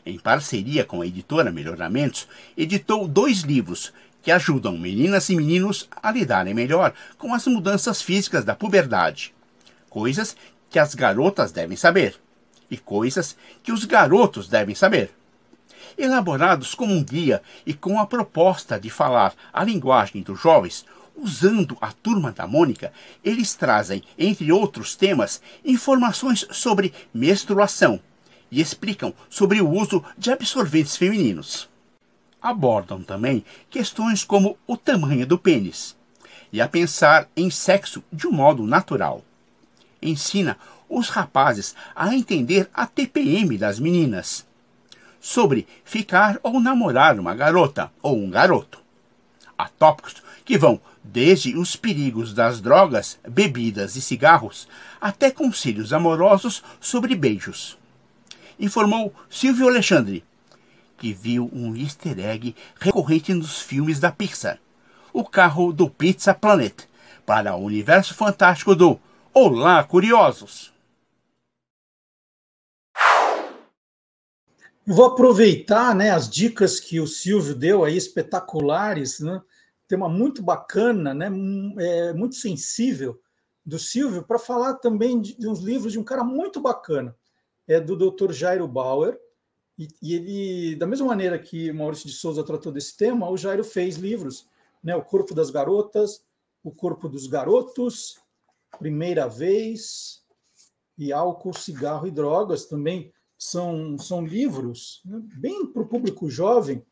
[0.05, 2.27] em parceria com a editora Melhoramentos,
[2.57, 8.45] editou dois livros que ajudam meninas e meninos a lidarem melhor com as mudanças físicas
[8.45, 9.33] da puberdade.
[9.89, 10.35] Coisas
[10.69, 12.15] que as garotas devem saber
[12.71, 15.11] e coisas que os garotos devem saber.
[15.97, 20.85] Elaborados como um guia e com a proposta de falar a linguagem dos jovens,
[21.15, 22.91] usando a turma da Mônica,
[23.23, 27.99] eles trazem, entre outros temas, informações sobre menstruação,
[28.53, 31.67] e explicam sobre o uso de absorventes femininos.
[32.39, 35.95] Abordam também questões como o tamanho do pênis
[36.51, 39.25] e a pensar em sexo de um modo natural.
[39.99, 40.55] Ensina
[40.87, 44.45] os rapazes a entender a TPM das meninas,
[45.19, 48.83] sobre ficar ou namorar uma garota ou um garoto.
[49.57, 54.67] Há tópicos que vão desde os perigos das drogas, bebidas e cigarros
[55.01, 57.81] até conselhos amorosos sobre beijos
[58.59, 60.23] informou Silvio Alexandre,
[60.97, 64.59] que viu um easter egg recorrente nos filmes da Pixar,
[65.11, 66.87] o carro do Pizza Planet,
[67.25, 68.99] para o universo fantástico do
[69.33, 70.73] Olá, Curiosos!
[74.85, 79.41] vou aproveitar né, as dicas que o Silvio deu aí, espetaculares, né?
[79.87, 81.29] tema muito bacana, né,
[81.79, 83.19] é, muito sensível
[83.65, 87.15] do Silvio, para falar também de, de uns livros de um cara muito bacana
[87.73, 88.31] é do Dr.
[88.31, 89.19] Jairo Bauer,
[89.77, 93.63] e, e, ele, da mesma maneira que Maurício de Souza tratou desse tema, o Jairo
[93.63, 94.47] fez livros,
[94.83, 96.23] né, O Corpo das Garotas,
[96.63, 98.19] O Corpo dos Garotos,
[98.77, 100.23] Primeira Vez,
[100.97, 106.85] e Álcool, Cigarro e Drogas também são, são livros né, bem para o público jovem,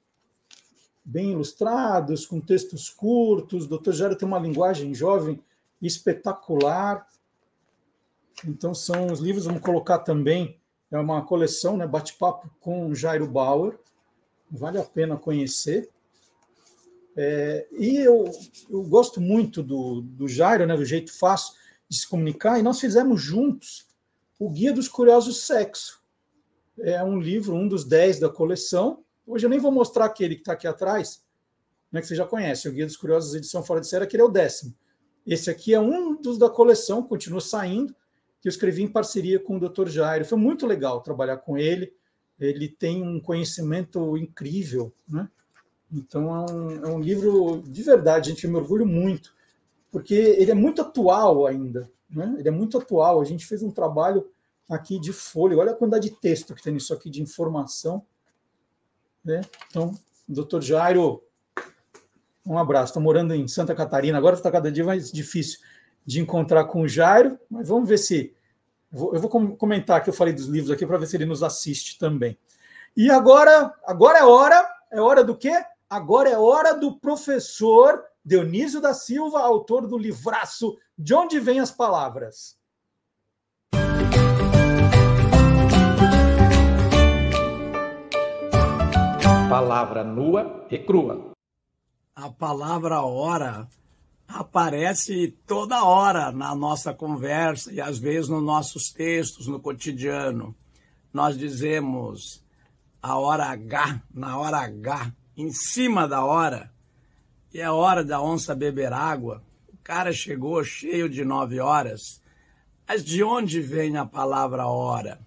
[1.03, 3.65] bem ilustrados, com textos curtos.
[3.65, 3.91] O Dr.
[3.91, 5.39] Jairo tem uma linguagem jovem
[5.81, 7.07] espetacular.
[8.45, 10.59] Então, são os livros, vamos colocar também
[10.91, 13.79] é uma coleção, né, bate-papo com Jairo Bauer,
[14.49, 15.89] vale a pena conhecer.
[17.15, 18.29] É, e eu,
[18.69, 21.53] eu gosto muito do, do Jairo, né, do jeito fácil
[21.87, 23.87] de se comunicar, e nós fizemos juntos
[24.37, 26.01] o Guia dos Curiosos Sexo.
[26.79, 29.03] É um livro, um dos dez da coleção.
[29.25, 31.23] Hoje eu nem vou mostrar aquele que está aqui atrás,
[31.91, 34.25] né, que você já conhece, o Guia dos Curiosos Edição Fora de Série, aquele é
[34.25, 34.73] o décimo.
[35.25, 37.95] Esse aqui é um dos da coleção, continua saindo,
[38.41, 39.87] que eu escrevi em parceria com o Dr.
[39.87, 40.25] Jairo.
[40.25, 41.93] Foi muito legal trabalhar com ele.
[42.39, 45.29] Ele tem um conhecimento incrível, né?
[45.91, 49.35] Então é um, é um livro de verdade, gente, eu me orgulho muito,
[49.91, 52.33] porque ele é muito atual ainda, né?
[52.39, 53.21] Ele é muito atual.
[53.21, 54.27] A gente fez um trabalho
[54.67, 58.03] aqui de folha, olha a quantidade de texto que tem nisso aqui, de informação.
[59.23, 59.41] Né?
[59.69, 59.93] Então,
[60.27, 61.21] doutor Jairo,
[62.47, 62.91] um abraço.
[62.91, 65.59] Estou morando em Santa Catarina, agora está cada dia mais difícil
[66.05, 68.35] de encontrar com o Jairo, mas vamos ver se.
[68.91, 71.97] Eu vou comentar que eu falei dos livros aqui para ver se ele nos assiste
[71.97, 72.37] também.
[72.95, 75.63] E agora, agora é hora, é hora do quê?
[75.89, 81.71] Agora é hora do professor Dionísio da Silva, autor do livraço De Onde Vêm as
[81.71, 82.57] Palavras.
[89.49, 91.31] Palavra nua e crua.
[92.15, 93.67] A palavra hora
[94.35, 100.55] aparece toda hora na nossa conversa e às vezes nos nossos textos, no cotidiano.
[101.13, 102.43] Nós dizemos
[103.01, 106.71] a hora H, na hora H, em cima da hora,
[107.53, 109.43] e é hora da onça beber água.
[109.67, 112.21] O cara chegou cheio de nove horas.
[112.87, 115.19] Mas de onde vem a palavra hora?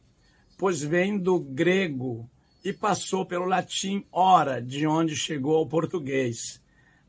[0.57, 2.29] Pois vem do grego
[2.65, 6.63] e passou pelo latim hora, de onde chegou ao português.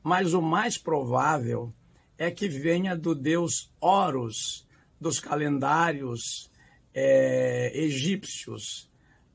[0.03, 1.73] Mas o mais provável
[2.17, 4.65] é que venha do deus Horus,
[4.99, 6.49] dos calendários
[6.93, 8.89] é, egípcios,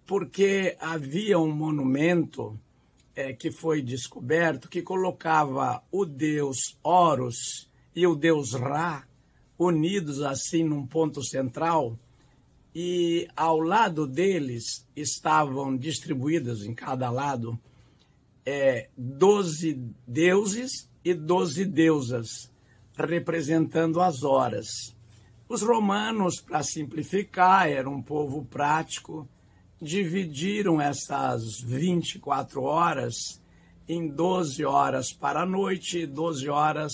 [0.07, 2.59] porque havia um monumento
[3.15, 9.07] é, que foi descoberto que colocava o deus Horus e o deus Ra
[9.59, 11.99] unidos assim num ponto central
[12.75, 17.59] e ao lado deles estavam distribuídos em cada lado
[18.47, 22.51] é, doze deuses e doze deusas
[23.07, 24.95] representando as horas.
[25.49, 29.29] Os romanos, para simplificar, eram um povo prático,
[29.81, 33.41] dividiram essas 24 horas
[33.89, 36.93] em 12 horas para a noite e 12 horas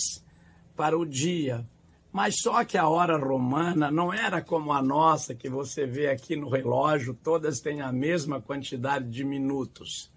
[0.74, 1.68] para o dia.
[2.10, 6.34] Mas só que a hora romana não era como a nossa, que você vê aqui
[6.34, 10.10] no relógio, todas têm a mesma quantidade de minutos.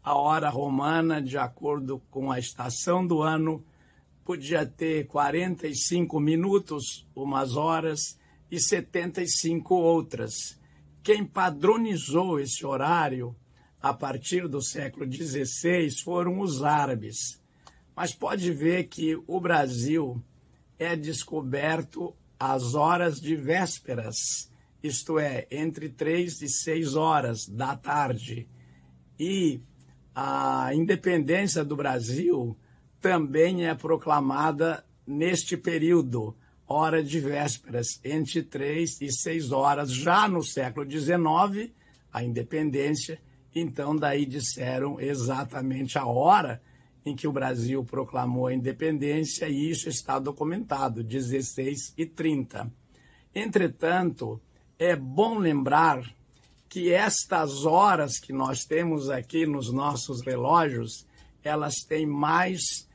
[0.00, 3.64] A hora romana, de acordo com a estação do ano,
[4.30, 8.16] podia ter 45 minutos, umas horas,
[8.48, 10.56] e 75 outras.
[11.02, 13.34] Quem padronizou esse horário
[13.82, 17.42] a partir do século XVI foram os árabes.
[17.96, 20.22] Mas pode ver que o Brasil
[20.78, 24.48] é descoberto às horas de vésperas,
[24.80, 28.48] isto é, entre três e seis horas da tarde.
[29.18, 29.60] E
[30.14, 32.56] a independência do Brasil
[33.00, 36.36] também é proclamada neste período,
[36.66, 41.72] hora de vésperas, entre três e seis horas, já no século XIX,
[42.12, 43.20] a independência.
[43.54, 46.62] Então, daí disseram exatamente a hora
[47.04, 52.70] em que o Brasil proclamou a independência, e isso está documentado, 16 e 30.
[53.34, 54.40] Entretanto,
[54.78, 56.04] é bom lembrar
[56.68, 61.04] que estas horas que nós temos aqui nos nossos relógios,
[61.42, 62.88] elas têm mais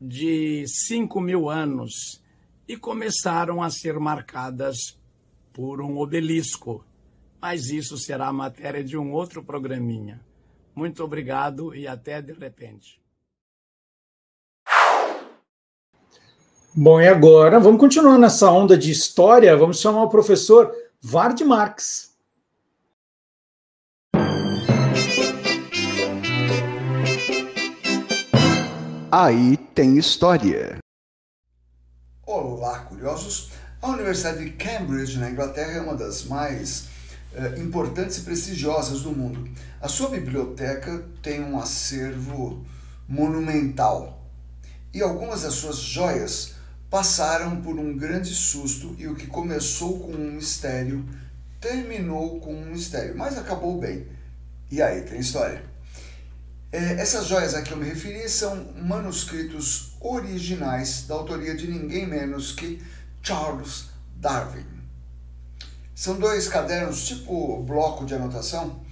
[0.00, 2.22] de 5 mil anos
[2.68, 4.98] e começaram a ser marcadas
[5.52, 6.84] por um obelisco.
[7.40, 10.20] Mas isso será matéria de um outro programinha.
[10.74, 13.00] Muito obrigado e até de repente.
[16.74, 19.56] Bom, e agora vamos continuar nessa onda de história.
[19.56, 20.70] Vamos chamar o professor
[21.00, 22.05] Vard Marx.
[29.18, 30.76] Aí tem história.
[32.26, 33.50] Olá, curiosos!
[33.80, 36.88] A Universidade de Cambridge, na Inglaterra, é uma das mais
[37.32, 39.48] eh, importantes e prestigiosas do mundo.
[39.80, 42.62] A sua biblioteca tem um acervo
[43.08, 44.22] monumental
[44.92, 46.52] e algumas das suas joias
[46.90, 51.02] passaram por um grande susto e o que começou com um mistério
[51.58, 54.06] terminou com um mistério, mas acabou bem.
[54.70, 55.75] E aí tem história.
[56.72, 62.06] É, essas joias a que eu me referi são manuscritos originais da autoria de ninguém
[62.06, 62.82] menos que
[63.22, 63.86] Charles
[64.16, 64.66] Darwin.
[65.94, 68.84] São dois cadernos tipo bloco de anotação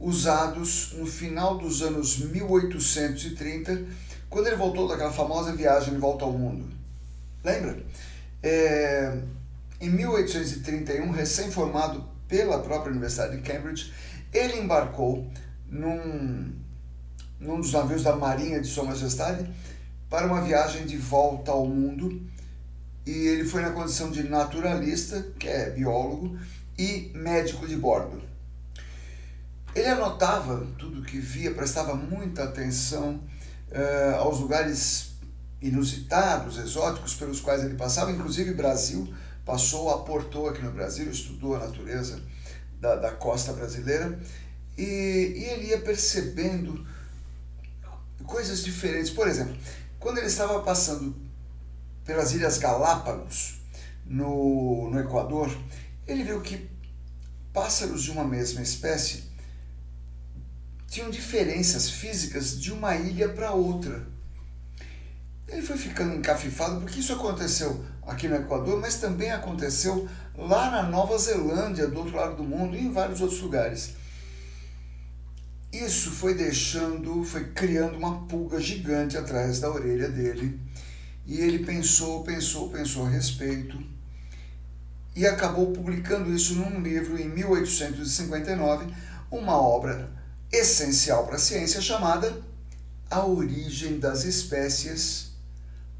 [0.00, 3.84] usados no final dos anos 1830,
[4.30, 6.66] quando ele voltou daquela famosa viagem de volta ao mundo.
[7.44, 7.84] Lembra?
[8.42, 9.18] É,
[9.78, 13.92] em 1831, recém-formado pela própria Universidade de Cambridge,
[14.32, 15.30] ele embarcou
[15.68, 16.52] num
[17.40, 19.50] num dos navios da Marinha de Sua Majestade
[20.08, 22.20] para uma viagem de volta ao mundo.
[23.06, 26.38] E ele foi na condição de naturalista, que é biólogo,
[26.78, 28.20] e médico de bordo.
[29.74, 33.22] Ele anotava tudo que via, prestava muita atenção
[33.70, 35.10] uh, aos lugares
[35.62, 39.12] inusitados, exóticos pelos quais ele passava, inclusive Brasil,
[39.44, 42.20] passou, aportou aqui no Brasil, estudou a natureza
[42.80, 44.18] da, da costa brasileira.
[44.76, 46.86] E, e ele ia percebendo
[48.30, 49.10] coisas diferentes.
[49.10, 49.56] Por exemplo,
[49.98, 51.14] quando ele estava passando
[52.04, 53.60] pelas Ilhas Galápagos,
[54.06, 55.56] no, no Equador,
[56.06, 56.68] ele viu que
[57.52, 59.24] pássaros de uma mesma espécie
[60.88, 64.04] tinham diferenças físicas de uma ilha para outra.
[65.46, 70.82] Ele foi ficando encafifado porque isso aconteceu aqui no Equador, mas também aconteceu lá na
[70.82, 73.94] Nova Zelândia, do outro lado do mundo, e em vários outros lugares.
[75.72, 80.58] Isso foi deixando, foi criando uma pulga gigante atrás da orelha dele.
[81.26, 83.80] E ele pensou, pensou, pensou a respeito
[85.14, 88.92] e acabou publicando isso num livro em 1859,
[89.30, 90.10] uma obra
[90.50, 92.40] essencial para a ciência chamada
[93.10, 95.30] A Origem das Espécies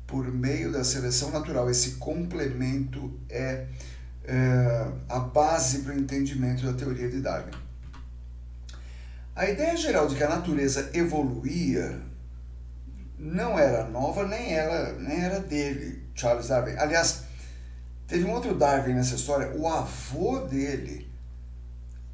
[0.07, 1.71] por meio da seleção natural.
[1.71, 3.67] Esse complemento é,
[4.25, 7.70] é a base para o entendimento da teoria de Darwin.
[9.35, 12.01] A ideia geral de que a natureza evoluía
[13.19, 16.77] não era nova, nem, ela, nem era dele, Charles Darwin.
[16.77, 17.25] Aliás,
[18.07, 21.09] teve um outro Darwin nessa história, o avô dele,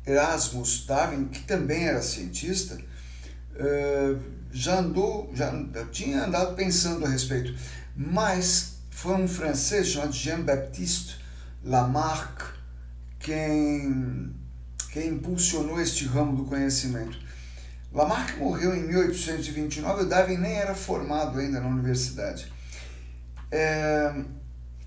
[0.07, 2.79] Erasmus Darwin, que também era cientista,
[3.57, 4.17] eh,
[4.53, 5.53] já andou, já
[5.91, 7.55] tinha andado pensando a respeito,
[7.95, 11.19] mas foi um francês chamado Jean-Baptiste
[11.65, 12.57] Lamarck
[13.19, 14.33] quem
[14.97, 17.19] quem impulsionou este ramo do conhecimento.
[17.93, 22.51] Lamarck morreu em 1829, o Darwin nem era formado ainda na universidade.
[23.53, 24.25] É,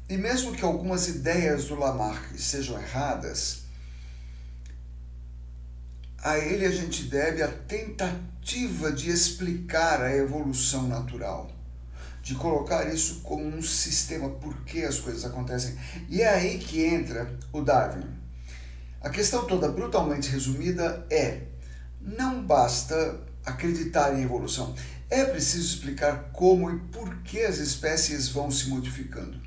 [0.10, 3.66] e mesmo que algumas ideias do Lamarck sejam erradas,
[6.24, 11.52] a ele a gente deve a tentativa de explicar a evolução natural,
[12.24, 15.78] de colocar isso como um sistema, por que as coisas acontecem.
[16.10, 18.19] E é aí que entra o Darwin.
[19.02, 21.44] A questão toda, brutalmente resumida, é:
[22.02, 24.76] não basta acreditar em evolução,
[25.10, 29.40] é preciso explicar como e por que as espécies vão se modificando.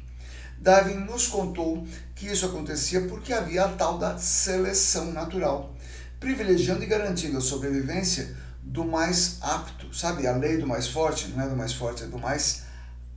[0.59, 5.75] Darwin nos contou que isso acontecia porque havia a tal da seleção natural,
[6.19, 10.27] privilegiando e garantindo a sobrevivência do mais apto, sabe?
[10.27, 12.63] A lei do mais forte não é do mais forte, é do mais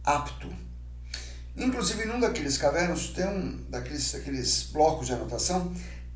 [0.03, 0.51] apto.
[1.55, 5.71] Inclusive, num daqueles cavernos, tem um daqueles, daqueles blocos de anotação,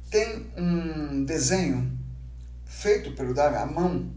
[0.09, 1.97] tem um desenho
[2.65, 4.11] feito pelo Darwin à mão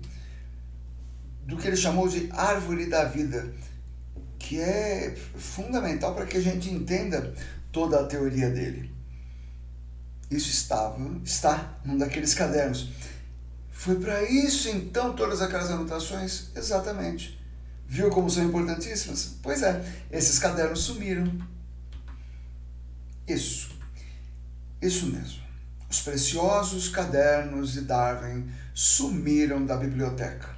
[1.44, 3.52] do que ele chamou de árvore da vida,
[4.39, 7.35] que é fundamental para que a gente entenda
[7.70, 8.93] toda a teoria dele.
[10.31, 12.89] Isso estava, está num daqueles cadernos.
[13.70, 16.51] Foi para isso então todas aquelas anotações?
[16.55, 17.39] Exatamente.
[17.86, 19.35] Viu como são importantíssimas?
[19.43, 21.31] Pois é, esses cadernos sumiram.
[23.28, 23.70] Isso.
[24.81, 25.41] Isso mesmo.
[25.93, 30.56] Os preciosos cadernos de Darwin sumiram da biblioteca.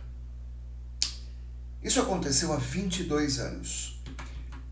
[1.83, 4.01] Isso aconteceu há 22 anos.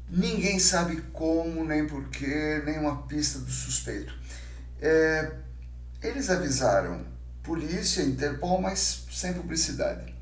[0.08, 4.14] Ninguém sabe como, nem porquê, nem uma pista do suspeito.
[4.80, 5.32] É,
[6.00, 7.04] eles avisaram
[7.42, 10.14] polícia, Interpol, mas sem publicidade.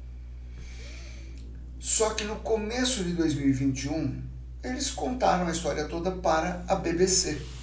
[1.78, 4.22] Só que no começo de 2021,
[4.64, 7.59] eles contaram a história toda para a BBC.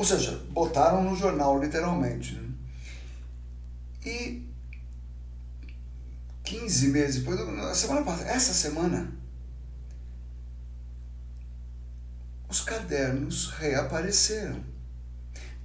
[0.00, 2.34] Ou seja, botaram no jornal, literalmente.
[2.34, 2.48] Né?
[4.06, 4.48] E
[6.42, 9.12] 15 meses depois, na semana passada, essa semana,
[12.48, 14.64] os cadernos reapareceram.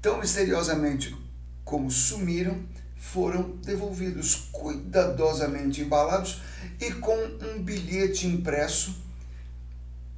[0.02, 1.16] Tão misteriosamente
[1.64, 2.62] como sumiram,
[2.98, 6.42] foram devolvidos cuidadosamente embalados
[6.82, 9.02] e com um bilhete impresso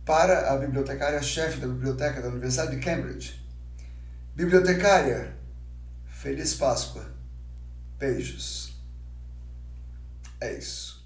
[0.03, 3.46] para a bibliotecária-chefe da biblioteca da Universidade de Cambridge
[4.37, 5.35] Bibliotecária,
[6.05, 7.11] feliz Páscoa.
[7.97, 8.71] Beijos.
[10.39, 11.03] É isso.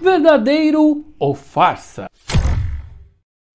[0.00, 2.06] Verdadeiro ou farsa?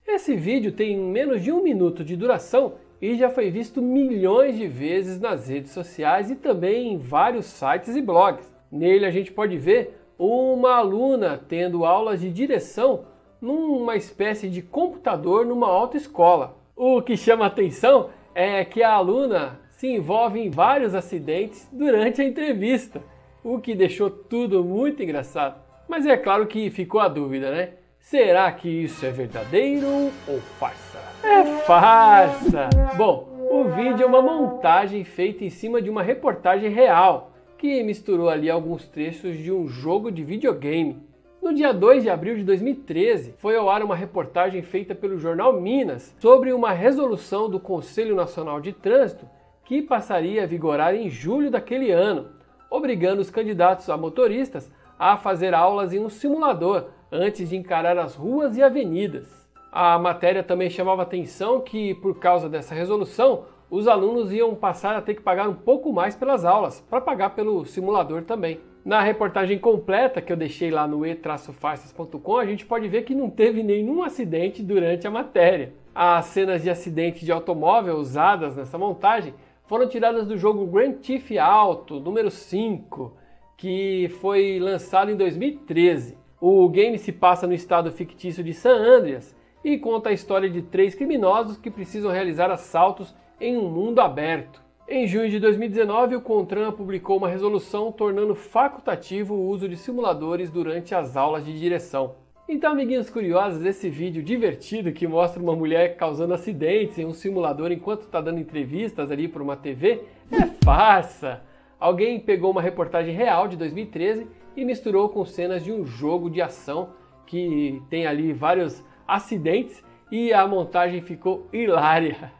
[0.06, 4.68] Esse vídeo tem menos de um minuto de duração e já foi visto milhões de
[4.68, 8.52] vezes nas redes sociais e também em vários sites e blogs.
[8.72, 13.06] Nele a gente pode ver uma aluna tendo aulas de direção
[13.40, 16.57] numa espécie de computador numa autoescola.
[16.76, 22.26] O que chama atenção é que a aluna se envolve em vários acidentes durante a
[22.26, 23.02] entrevista,
[23.44, 25.61] o que deixou tudo muito engraçado.
[25.88, 27.74] Mas é claro que ficou a dúvida, né?
[28.10, 29.86] Será que isso é verdadeiro
[30.26, 30.98] ou farsa?
[31.22, 32.70] É farsa!
[32.96, 38.30] Bom, o vídeo é uma montagem feita em cima de uma reportagem real, que misturou
[38.30, 41.06] ali alguns trechos de um jogo de videogame.
[41.44, 45.60] No dia 2 de abril de 2013, foi ao ar uma reportagem feita pelo jornal
[45.60, 49.28] Minas sobre uma resolução do Conselho Nacional de Trânsito
[49.66, 52.30] que passaria a vigorar em julho daquele ano,
[52.72, 58.16] obrigando os candidatos a motoristas a fazer aulas em um simulador antes de encarar as
[58.16, 59.48] ruas e avenidas.
[59.72, 65.02] A matéria também chamava atenção que, por causa dessa resolução, os alunos iam passar a
[65.02, 68.60] ter que pagar um pouco mais pelas aulas, para pagar pelo simulador também.
[68.86, 73.30] Na reportagem completa que eu deixei lá no e-farsas.com, a gente pode ver que não
[73.30, 75.74] teve nenhum acidente durante a matéria.
[75.94, 79.34] As cenas de acidente de automóvel usadas nessa montagem
[79.66, 83.14] foram tiradas do jogo Grand Theft Auto número 5,
[83.58, 86.18] que foi lançado em 2013.
[86.40, 90.62] O game se passa no estado fictício de San Andreas e conta a história de
[90.62, 94.62] três criminosos que precisam realizar assaltos em um mundo aberto.
[94.88, 100.52] Em junho de 2019, o CONTRAN publicou uma resolução tornando facultativo o uso de simuladores
[100.52, 102.14] durante as aulas de direção.
[102.48, 107.72] Então, amiguinhos curiosos, esse vídeo divertido que mostra uma mulher causando acidentes em um simulador
[107.72, 111.42] enquanto está dando entrevistas ali para uma TV é farsa.
[111.80, 114.28] Alguém pegou uma reportagem real de 2013
[114.58, 116.90] e misturou com cenas de um jogo de ação
[117.28, 122.34] que tem ali vários acidentes e a montagem ficou hilária.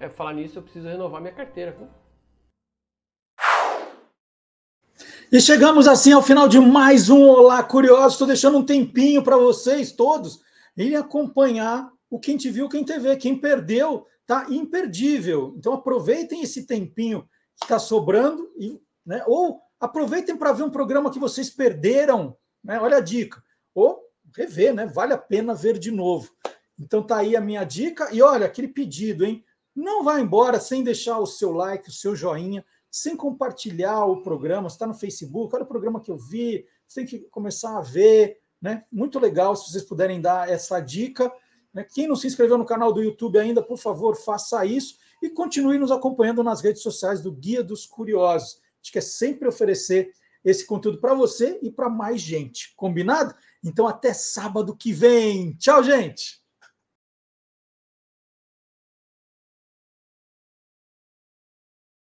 [0.00, 1.72] É, falar nisso, eu preciso renovar minha carteira.
[1.72, 1.86] Viu?
[5.32, 8.14] E chegamos assim ao final de mais um Olá Curioso.
[8.14, 10.40] Estou deixando um tempinho para vocês todos
[10.76, 13.16] irem acompanhar o Quem Te Viu, Quem TV.
[13.16, 15.54] Quem perdeu tá imperdível.
[15.56, 17.22] Então aproveitem esse tempinho
[17.56, 22.80] que está sobrando e, né, ou aproveitem para ver um programa que vocês perderam, né?
[22.80, 23.42] Olha a dica.
[23.74, 24.02] Ou
[24.34, 24.86] rever, né?
[24.86, 26.30] Vale a pena ver de novo.
[26.78, 29.44] Então tá aí a minha dica e olha aquele pedido, hein?
[29.74, 34.68] Não vá embora sem deixar o seu like, o seu joinha, sem compartilhar o programa.
[34.68, 36.66] Está no Facebook, olha o programa que eu vi.
[36.86, 38.84] Você tem que começar a ver, né?
[38.90, 41.32] Muito legal se vocês puderem dar essa dica.
[41.76, 41.84] Né?
[41.84, 45.76] Quem não se inscreveu no canal do YouTube ainda, por favor, faça isso e continue
[45.76, 48.62] nos acompanhando nas redes sociais do Guia dos Curiosos.
[48.62, 50.10] A gente quer sempre oferecer
[50.42, 52.72] esse conteúdo para você e para mais gente.
[52.76, 53.34] Combinado?
[53.62, 55.54] Então, até sábado que vem.
[55.58, 56.45] Tchau, gente!